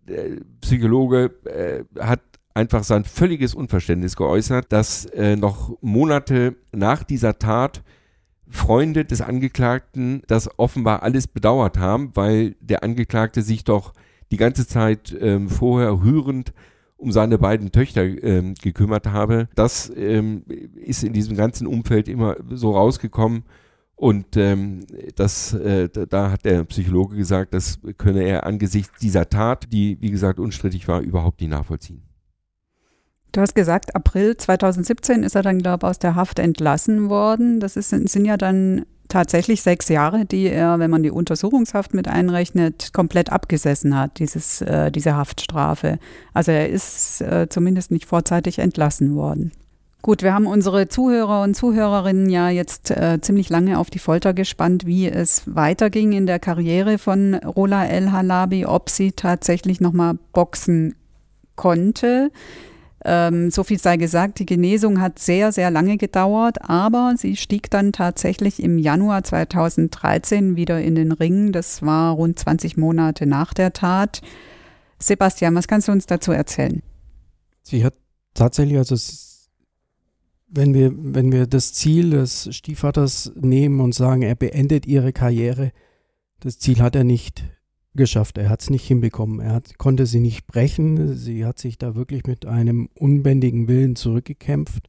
der, 0.09 0.25
Psychologe 0.61 1.31
äh, 1.45 1.85
hat 1.99 2.21
einfach 2.57 2.83
sein 2.83 3.05
völliges 3.05 3.55
Unverständnis 3.55 4.17
geäußert, 4.17 4.73
dass 4.73 5.05
äh, 5.07 5.37
noch 5.37 5.77
Monate 5.81 6.57
nach 6.73 7.05
dieser 7.05 7.39
Tat 7.39 7.83
Freunde 8.49 9.05
des 9.05 9.21
Angeklagten 9.21 10.23
das 10.27 10.49
offenbar 10.59 11.03
alles 11.03 11.27
bedauert 11.27 11.79
haben, 11.79 12.11
weil 12.15 12.55
der 12.61 12.83
Angeklagte 12.83 13.43
sich 13.43 13.65
doch 13.65 13.93
die 14.31 14.37
ganze 14.37 14.67
Zeit 14.67 15.17
ähm, 15.21 15.49
vorher 15.49 16.01
rührend 16.03 16.53
um 16.97 17.13
seine 17.13 17.39
beiden 17.39 17.73
Töchter 17.73 18.05
ähm, 18.05 18.55
gekümmert 18.55 19.07
habe. 19.07 19.49
Das 19.55 19.93
ähm, 19.95 20.45
ist 20.75 21.05
in 21.05 21.13
diesem 21.13 21.37
ganzen 21.37 21.67
Umfeld 21.67 22.09
immer 22.09 22.37
so 22.51 22.71
rausgekommen. 22.71 23.45
Und 23.97 24.37
ähm, 24.37 24.81
das, 25.15 25.53
äh, 25.55 25.89
da 25.89 26.31
hat 26.31 26.45
der 26.45 26.65
Psychologe 26.65 27.17
gesagt, 27.17 27.55
das 27.55 27.81
könne 27.99 28.23
er 28.23 28.47
angesichts 28.47 28.99
dieser 29.01 29.29
Tat, 29.29 29.73
die 29.73 29.99
wie 30.01 30.11
gesagt 30.11 30.39
unstrittig 30.39 30.87
war, 30.89 31.01
überhaupt 31.01 31.41
nicht 31.41 31.51
nachvollziehen. 31.51 32.06
Du 33.37 33.43
hast 33.43 33.55
gesagt, 33.55 33.95
April 33.95 34.35
2017 34.35 35.23
ist 35.23 35.37
er 35.37 35.43
dann, 35.43 35.59
glaube 35.59 35.87
ich, 35.87 35.91
aus 35.91 35.99
der 35.99 36.15
Haft 36.15 36.39
entlassen 36.39 37.11
worden. 37.11 37.61
Das 37.61 37.77
ist, 37.77 37.91
sind 37.91 38.25
ja 38.25 38.39
dann 38.39 38.87
tatsächlich 39.09 39.61
sechs 39.61 39.91
Jahre, 39.91 40.25
die 40.25 40.47
er, 40.47 40.79
wenn 40.79 40.91
man 40.91 41.03
die 41.03 41.11
Untersuchungshaft 41.11 41.93
mit 41.93 42.09
einrechnet, 42.09 42.95
komplett 42.95 43.31
abgesessen 43.31 43.95
hat, 43.95 44.21
dieses, 44.21 44.63
äh, 44.63 44.91
diese 44.91 45.17
Haftstrafe. 45.17 45.99
Also 46.33 46.51
er 46.51 46.71
ist 46.71 47.21
äh, 47.21 47.47
zumindest 47.51 47.91
nicht 47.91 48.07
vorzeitig 48.07 48.59
entlassen 48.59 49.15
worden. 49.17 49.53
Gut, 50.01 50.23
wir 50.23 50.33
haben 50.33 50.47
unsere 50.47 50.89
Zuhörer 50.89 51.43
und 51.43 51.55
Zuhörerinnen 51.55 52.31
ja 52.31 52.49
jetzt 52.49 52.91
äh, 52.91 53.21
ziemlich 53.21 53.51
lange 53.51 53.79
auf 53.79 53.91
die 53.91 53.99
Folter 53.99 54.33
gespannt, 54.33 54.87
wie 54.87 55.11
es 55.11 55.43
weiterging 55.45 56.13
in 56.13 56.25
der 56.25 56.39
Karriere 56.39 56.97
von 56.97 57.35
Rola 57.35 57.85
El 57.85 58.13
Halabi, 58.13 58.65
ob 58.65 58.89
sie 58.89 59.13
tatsächlich 59.13 59.83
nochmal 59.83 60.15
boxen 60.33 60.95
konnte. 61.55 62.31
Ähm, 63.09 63.53
so 63.53 63.63
viel 63.63 63.79
sei 63.79 63.99
gesagt, 63.99 64.41
die 64.41 64.47
Genesung 64.47 65.01
hat 65.01 65.21
sehr, 65.21 65.53
sehr 65.53 65.71
lange 65.71 65.97
gedauert, 65.97 66.69
aber 66.69 67.15
sie 67.17 67.37
stieg 67.37 67.71
dann 67.71 67.93
tatsächlich 67.93 68.61
im 68.61 68.79
Januar 68.79 69.23
2013 69.23 70.57
wieder 70.57 70.81
in 70.81 70.97
den 70.97 71.13
Ring. 71.13 71.53
Das 71.53 71.83
war 71.83 72.15
rund 72.15 72.37
20 72.37 72.77
Monate 72.77 73.27
nach 73.27 73.55
der 73.55 73.73
Tat. 73.73 74.23
Sebastian, 74.99 75.55
was 75.55 75.69
kannst 75.69 75.87
du 75.87 75.93
uns 75.93 76.07
dazu 76.07 76.33
erzählen? 76.33 76.83
Sie 77.63 77.85
hat 77.85 77.95
tatsächlich, 78.35 78.77
also 78.77 78.97
wenn 80.49 80.75
wir, 80.75 80.93
wenn 80.97 81.31
wir 81.31 81.47
das 81.47 81.75
Ziel 81.75 82.11
des 82.11 82.49
Stiefvaters 82.57 83.31
nehmen 83.37 83.81
und 83.81 83.95
sagen, 83.95 84.23
er 84.23 84.35
beendet 84.35 84.85
ihre 84.85 85.13
Karriere, 85.13 85.71
das 86.41 86.59
Ziel 86.59 86.81
hat 86.81 86.97
er 86.97 87.05
nicht 87.05 87.45
geschafft. 87.97 88.39
Er 88.39 88.49
hat 88.49 88.63
es 88.63 88.71
nicht 88.71 88.87
hinbekommen. 88.87 89.41
Er 89.41 89.55
hat, 89.55 89.79
konnte 89.79 90.07
sie 90.07 90.21
nicht 90.21 90.47
brechen. 90.47 91.17
Sie 91.17 91.45
hat 91.45 91.59
sich 91.59 91.79
da 91.79 91.95
wirklich 91.95 92.25
mit 92.27 92.47
einem 92.47 92.89
unbändigen 92.95 93.69
Willen 93.69 93.97
zurückgekämpft. 93.97 94.89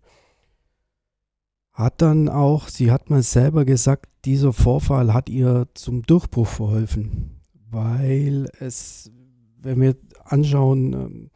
Hat 1.74 2.02
dann 2.02 2.28
auch, 2.28 2.70
sie 2.70 2.92
hat 2.92 3.10
mal 3.10 3.22
selber 3.22 3.64
gesagt, 3.64 4.08
dieser 4.26 4.52
Vorfall 4.52 5.14
hat 5.14 5.30
ihr 5.30 5.68
zum 5.76 6.02
Durchbruch 6.02 6.48
verholfen, 6.48 7.40
weil 7.70 8.50
es, 8.60 9.12
wenn 9.60 9.80
wir 9.82 9.96
anschauen, 10.24 10.94
ähm, 10.94 11.30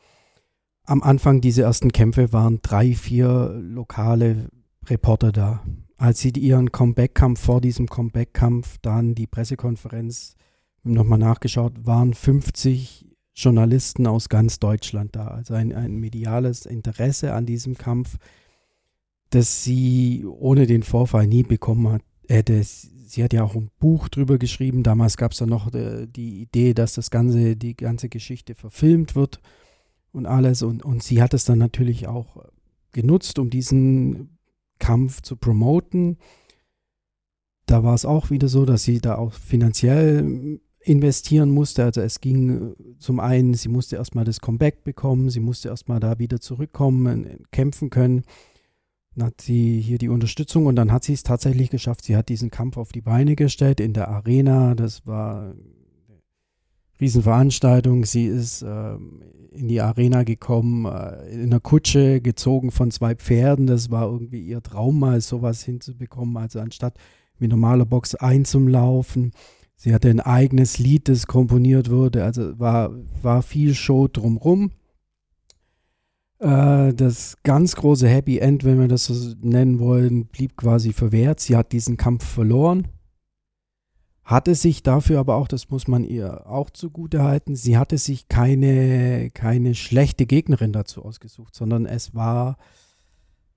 am 0.84 1.04
Anfang 1.04 1.42
dieser 1.42 1.64
ersten 1.64 1.92
Kämpfe 1.92 2.34
waren 2.34 2.60
drei, 2.64 2.94
vier 2.96 3.54
lokale 3.62 4.50
Reporter 4.88 5.32
da. 5.32 5.64
Als 5.98 6.20
sie 6.20 6.32
ihren 6.32 6.72
Comeback-Kampf 6.72 7.40
vor 7.40 7.62
diesem 7.62 7.88
Comeback-Kampf 7.88 8.80
dann 8.82 9.14
die 9.14 9.28
Pressekonferenz 9.28 10.36
nochmal 10.84 11.20
nachgeschaut, 11.20 11.86
waren 11.86 12.14
50 12.14 13.08
Journalisten 13.34 14.08
aus 14.08 14.30
ganz 14.30 14.60
Deutschland 14.60 15.16
da. 15.16 15.28
Also 15.28 15.54
ein, 15.54 15.74
ein 15.74 15.96
mediales 15.96 16.66
Interesse 16.66 17.34
an 17.34 17.46
diesem 17.46 17.78
Kampf, 17.78 18.18
das 19.30 19.64
sie 19.64 20.26
ohne 20.26 20.68
den 20.68 20.84
Vorfall 20.84 21.28
nie 21.28 21.44
bekommen 21.44 21.90
hat, 21.90 22.02
hätte. 22.28 22.62
Sie 22.64 23.24
hat 23.24 23.34
ja 23.34 23.44
auch 23.44 23.56
ein 23.56 23.70
Buch 23.80 24.10
drüber 24.10 24.38
geschrieben. 24.38 24.84
Damals 24.84 25.18
gab 25.18 25.32
es 25.32 25.40
ja 25.40 25.46
noch 25.46 25.74
äh, 25.74 26.08
die 26.08 26.42
Idee, 26.42 26.74
dass 26.74 26.94
das 26.94 27.12
ganze, 27.12 27.56
die 27.56 27.76
ganze 27.76 28.10
Geschichte 28.10 28.56
verfilmt 28.56 29.16
wird 29.16 29.42
und 30.12 30.26
alles. 30.26 30.62
Und, 30.62 30.84
und 30.84 31.04
sie 31.04 31.22
hat 31.22 31.34
es 31.34 31.46
dann 31.46 31.60
natürlich 31.60 32.08
auch 32.08 32.46
genutzt, 32.92 33.40
um 33.40 33.50
diesen 33.50 34.38
Kampf 34.80 35.22
zu 35.22 35.38
promoten. 35.38 36.18
Da 37.66 37.84
war 37.84 37.94
es 37.94 38.06
auch 38.06 38.30
wieder 38.30 38.48
so, 38.48 38.66
dass 38.66 38.84
sie 38.84 39.00
da 39.00 39.16
auch 39.16 39.34
finanziell 39.34 40.60
investieren 40.84 41.52
musste. 41.52 41.84
Also 41.84 42.02
es 42.02 42.22
ging 42.22 42.72
äh, 42.72 42.98
zum 42.98 43.20
einen, 43.20 43.54
sie 43.54 43.70
musste 43.70 43.96
erstmal 43.96 44.26
das 44.26 44.42
Comeback 44.42 44.84
bekommen, 44.84 45.30
sie 45.30 45.40
musste 45.40 45.70
erstmal 45.70 46.00
da 46.00 46.20
wieder 46.20 46.40
zurückkommen, 46.40 47.26
äh, 47.26 47.38
kämpfen 47.52 47.90
können. 47.90 48.24
Dann 49.16 49.28
hat 49.28 49.42
sie 49.42 49.80
hier 49.80 49.98
die 49.98 50.10
Unterstützung 50.10 50.66
und 50.66 50.76
dann 50.76 50.92
hat 50.92 51.04
sie 51.04 51.14
es 51.14 51.24
tatsächlich 51.24 51.70
geschafft. 51.70 52.06
Sie 52.06 52.16
hat 52.16 52.30
diesen 52.30 52.50
Kampf 52.50 52.78
auf 52.78 52.92
die 52.92 53.02
Beine 53.02 53.36
gestellt 53.36 53.80
in 53.80 53.94
der 53.94 54.08
Arena. 54.08 54.74
Das 54.74 55.06
war 55.06 55.42
eine 55.42 55.56
Riesenveranstaltung. 57.00 58.06
Sie 58.06 58.26
ist 58.26 58.62
äh, 58.62 58.94
in 59.52 59.68
die 59.68 59.82
Arena 59.82 60.24
gekommen, 60.24 60.86
äh, 60.86 61.30
in 61.30 61.44
einer 61.44 61.60
Kutsche, 61.60 62.22
gezogen 62.22 62.72
von 62.72 62.90
zwei 62.90 63.16
Pferden. 63.16 63.68
Das 63.68 63.92
war 63.92 64.10
irgendwie 64.10 64.42
ihr 64.42 64.64
Traum, 64.64 65.00
mal 65.00 65.20
sowas 65.20 65.62
hinzubekommen. 65.62 66.38
Also 66.38 66.60
anstatt 66.60 66.98
wie 67.38 67.48
normaler 67.48 67.86
Box 67.86 68.16
einzulaufen. 68.16 69.34
Sie 69.84 69.96
hatte 69.96 70.12
ein 70.12 70.20
eigenes 70.20 70.78
Lied, 70.78 71.10
das 71.10 71.26
komponiert 71.26 71.90
wurde. 71.90 72.24
Also 72.24 72.60
war, 72.60 72.92
war 73.24 73.42
viel 73.42 73.74
Show 73.74 74.08
drumrum. 74.08 74.70
Äh, 76.38 76.94
das 76.94 77.38
ganz 77.42 77.76
große 77.76 78.08
Happy 78.08 78.38
End, 78.38 78.64
wenn 78.64 78.80
wir 78.80 78.88
das 78.88 79.06
so 79.06 79.34
nennen 79.42 79.80
wollen, 79.80 80.28
blieb 80.28 80.56
quasi 80.56 80.94
verwehrt. 80.94 81.40
Sie 81.40 81.58
hat 81.58 81.72
diesen 81.72 81.98
Kampf 81.98 82.24
verloren. 82.24 82.90
Hatte 84.24 84.54
sich 84.54 84.84
dafür 84.84 85.20
aber 85.20 85.34
auch, 85.34 85.48
das 85.48 85.72
muss 85.72 85.88
man 85.88 86.04
ihr 86.04 86.46
auch 86.46 86.70
zugute 86.70 87.24
halten, 87.24 87.56
sie 87.56 87.76
hatte 87.76 87.98
sich 87.98 88.28
keine, 88.28 89.32
keine 89.32 89.74
schlechte 89.74 90.28
Gegnerin 90.28 90.74
dazu 90.74 91.04
ausgesucht, 91.04 91.56
sondern 91.56 91.88
es 91.88 92.14
war 92.14 92.58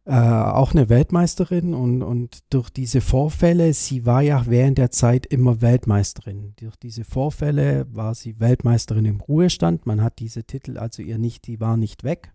äh, 0.07 0.13
auch 0.13 0.73
eine 0.73 0.91
Weltmeisterin 0.91 1.73
und, 1.73 2.03
und 2.03 2.41
durch 2.51 2.69
diese 2.69 3.01
Vorfälle, 3.01 3.73
sie 3.73 4.05
war 4.05 4.21
ja 4.21 4.45
während 4.47 4.77
der 4.77 4.91
Zeit 4.91 5.25
immer 5.25 5.63
Weltmeisterin. 5.63 6.53
Durch 6.57 6.77
diese 6.77 7.05
Vorfälle 7.05 7.87
war 7.91 8.15
sie 8.15 8.39
Weltmeisterin 8.39 9.07
im 9.07 9.21
Ruhestand. 9.21 9.87
Man 9.87 10.03
hat 10.03 10.19
diese 10.19 10.45
Titel 10.45 10.77
also 10.77 11.03
ihr 11.03 11.17
nicht, 11.17 11.47
die 11.47 11.59
war 11.59 11.79
nicht 11.79 12.05
weg. 12.05 12.35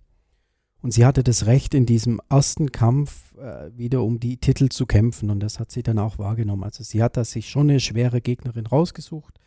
Und 0.82 0.93
sie 0.93 1.05
hatte 1.05 1.24
das 1.24 1.45
Recht, 1.45 1.74
in 1.74 1.86
diesem 1.86 2.22
ersten 2.30 2.72
Kampf 2.72 3.36
äh, 3.38 3.70
wieder 3.78 4.01
um 4.01 4.20
die 4.20 4.38
Titel 4.38 4.70
zu 4.70 4.86
kämpfen. 4.86 5.30
Und 5.30 5.41
das 5.41 5.59
hat 5.59 5.72
sie 5.72 5.84
dann 5.84 5.99
auch 5.99 6.17
wahrgenommen. 6.17 6.63
Also 6.63 6.84
sie 6.84 7.03
hat 7.03 7.17
da 7.17 7.26
sich 7.26 7.49
schon 7.49 7.70
eine 7.70 7.80
schwere 7.80 8.22
Gegnerin 8.22 8.65
rausgesucht, 8.65 9.39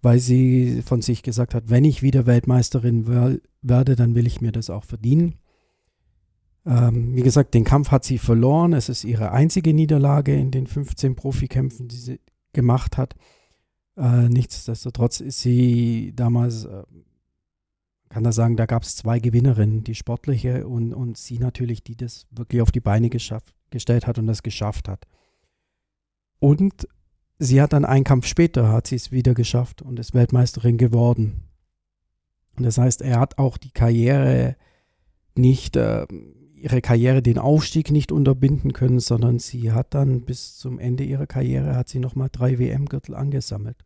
weil 0.00 0.20
sie 0.20 0.82
von 0.82 1.02
sich 1.02 1.22
gesagt 1.22 1.54
hat, 1.54 1.68
wenn 1.68 1.84
ich 1.84 2.02
wieder 2.02 2.26
Weltmeisterin 2.26 3.40
werde, 3.60 3.96
dann 3.96 4.14
will 4.14 4.26
ich 4.26 4.40
mir 4.40 4.52
das 4.52 4.70
auch 4.70 4.84
verdienen. 4.84 5.34
Ähm, 6.68 7.16
wie 7.16 7.22
gesagt, 7.22 7.54
den 7.54 7.64
Kampf 7.64 7.90
hat 7.90 8.04
sie 8.04 8.18
verloren. 8.18 8.74
Es 8.74 8.90
ist 8.90 9.04
ihre 9.04 9.32
einzige 9.32 9.72
Niederlage 9.72 10.36
in 10.36 10.50
den 10.50 10.66
15 10.66 11.16
Profikämpfen, 11.16 11.88
die 11.88 11.96
sie 11.96 12.20
gemacht 12.52 12.98
hat. 12.98 13.14
Äh, 13.96 14.28
nichtsdestotrotz 14.28 15.20
ist 15.20 15.40
sie 15.40 16.12
damals, 16.14 16.66
äh, 16.66 16.82
kann 18.10 18.22
da 18.22 18.32
sagen, 18.32 18.56
da 18.56 18.66
gab 18.66 18.82
es 18.82 18.96
zwei 18.96 19.18
Gewinnerinnen, 19.18 19.82
die 19.82 19.94
sportliche 19.94 20.68
und, 20.68 20.92
und 20.92 21.16
sie 21.16 21.38
natürlich, 21.38 21.82
die 21.82 21.96
das 21.96 22.26
wirklich 22.30 22.60
auf 22.60 22.70
die 22.70 22.80
Beine 22.80 23.08
geschafft, 23.08 23.54
gestellt 23.70 24.06
hat 24.06 24.18
und 24.18 24.26
das 24.26 24.42
geschafft 24.42 24.88
hat. 24.88 25.06
Und 26.38 26.86
sie 27.38 27.62
hat 27.62 27.72
dann 27.72 27.86
einen 27.86 28.04
Kampf 28.04 28.26
später, 28.26 28.70
hat 28.70 28.88
sie 28.88 28.96
es 28.96 29.10
wieder 29.10 29.32
geschafft 29.32 29.80
und 29.80 29.98
ist 29.98 30.12
Weltmeisterin 30.12 30.76
geworden. 30.76 31.44
Und 32.56 32.64
das 32.64 32.76
heißt, 32.76 33.00
er 33.00 33.20
hat 33.20 33.38
auch 33.38 33.56
die 33.56 33.70
Karriere 33.70 34.56
nicht 35.34 35.76
äh, 35.76 36.06
ihre 36.60 36.80
Karriere 36.80 37.22
den 37.22 37.38
Aufstieg 37.38 37.90
nicht 37.90 38.12
unterbinden 38.12 38.72
können, 38.72 39.00
sondern 39.00 39.38
sie 39.38 39.72
hat 39.72 39.94
dann 39.94 40.22
bis 40.22 40.56
zum 40.56 40.78
Ende 40.78 41.04
ihrer 41.04 41.26
Karriere 41.26 41.76
hat 41.76 41.88
sie 41.88 41.98
nochmal 41.98 42.28
drei 42.30 42.58
WM-Gürtel 42.58 43.14
angesammelt. 43.14 43.76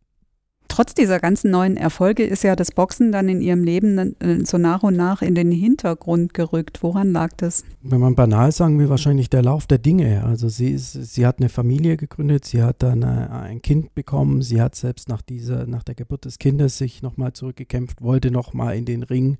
Trotz 0.68 0.94
dieser 0.94 1.20
ganzen 1.20 1.50
neuen 1.50 1.76
Erfolge 1.76 2.24
ist 2.24 2.44
ja 2.44 2.56
das 2.56 2.72
Boxen 2.72 3.12
dann 3.12 3.28
in 3.28 3.42
ihrem 3.42 3.62
Leben 3.62 4.16
äh, 4.20 4.42
so 4.46 4.56
nach 4.56 4.82
und 4.82 4.96
nach 4.96 5.20
in 5.20 5.34
den 5.34 5.52
Hintergrund 5.52 6.32
gerückt. 6.32 6.82
Woran 6.82 7.12
lag 7.12 7.32
das? 7.36 7.64
Wenn 7.82 8.00
man 8.00 8.14
banal 8.14 8.52
sagen 8.52 8.78
will, 8.78 8.88
wahrscheinlich 8.88 9.28
der 9.28 9.42
Lauf 9.42 9.66
der 9.66 9.76
Dinge. 9.76 10.24
Also 10.24 10.48
sie, 10.48 10.70
ist, 10.70 10.92
sie 10.92 11.26
hat 11.26 11.40
eine 11.40 11.50
Familie 11.50 11.98
gegründet, 11.98 12.46
sie 12.46 12.62
hat 12.62 12.82
dann 12.82 13.02
äh, 13.02 13.06
ein 13.06 13.60
Kind 13.60 13.94
bekommen, 13.94 14.40
sie 14.40 14.62
hat 14.62 14.74
selbst 14.74 15.10
nach 15.10 15.20
dieser, 15.20 15.66
nach 15.66 15.82
der 15.82 15.94
Geburt 15.94 16.24
des 16.24 16.38
Kindes 16.38 16.78
sich 16.78 17.02
nochmal 17.02 17.34
zurückgekämpft, 17.34 18.00
wollte 18.00 18.30
nochmal 18.30 18.74
in 18.74 18.86
den 18.86 19.02
Ring. 19.02 19.36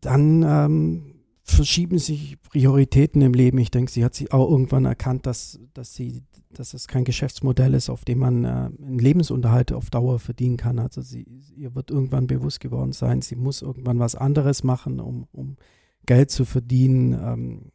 Dann 0.00 0.44
ähm, 0.44 1.15
verschieben 1.46 1.98
sich 1.98 2.40
Prioritäten 2.42 3.22
im 3.22 3.32
Leben. 3.32 3.58
Ich 3.58 3.70
denke, 3.70 3.90
sie 3.90 4.04
hat 4.04 4.14
sich 4.14 4.32
auch 4.32 4.50
irgendwann 4.50 4.84
erkannt, 4.84 5.26
dass, 5.26 5.60
dass 5.74 5.94
sie, 5.94 6.22
dass 6.52 6.74
es 6.74 6.88
kein 6.88 7.04
Geschäftsmodell 7.04 7.74
ist, 7.74 7.88
auf 7.88 8.04
dem 8.04 8.18
man 8.18 8.44
äh, 8.44 8.48
einen 8.48 8.98
Lebensunterhalt 8.98 9.72
auf 9.72 9.88
Dauer 9.90 10.18
verdienen 10.18 10.56
kann. 10.56 10.78
Also 10.78 11.02
sie, 11.02 11.22
ihr 11.56 11.74
wird 11.74 11.90
irgendwann 11.90 12.26
bewusst 12.26 12.60
geworden 12.60 12.92
sein, 12.92 13.22
sie 13.22 13.36
muss 13.36 13.62
irgendwann 13.62 13.98
was 13.98 14.16
anderes 14.16 14.64
machen, 14.64 14.98
um, 14.98 15.28
um 15.32 15.56
Geld 16.04 16.30
zu 16.30 16.44
verdienen. 16.44 17.12
Ähm, 17.12 17.72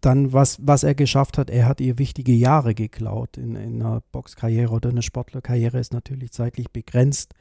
dann, 0.00 0.32
was, 0.32 0.58
was 0.62 0.84
er 0.84 0.94
geschafft 0.94 1.38
hat, 1.38 1.50
er 1.50 1.66
hat 1.66 1.80
ihr 1.80 1.98
wichtige 1.98 2.32
Jahre 2.32 2.74
geklaut. 2.74 3.36
In, 3.36 3.56
in 3.56 3.82
einer 3.82 4.02
Boxkarriere 4.12 4.72
oder 4.72 4.90
einer 4.90 5.02
Sportlerkarriere 5.02 5.80
ist 5.80 5.92
natürlich 5.92 6.30
zeitlich 6.30 6.70
begrenzt. 6.70 7.34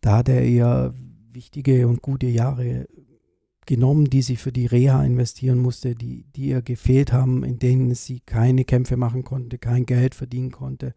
Da 0.00 0.18
hat 0.18 0.28
er 0.28 0.44
ihr 0.44 0.92
wichtige 1.32 1.86
und 1.86 2.02
gute 2.02 2.26
Jahre 2.26 2.88
genommen, 3.66 4.10
die 4.10 4.22
sie 4.22 4.36
für 4.36 4.52
die 4.52 4.66
Reha 4.66 5.02
investieren 5.04 5.58
musste, 5.58 5.94
die, 5.94 6.24
die 6.34 6.48
ihr 6.48 6.62
gefehlt 6.62 7.12
haben, 7.12 7.44
in 7.44 7.58
denen 7.58 7.94
sie 7.94 8.20
keine 8.20 8.64
Kämpfe 8.64 8.96
machen 8.96 9.24
konnte, 9.24 9.58
kein 9.58 9.86
Geld 9.86 10.14
verdienen 10.14 10.52
konnte. 10.52 10.94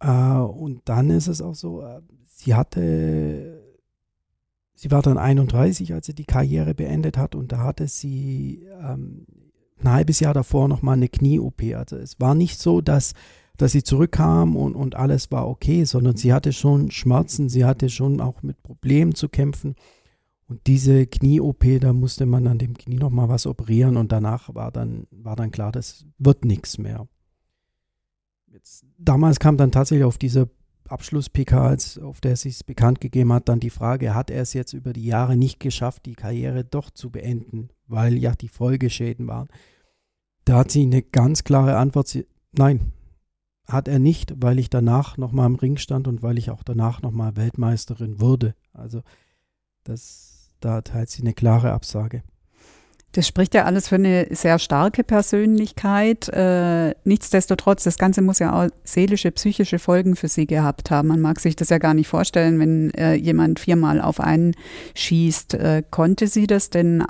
Äh, 0.00 0.08
und 0.08 0.82
dann 0.84 1.10
ist 1.10 1.28
es 1.28 1.42
auch 1.42 1.54
so, 1.54 1.82
äh, 1.82 2.00
sie 2.26 2.54
hatte, 2.54 3.62
sie 4.74 4.90
war 4.90 5.02
dann 5.02 5.18
31, 5.18 5.92
als 5.92 6.06
sie 6.06 6.14
die 6.14 6.24
Karriere 6.24 6.74
beendet 6.74 7.18
hat 7.18 7.34
und 7.34 7.52
da 7.52 7.58
hatte 7.58 7.88
sie 7.88 8.66
ähm, 8.82 9.26
ein 9.80 9.92
halbes 9.92 10.20
Jahr 10.20 10.34
davor 10.34 10.68
nochmal 10.68 10.96
eine 10.96 11.08
Knie-OP. 11.08 11.62
Also 11.74 11.96
es 11.96 12.20
war 12.20 12.34
nicht 12.34 12.58
so, 12.58 12.80
dass 12.80 13.14
dass 13.60 13.72
sie 13.72 13.82
zurückkam 13.82 14.56
und, 14.56 14.74
und 14.74 14.96
alles 14.96 15.30
war 15.30 15.46
okay, 15.46 15.84
sondern 15.84 16.16
sie 16.16 16.32
hatte 16.32 16.50
schon 16.54 16.90
Schmerzen, 16.90 17.50
sie 17.50 17.66
hatte 17.66 17.90
schon 17.90 18.22
auch 18.22 18.42
mit 18.42 18.62
Problemen 18.62 19.14
zu 19.14 19.28
kämpfen. 19.28 19.74
Und 20.50 20.66
diese 20.66 21.06
Knie-OP, 21.06 21.64
da 21.80 21.92
musste 21.92 22.26
man 22.26 22.48
an 22.48 22.58
dem 22.58 22.76
Knie 22.76 22.96
nochmal 22.96 23.28
was 23.28 23.46
operieren 23.46 23.96
und 23.96 24.10
danach 24.10 24.52
war 24.52 24.72
dann, 24.72 25.06
war 25.12 25.36
dann 25.36 25.52
klar, 25.52 25.70
das 25.70 26.04
wird 26.18 26.44
nichts 26.44 26.76
mehr. 26.76 27.06
Jetzt, 28.48 28.84
damals 28.98 29.38
kam 29.38 29.56
dann 29.56 29.70
tatsächlich 29.70 30.04
auf 30.04 30.18
dieser 30.18 30.48
Abschluss-PK, 30.88 31.76
auf 32.02 32.20
der 32.20 32.32
es 32.32 32.40
sich 32.40 32.66
bekannt 32.66 33.00
gegeben 33.00 33.32
hat, 33.32 33.48
dann 33.48 33.60
die 33.60 33.70
Frage, 33.70 34.12
hat 34.12 34.28
er 34.28 34.42
es 34.42 34.52
jetzt 34.52 34.72
über 34.72 34.92
die 34.92 35.04
Jahre 35.04 35.36
nicht 35.36 35.60
geschafft, 35.60 36.04
die 36.04 36.16
Karriere 36.16 36.64
doch 36.64 36.90
zu 36.90 37.10
beenden, 37.10 37.68
weil 37.86 38.18
ja 38.18 38.34
die 38.34 38.48
Folgeschäden 38.48 39.28
waren. 39.28 39.46
Da 40.44 40.58
hat 40.58 40.72
sie 40.72 40.82
eine 40.82 41.02
ganz 41.02 41.44
klare 41.44 41.76
Antwort, 41.76 42.08
sie, 42.08 42.26
nein, 42.50 42.90
hat 43.68 43.86
er 43.86 44.00
nicht, 44.00 44.34
weil 44.42 44.58
ich 44.58 44.68
danach 44.68 45.16
nochmal 45.16 45.46
im 45.46 45.54
Ring 45.54 45.76
stand 45.76 46.08
und 46.08 46.24
weil 46.24 46.38
ich 46.38 46.50
auch 46.50 46.64
danach 46.64 47.02
nochmal 47.02 47.36
Weltmeisterin 47.36 48.18
wurde. 48.18 48.56
Also 48.72 49.02
das, 49.84 50.29
da 50.60 50.80
teilt 50.82 51.10
sie 51.10 51.22
eine 51.22 51.32
klare 51.32 51.72
Absage. 51.72 52.22
Das 53.12 53.26
spricht 53.26 53.54
ja 53.54 53.64
alles 53.64 53.88
für 53.88 53.96
eine 53.96 54.28
sehr 54.30 54.60
starke 54.60 55.02
Persönlichkeit. 55.02 56.28
Äh, 56.28 56.94
nichtsdestotrotz, 57.02 57.82
das 57.82 57.98
Ganze 57.98 58.22
muss 58.22 58.38
ja 58.38 58.52
auch 58.52 58.68
seelische, 58.84 59.32
psychische 59.32 59.80
Folgen 59.80 60.14
für 60.14 60.28
sie 60.28 60.46
gehabt 60.46 60.92
haben. 60.92 61.08
Man 61.08 61.20
mag 61.20 61.40
sich 61.40 61.56
das 61.56 61.70
ja 61.70 61.78
gar 61.78 61.92
nicht 61.92 62.06
vorstellen, 62.06 62.60
wenn 62.60 62.90
äh, 62.94 63.14
jemand 63.14 63.58
viermal 63.58 64.00
auf 64.00 64.20
einen 64.20 64.54
schießt. 64.94 65.54
Äh, 65.54 65.82
konnte 65.90 66.28
sie 66.28 66.46
das 66.46 66.70
denn 66.70 67.00
äh, 67.00 67.04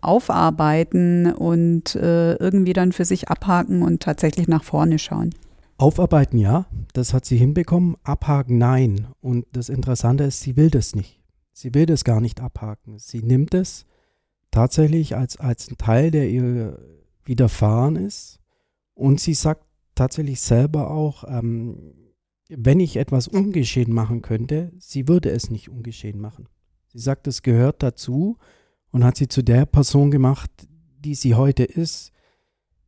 aufarbeiten 0.00 1.32
und 1.32 1.94
äh, 1.94 2.34
irgendwie 2.34 2.72
dann 2.72 2.90
für 2.90 3.04
sich 3.04 3.28
abhaken 3.28 3.82
und 3.82 4.02
tatsächlich 4.02 4.48
nach 4.48 4.64
vorne 4.64 4.98
schauen? 4.98 5.32
Aufarbeiten 5.78 6.38
ja, 6.38 6.66
das 6.92 7.14
hat 7.14 7.24
sie 7.24 7.36
hinbekommen. 7.36 7.96
Abhaken 8.02 8.58
nein. 8.58 9.06
Und 9.20 9.46
das 9.52 9.68
Interessante 9.68 10.24
ist, 10.24 10.40
sie 10.40 10.56
will 10.56 10.70
das 10.70 10.96
nicht. 10.96 11.20
Sie 11.56 11.72
will 11.72 11.86
das 11.86 12.04
gar 12.04 12.20
nicht 12.20 12.42
abhaken. 12.42 12.98
Sie 12.98 13.22
nimmt 13.22 13.54
es 13.54 13.86
tatsächlich 14.50 15.16
als, 15.16 15.38
als 15.38 15.70
ein 15.70 15.78
Teil, 15.78 16.10
der 16.10 16.28
ihr 16.28 16.78
widerfahren 17.24 17.96
ist. 17.96 18.40
Und 18.92 19.20
sie 19.20 19.32
sagt 19.32 19.64
tatsächlich 19.94 20.42
selber 20.42 20.90
auch, 20.90 21.24
ähm, 21.26 21.94
wenn 22.50 22.78
ich 22.78 22.98
etwas 22.98 23.26
ungeschehen 23.26 23.90
machen 23.90 24.20
könnte, 24.20 24.70
sie 24.78 25.08
würde 25.08 25.30
es 25.30 25.48
nicht 25.48 25.70
ungeschehen 25.70 26.20
machen. 26.20 26.46
Sie 26.88 26.98
sagt, 26.98 27.26
es 27.26 27.40
gehört 27.40 27.82
dazu 27.82 28.36
und 28.90 29.02
hat 29.02 29.16
sie 29.16 29.28
zu 29.28 29.42
der 29.42 29.64
Person 29.64 30.10
gemacht, 30.10 30.50
die 30.98 31.14
sie 31.14 31.36
heute 31.36 31.64
ist. 31.64 32.12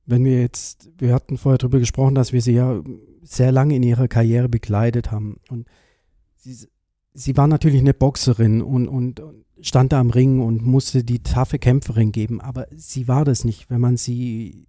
Wenn 0.05 0.27
wir 0.27 0.43
jetzt, 0.43 0.91
wir 0.99 1.15
hatten 1.15 1.39
vorher 1.39 1.57
darüber 1.57 1.79
gesprochen, 1.79 2.15
dass 2.15 2.35
wir 2.35 2.43
sie 2.43 2.53
ja 2.53 2.83
sehr 3.23 3.51
lange 3.51 3.77
in 3.77 3.83
ihrer 3.83 4.09
Karriere 4.09 4.51
begleitet 4.51 5.11
haben. 5.11 5.41
Und 5.49 5.67
sie, 6.37 6.69
sie 7.19 7.37
war 7.37 7.49
natürlich 7.49 7.81
eine 7.81 7.95
Boxerin 7.95 8.63
und, 8.63 8.87
und, 8.89 9.21
und 9.21 9.45
stand 9.61 9.93
da 9.93 10.01
am 10.01 10.11
Ring 10.11 10.41
und 10.41 10.65
musste 10.65 11.03
die 11.03 11.23
taffe 11.23 11.59
Kämpferin 11.59 12.13
geben, 12.13 12.41
aber 12.41 12.67
sie 12.75 13.09
war 13.09 13.25
das 13.25 13.45
nicht, 13.45 13.71
wenn 13.71 13.81
man 13.81 13.97
sie 13.97 14.67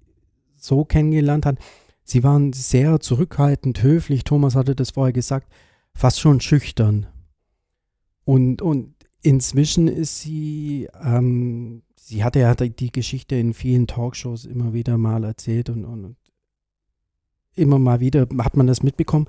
so 0.56 0.84
kennengelernt 0.84 1.46
hat. 1.46 1.60
Sie 2.04 2.24
waren 2.24 2.52
sehr 2.54 3.00
zurückhaltend, 3.00 3.84
höflich, 3.84 4.24
Thomas 4.24 4.56
hatte 4.56 4.76
das 4.76 4.92
vorher 4.92 5.14
gesagt, 5.14 5.48
fast 5.94 6.20
schon 6.20 6.42
schüchtern. 6.42 7.06
Und, 8.26 8.64
und 8.64 8.96
inzwischen 9.22 9.88
ist 9.88 10.20
sie, 10.22 10.88
ähm, 11.04 11.84
sie 11.96 12.24
hatte 12.24 12.40
ja 12.40 12.56
die 12.56 12.92
Geschichte 12.92 13.36
in 13.36 13.54
vielen 13.54 13.86
Talkshows 13.86 14.46
immer 14.46 14.74
wieder 14.74 14.98
mal 14.98 15.24
erzählt 15.24 15.70
und, 15.70 15.86
und 15.86 16.16
immer 17.54 17.78
mal 17.78 18.00
wieder 18.00 18.28
hat 18.40 18.58
man 18.58 18.66
das 18.66 18.82
mitbekommen 18.82 19.28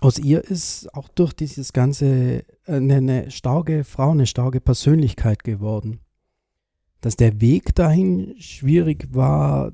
aus 0.00 0.18
ihr 0.18 0.42
ist 0.42 0.92
auch 0.94 1.08
durch 1.08 1.32
dieses 1.34 1.72
ganze 1.72 2.44
eine, 2.66 2.96
eine 2.96 3.30
starke 3.30 3.84
Frau, 3.84 4.10
eine 4.10 4.26
starke 4.26 4.60
Persönlichkeit 4.60 5.44
geworden. 5.44 6.00
Dass 7.00 7.16
der 7.16 7.40
Weg 7.40 7.74
dahin 7.74 8.34
schwierig 8.38 9.08
war, 9.14 9.72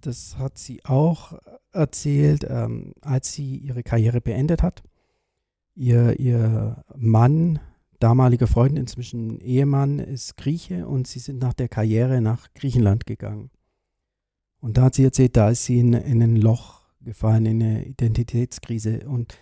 das 0.00 0.38
hat 0.38 0.58
sie 0.58 0.84
auch 0.84 1.38
erzählt, 1.72 2.46
ähm, 2.48 2.92
als 3.00 3.32
sie 3.32 3.56
ihre 3.56 3.82
Karriere 3.82 4.20
beendet 4.20 4.62
hat. 4.62 4.82
Ihr, 5.74 6.18
ihr 6.18 6.84
Mann, 6.96 7.58
damaliger 7.98 8.46
Freund, 8.46 8.78
inzwischen 8.78 9.40
Ehemann, 9.40 9.98
ist 9.98 10.36
Grieche 10.36 10.86
und 10.86 11.06
sie 11.06 11.18
sind 11.18 11.38
nach 11.40 11.52
der 11.52 11.68
Karriere 11.68 12.20
nach 12.20 12.48
Griechenland 12.54 13.06
gegangen. 13.06 13.50
Und 14.60 14.78
da 14.78 14.84
hat 14.84 14.94
sie 14.94 15.04
erzählt, 15.04 15.36
da 15.36 15.50
ist 15.50 15.64
sie 15.64 15.78
in, 15.80 15.92
in 15.92 16.22
ein 16.22 16.36
Loch 16.36 16.82
gefallen, 17.02 17.46
in 17.46 17.62
eine 17.62 17.84
Identitätskrise. 17.86 19.06
Und 19.06 19.36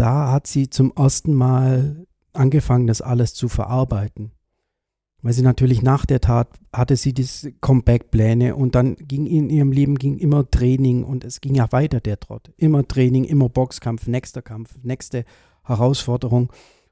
da 0.00 0.32
hat 0.32 0.46
sie 0.46 0.70
zum 0.70 0.94
ersten 0.96 1.34
Mal 1.34 2.06
angefangen, 2.32 2.86
das 2.86 3.02
alles 3.02 3.34
zu 3.34 3.50
verarbeiten. 3.50 4.32
Weil 5.20 5.34
sie 5.34 5.42
natürlich 5.42 5.82
nach 5.82 6.06
der 6.06 6.22
Tat 6.22 6.48
hatte 6.72 6.96
sie 6.96 7.12
diese 7.12 7.52
Comeback-Pläne 7.52 8.56
und 8.56 8.74
dann 8.74 8.96
ging 8.96 9.26
in 9.26 9.50
ihrem 9.50 9.72
Leben 9.72 9.96
ging 9.96 10.16
immer 10.16 10.50
Training 10.50 11.04
und 11.04 11.24
es 11.24 11.42
ging 11.42 11.54
ja 11.54 11.70
weiter 11.72 12.00
der 12.00 12.18
Trott. 12.18 12.50
Immer 12.56 12.88
Training, 12.88 13.24
immer 13.24 13.50
Boxkampf, 13.50 14.06
nächster 14.06 14.40
Kampf, 14.40 14.78
nächste 14.82 15.26
Herausforderung 15.64 16.50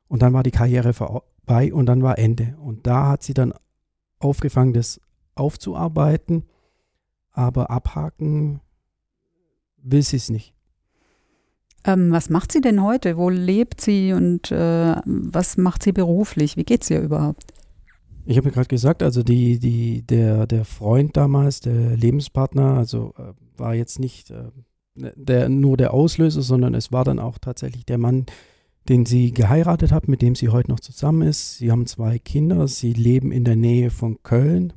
und 0.09 0.21
dann 0.21 0.35
war 0.35 0.43
die 0.43 0.51
Karriere 0.51 0.93
vorbei 0.93 1.73
und 1.73 1.87
dann 1.87 2.03
war 2.03 2.19
Ende. 2.19 2.59
Und 2.61 2.87
da 2.87 3.09
hat 3.09 3.23
sie 3.23 3.33
dann 3.33 3.55
aufgefangen, 4.19 4.75
das 4.75 5.01
aufzuarbeiten, 5.35 6.45
aber 7.31 7.71
abhaken 7.71 8.61
will 9.79 10.03
sie 10.03 10.17
es 10.17 10.29
nicht. 10.29 10.58
Ähm, 11.89 12.13
was 12.13 12.29
macht 12.29 12.53
sie 12.53 12.61
denn 12.61 12.83
heute? 12.83 13.17
Wo 13.17 13.31
lebt 13.31 13.81
sie 13.81 14.13
und 14.13 14.53
äh, 14.53 14.95
was 15.07 15.57
macht 15.57 15.83
sie 15.83 15.93
beruflich? 15.93 16.59
Wie 16.59 16.65
geht 16.65 16.83
es 16.83 16.91
ihr 16.91 17.01
überhaupt? 17.01 17.55
Ich 18.27 18.37
habe 18.37 18.51
gerade 18.51 18.69
gesagt, 18.69 19.03
also 19.03 19.23
die, 19.23 19.59
die, 19.59 20.03
der, 20.03 20.47
der 20.47 20.67
Freund 20.67 21.17
damals, 21.17 21.61
der 21.61 21.97
Lebenspartner, 21.97 22.75
also 22.75 23.15
äh, 23.17 23.33
war 23.59 23.75
jetzt 23.75 24.01
nicht 24.01 24.31
äh, 24.31 24.51
der, 24.95 25.49
nur 25.49 25.79
der 25.79 25.95
Auslöser, 25.95 26.43
sondern 26.43 26.75
es 26.75 26.93
war 26.93 27.05
dann 27.05 27.19
auch 27.19 27.39
tatsächlich 27.39 27.87
der 27.87 27.97
Mann, 27.97 28.27
den 28.91 29.07
sie 29.07 29.33
geheiratet 29.33 29.91
hat, 29.91 30.09
mit 30.09 30.21
dem 30.21 30.35
sie 30.35 30.51
heute 30.51 30.71
noch 30.71 30.81
zusammen 30.81 31.23
ist. 31.23 31.57
Sie 31.57 31.71
haben 31.71 31.87
zwei 31.87 32.19
Kinder, 32.19 32.69
sie 32.69 32.93
leben 32.93 33.33
in 33.33 33.45
der 33.45 33.57
Nähe 33.57 33.89
von 33.89 34.23
Köln 34.23 34.75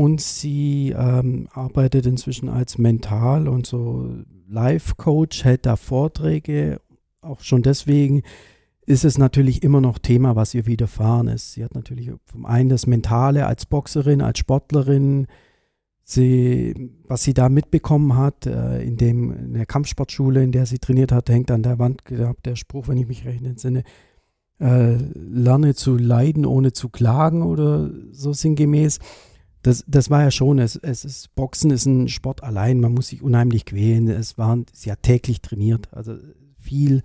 und 0.00 0.22
sie 0.22 0.94
ähm, 0.96 1.46
arbeitet 1.52 2.06
inzwischen 2.06 2.48
als 2.48 2.78
Mental- 2.78 3.48
und 3.48 3.66
so 3.66 4.08
Life-Coach, 4.48 5.44
hält 5.44 5.66
da 5.66 5.76
Vorträge. 5.76 6.80
Auch 7.20 7.40
schon 7.40 7.60
deswegen 7.60 8.22
ist 8.86 9.04
es 9.04 9.18
natürlich 9.18 9.62
immer 9.62 9.82
noch 9.82 9.98
Thema, 9.98 10.36
was 10.36 10.54
ihr 10.54 10.64
widerfahren 10.64 11.28
ist. 11.28 11.52
Sie 11.52 11.62
hat 11.62 11.74
natürlich 11.74 12.12
vom 12.24 12.46
einen 12.46 12.70
das 12.70 12.86
Mentale 12.86 13.44
als 13.44 13.66
Boxerin, 13.66 14.22
als 14.22 14.38
Sportlerin, 14.38 15.26
sie, 16.02 16.92
was 17.06 17.22
sie 17.22 17.34
da 17.34 17.50
mitbekommen 17.50 18.16
hat, 18.16 18.46
äh, 18.46 18.82
in, 18.82 18.96
dem, 18.96 19.30
in 19.32 19.52
der 19.52 19.66
Kampfsportschule, 19.66 20.42
in 20.42 20.52
der 20.52 20.64
sie 20.64 20.78
trainiert 20.78 21.12
hat, 21.12 21.28
hängt 21.28 21.50
an 21.50 21.62
der 21.62 21.78
Wand 21.78 22.04
der 22.08 22.56
Spruch, 22.56 22.88
wenn 22.88 22.96
ich 22.96 23.06
mich 23.06 23.26
recht 23.26 23.44
entsinne, 23.44 23.82
äh, 24.60 24.96
lerne 25.14 25.74
zu 25.74 25.98
leiden, 25.98 26.46
ohne 26.46 26.72
zu 26.72 26.88
klagen 26.88 27.42
oder 27.42 27.90
so 28.12 28.32
sinngemäß 28.32 28.98
das, 29.62 29.84
das 29.86 30.10
war 30.10 30.22
ja 30.22 30.30
schon, 30.30 30.58
es, 30.58 30.76
es 30.76 31.04
ist, 31.04 31.34
Boxen 31.34 31.70
ist 31.70 31.86
ein 31.86 32.08
Sport 32.08 32.42
allein, 32.42 32.80
man 32.80 32.94
muss 32.94 33.08
sich 33.08 33.22
unheimlich 33.22 33.66
quälen. 33.66 34.08
Es 34.08 34.38
waren, 34.38 34.66
hat 34.88 35.02
täglich 35.02 35.42
trainiert, 35.42 35.92
also 35.92 36.16
viel 36.58 37.02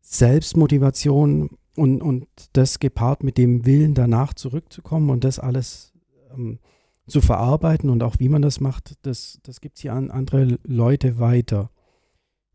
Selbstmotivation 0.00 1.50
und, 1.76 2.02
und 2.02 2.26
das 2.52 2.78
gepaart 2.78 3.22
mit 3.22 3.38
dem 3.38 3.66
Willen, 3.66 3.94
danach 3.94 4.34
zurückzukommen 4.34 5.10
und 5.10 5.24
das 5.24 5.38
alles 5.38 5.92
ähm, 6.32 6.58
zu 7.06 7.20
verarbeiten 7.20 7.90
und 7.90 8.02
auch 8.02 8.16
wie 8.18 8.28
man 8.28 8.42
das 8.42 8.60
macht, 8.60 8.94
das, 9.02 9.38
das 9.42 9.60
gibt 9.60 9.78
sie 9.78 9.90
an 9.90 10.10
andere 10.10 10.58
Leute 10.64 11.18
weiter. 11.18 11.70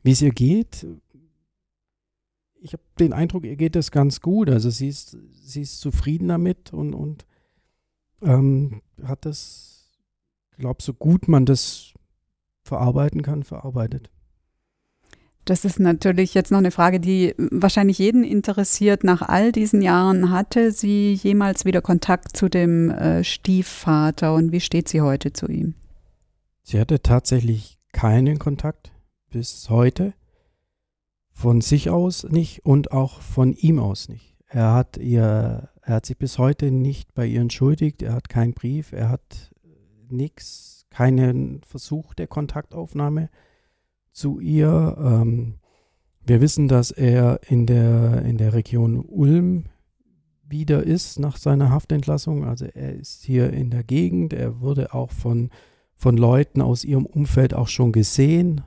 Wie 0.03 0.11
es 0.11 0.21
ihr 0.21 0.31
geht, 0.31 0.87
ich 2.59 2.73
habe 2.73 2.83
den 2.99 3.13
Eindruck, 3.13 3.45
ihr 3.45 3.55
geht 3.55 3.75
das 3.75 3.91
ganz 3.91 4.21
gut. 4.21 4.49
Also 4.49 4.69
sie 4.69 4.87
ist, 4.87 5.17
sie 5.31 5.61
ist 5.61 5.79
zufrieden 5.79 6.27
damit 6.27 6.73
und, 6.73 6.93
und 6.93 7.25
ähm, 8.21 8.81
hat 9.03 9.25
das, 9.25 9.89
glaube 10.57 10.81
so 10.81 10.93
gut 10.93 11.27
man 11.27 11.45
das 11.45 11.93
verarbeiten 12.63 13.21
kann, 13.21 13.43
verarbeitet. 13.43 14.09
Das 15.45 15.63
ist 15.63 15.79
natürlich 15.79 16.33
jetzt 16.33 16.51
noch 16.51 16.57
eine 16.57 16.71
Frage, 16.71 16.99
die 16.99 17.33
wahrscheinlich 17.37 17.99
jeden 17.99 18.25
interessiert. 18.25 19.05
Nach 19.05 19.21
all 19.21 19.53
diesen 19.53 19.81
Jahren 19.81 20.29
hatte 20.29 20.73
sie 20.73 21.13
jemals 21.13 21.63
wieder 21.63 21.81
Kontakt 21.81 22.35
zu 22.35 22.49
dem 22.49 22.89
äh, 22.89 23.23
Stiefvater 23.23 24.33
und 24.33 24.51
wie 24.51 24.59
steht 24.59 24.89
sie 24.89 24.99
heute 24.99 25.31
zu 25.31 25.47
ihm? 25.47 25.73
Sie 26.63 26.77
hatte 26.81 27.01
tatsächlich 27.01 27.79
keinen 27.93 28.39
Kontakt 28.39 28.91
bis 29.29 29.69
heute. 29.69 30.13
Von 31.31 31.61
sich 31.61 31.91
aus 31.91 32.23
nicht 32.23 32.65
und 32.65 32.91
auch 32.91 33.21
von 33.21 33.53
ihm 33.53 33.79
aus 33.79 34.09
nicht. 34.09 34.35
Er 34.47 34.73
hat 34.73 34.97
ihr 34.97 35.69
er 35.87 35.95
hat 35.95 36.05
sich 36.05 36.17
bis 36.17 36.37
heute 36.37 36.69
nicht 36.69 37.13
bei 37.13 37.25
ihr 37.25 37.39
entschuldigt, 37.39 38.01
er 38.01 38.13
hat 38.13 38.27
keinen 38.27 38.53
Brief, 38.53 38.91
er 38.91 39.07
hat 39.07 39.51
nichts, 40.09 40.85
keinen 40.89 41.61
Versuch 41.63 42.13
der 42.13 42.27
Kontaktaufnahme 42.27 43.29
zu 44.11 44.41
ihr. 44.41 44.97
Ähm, 44.99 45.59
wir 46.25 46.41
wissen, 46.41 46.67
dass 46.67 46.91
er 46.91 47.39
in 47.47 47.65
der, 47.65 48.23
in 48.23 48.37
der 48.37 48.51
Region 48.51 48.99
Ulm 48.99 49.67
wieder 50.43 50.83
ist 50.83 51.19
nach 51.19 51.37
seiner 51.37 51.69
Haftentlassung. 51.69 52.43
Also 52.43 52.65
er 52.65 52.93
ist 52.93 53.23
hier 53.23 53.53
in 53.53 53.69
der 53.69 53.83
Gegend. 53.83 54.33
Er 54.33 54.59
wurde 54.59 54.93
auch 54.93 55.11
von, 55.11 55.51
von 55.95 56.17
Leuten 56.17 56.61
aus 56.61 56.83
ihrem 56.83 57.05
Umfeld 57.05 57.53
auch 57.53 57.69
schon 57.69 57.93
gesehen. 57.93 58.59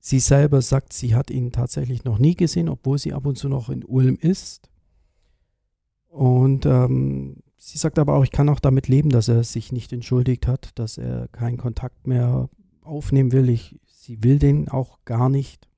Sie 0.00 0.20
selber 0.20 0.60
sagt, 0.60 0.92
sie 0.92 1.14
hat 1.14 1.30
ihn 1.30 1.50
tatsächlich 1.50 2.04
noch 2.04 2.18
nie 2.18 2.34
gesehen, 2.34 2.68
obwohl 2.68 2.98
sie 2.98 3.14
ab 3.14 3.24
und 3.24 3.38
zu 3.38 3.48
noch 3.48 3.70
in 3.70 3.86
Ulm 3.86 4.18
ist. 4.20 4.68
Und 6.08 6.66
ähm, 6.66 7.42
sie 7.56 7.78
sagt 7.78 7.98
aber 7.98 8.14
auch, 8.14 8.24
ich 8.24 8.30
kann 8.30 8.48
auch 8.48 8.60
damit 8.60 8.88
leben, 8.88 9.10
dass 9.10 9.28
er 9.28 9.44
sich 9.44 9.72
nicht 9.72 9.92
entschuldigt 9.92 10.46
hat, 10.46 10.70
dass 10.74 10.98
er 10.98 11.28
keinen 11.28 11.58
Kontakt 11.58 12.06
mehr 12.06 12.48
aufnehmen 12.82 13.32
will. 13.32 13.48
Ich, 13.48 13.78
sie 13.86 14.22
will 14.24 14.38
den 14.38 14.68
auch 14.68 15.04
gar 15.04 15.28
nicht 15.28 15.68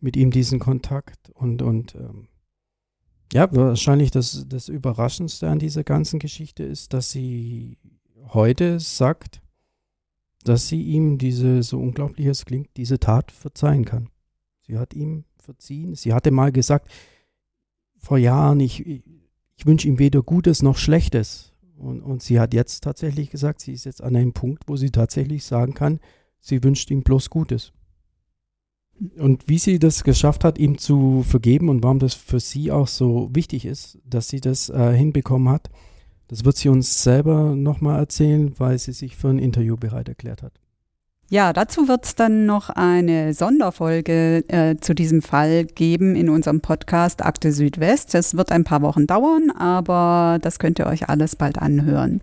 mit 0.00 0.16
ihm 0.16 0.30
diesen 0.30 0.58
Kontakt. 0.58 1.30
Und, 1.30 1.62
und 1.62 1.94
ähm, 1.94 2.28
ja, 3.32 3.48
wahrscheinlich 3.54 4.10
das, 4.10 4.46
das 4.48 4.68
Überraschendste 4.68 5.48
an 5.48 5.58
dieser 5.58 5.84
ganzen 5.84 6.18
Geschichte 6.18 6.62
ist, 6.62 6.92
dass 6.92 7.10
sie 7.10 7.78
heute 8.32 8.80
sagt, 8.80 9.42
dass 10.44 10.68
sie 10.68 10.82
ihm 10.82 11.18
diese, 11.18 11.62
so 11.62 11.78
unglaublich 11.78 12.26
es 12.26 12.44
klingt, 12.44 12.68
diese 12.76 12.98
Tat 12.98 13.32
verzeihen 13.32 13.84
kann. 13.84 14.08
Sie 14.66 14.78
hat 14.78 14.94
ihm 14.94 15.24
verziehen. 15.36 15.94
Sie 15.94 16.12
hatte 16.12 16.30
mal 16.30 16.52
gesagt, 16.52 16.90
vor 17.96 18.18
Jahren, 18.18 18.60
ich, 18.60 19.02
ich 19.58 19.66
wünsche 19.66 19.88
ihm 19.88 19.98
weder 19.98 20.22
Gutes 20.22 20.62
noch 20.62 20.76
Schlechtes. 20.76 21.52
Und, 21.76 22.00
und 22.00 22.22
sie 22.22 22.38
hat 22.38 22.54
jetzt 22.54 22.84
tatsächlich 22.84 23.30
gesagt, 23.30 23.60
sie 23.60 23.72
ist 23.72 23.84
jetzt 23.84 24.02
an 24.02 24.14
einem 24.14 24.32
Punkt, 24.32 24.62
wo 24.68 24.76
sie 24.76 24.90
tatsächlich 24.90 25.44
sagen 25.44 25.74
kann, 25.74 25.98
sie 26.40 26.62
wünscht 26.62 26.90
ihm 26.92 27.02
bloß 27.02 27.28
Gutes. 27.28 27.72
Und 29.16 29.48
wie 29.48 29.58
sie 29.58 29.80
das 29.80 30.04
geschafft 30.04 30.44
hat, 30.44 30.58
ihm 30.58 30.78
zu 30.78 31.24
vergeben 31.24 31.68
und 31.68 31.82
warum 31.82 31.98
das 31.98 32.14
für 32.14 32.40
sie 32.40 32.70
auch 32.70 32.86
so 32.86 33.30
wichtig 33.32 33.64
ist, 33.64 33.98
dass 34.04 34.28
sie 34.28 34.40
das 34.40 34.70
äh, 34.70 34.92
hinbekommen 34.96 35.48
hat, 35.48 35.70
das 36.28 36.44
wird 36.44 36.56
sie 36.56 36.68
uns 36.68 37.02
selber 37.02 37.56
nochmal 37.56 37.98
erzählen, 37.98 38.52
weil 38.58 38.78
sie 38.78 38.92
sich 38.92 39.16
für 39.16 39.28
ein 39.28 39.38
Interview 39.38 39.76
bereit 39.76 40.08
erklärt 40.08 40.42
hat. 40.42 40.60
Ja, 41.30 41.52
dazu 41.52 41.88
wird 41.88 42.06
es 42.06 42.14
dann 42.14 42.46
noch 42.46 42.70
eine 42.70 43.34
Sonderfolge 43.34 44.44
äh, 44.48 44.76
zu 44.80 44.94
diesem 44.94 45.20
Fall 45.20 45.66
geben 45.66 46.16
in 46.16 46.30
unserem 46.30 46.62
Podcast 46.62 47.22
Akte 47.22 47.52
Südwest. 47.52 48.14
Es 48.14 48.34
wird 48.34 48.50
ein 48.50 48.64
paar 48.64 48.80
Wochen 48.80 49.06
dauern, 49.06 49.50
aber 49.50 50.38
das 50.40 50.58
könnt 50.58 50.78
ihr 50.78 50.86
euch 50.86 51.10
alles 51.10 51.36
bald 51.36 51.58
anhören. 51.58 52.22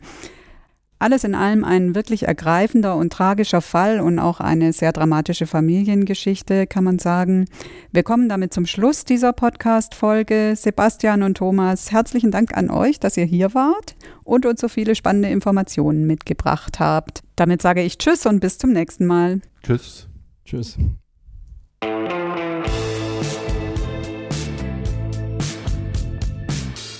Alles 1.05 1.23
in 1.23 1.35
allem 1.35 1.63
ein 1.63 1.93
wirklich 1.93 2.23
ergreifender 2.23 2.95
und 2.95 3.13
tragischer 3.13 3.61
Fall 3.61 3.99
und 3.99 4.17
auch 4.17 4.39
eine 4.39 4.73
sehr 4.73 4.91
dramatische 4.91 5.45
Familiengeschichte, 5.45 6.65
kann 6.65 6.83
man 6.83 6.97
sagen. 6.97 7.45
Wir 7.91 8.01
kommen 8.01 8.27
damit 8.27 8.55
zum 8.55 8.65
Schluss 8.65 9.05
dieser 9.05 9.31
Podcast-Folge. 9.31 10.55
Sebastian 10.55 11.21
und 11.21 11.37
Thomas, 11.37 11.91
herzlichen 11.91 12.31
Dank 12.31 12.57
an 12.57 12.71
euch, 12.71 12.99
dass 12.99 13.17
ihr 13.17 13.25
hier 13.25 13.53
wart 13.53 13.95
und 14.23 14.47
uns 14.47 14.59
so 14.59 14.67
viele 14.67 14.95
spannende 14.95 15.29
Informationen 15.29 16.07
mitgebracht 16.07 16.79
habt. 16.79 17.21
Damit 17.35 17.61
sage 17.61 17.83
ich 17.83 17.99
Tschüss 17.99 18.25
und 18.25 18.39
bis 18.39 18.57
zum 18.57 18.71
nächsten 18.71 19.05
Mal. 19.05 19.41
Tschüss. 19.61 20.07
Tschüss. 20.43 20.75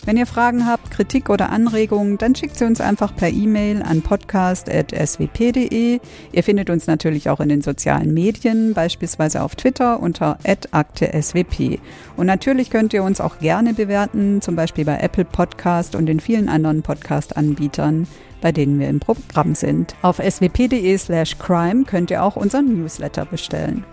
Wenn 0.06 0.18
ihr 0.18 0.28
Fragen 0.28 0.68
habt, 0.68 0.92
Kritik 0.92 1.32
oder 1.32 1.50
Anregungen, 1.50 2.20
dann 2.20 2.36
schickt 2.36 2.58
sie 2.58 2.66
uns 2.66 2.80
einfach 2.80 3.16
per 3.16 3.30
E-Mail 3.30 3.82
an 3.82 4.04
podcast.swp.de. 4.04 6.00
Ihr 6.32 6.44
findet 6.44 6.70
uns 6.70 6.86
natürlich 6.86 7.28
auch 7.32 7.40
in 7.40 7.50
den 7.50 7.62
sozialen 7.62 8.14
Medien, 8.14 8.76
beispielsweise 8.76 9.42
auf 9.42 9.56
Twitter 9.56 10.00
unter 10.00 10.38
@akte_swp. 10.44 11.80
Und 12.18 12.28
natürlich 12.28 12.70
könnt 12.70 12.94
ihr 12.94 13.04
uns 13.04 13.20
auch 13.20 13.40
gerne 13.40 13.74
bewerten, 13.74 14.42
zum 14.42 14.56
Beispiel 14.56 14.86
bei 14.86 15.00
Apple 15.00 15.26
Podcast 15.26 15.96
und 15.96 16.06
den 16.06 16.20
vielen 16.20 16.50
anderen 16.50 16.84
Podcast-Anbietern, 16.84 18.08
bei 18.42 18.52
denen 18.52 18.80
wir 18.80 18.90
im 18.90 19.00
Programm 19.00 19.56
sind. 19.56 19.96
Auf 20.04 20.18
swp.de 20.18 20.98
slash 21.00 21.40
crime 21.40 21.84
könnt 21.84 22.12
ihr 22.12 22.22
auch 22.22 22.36
unseren 22.36 22.80
Newsletter 22.80 23.26
bestellen. 23.26 23.84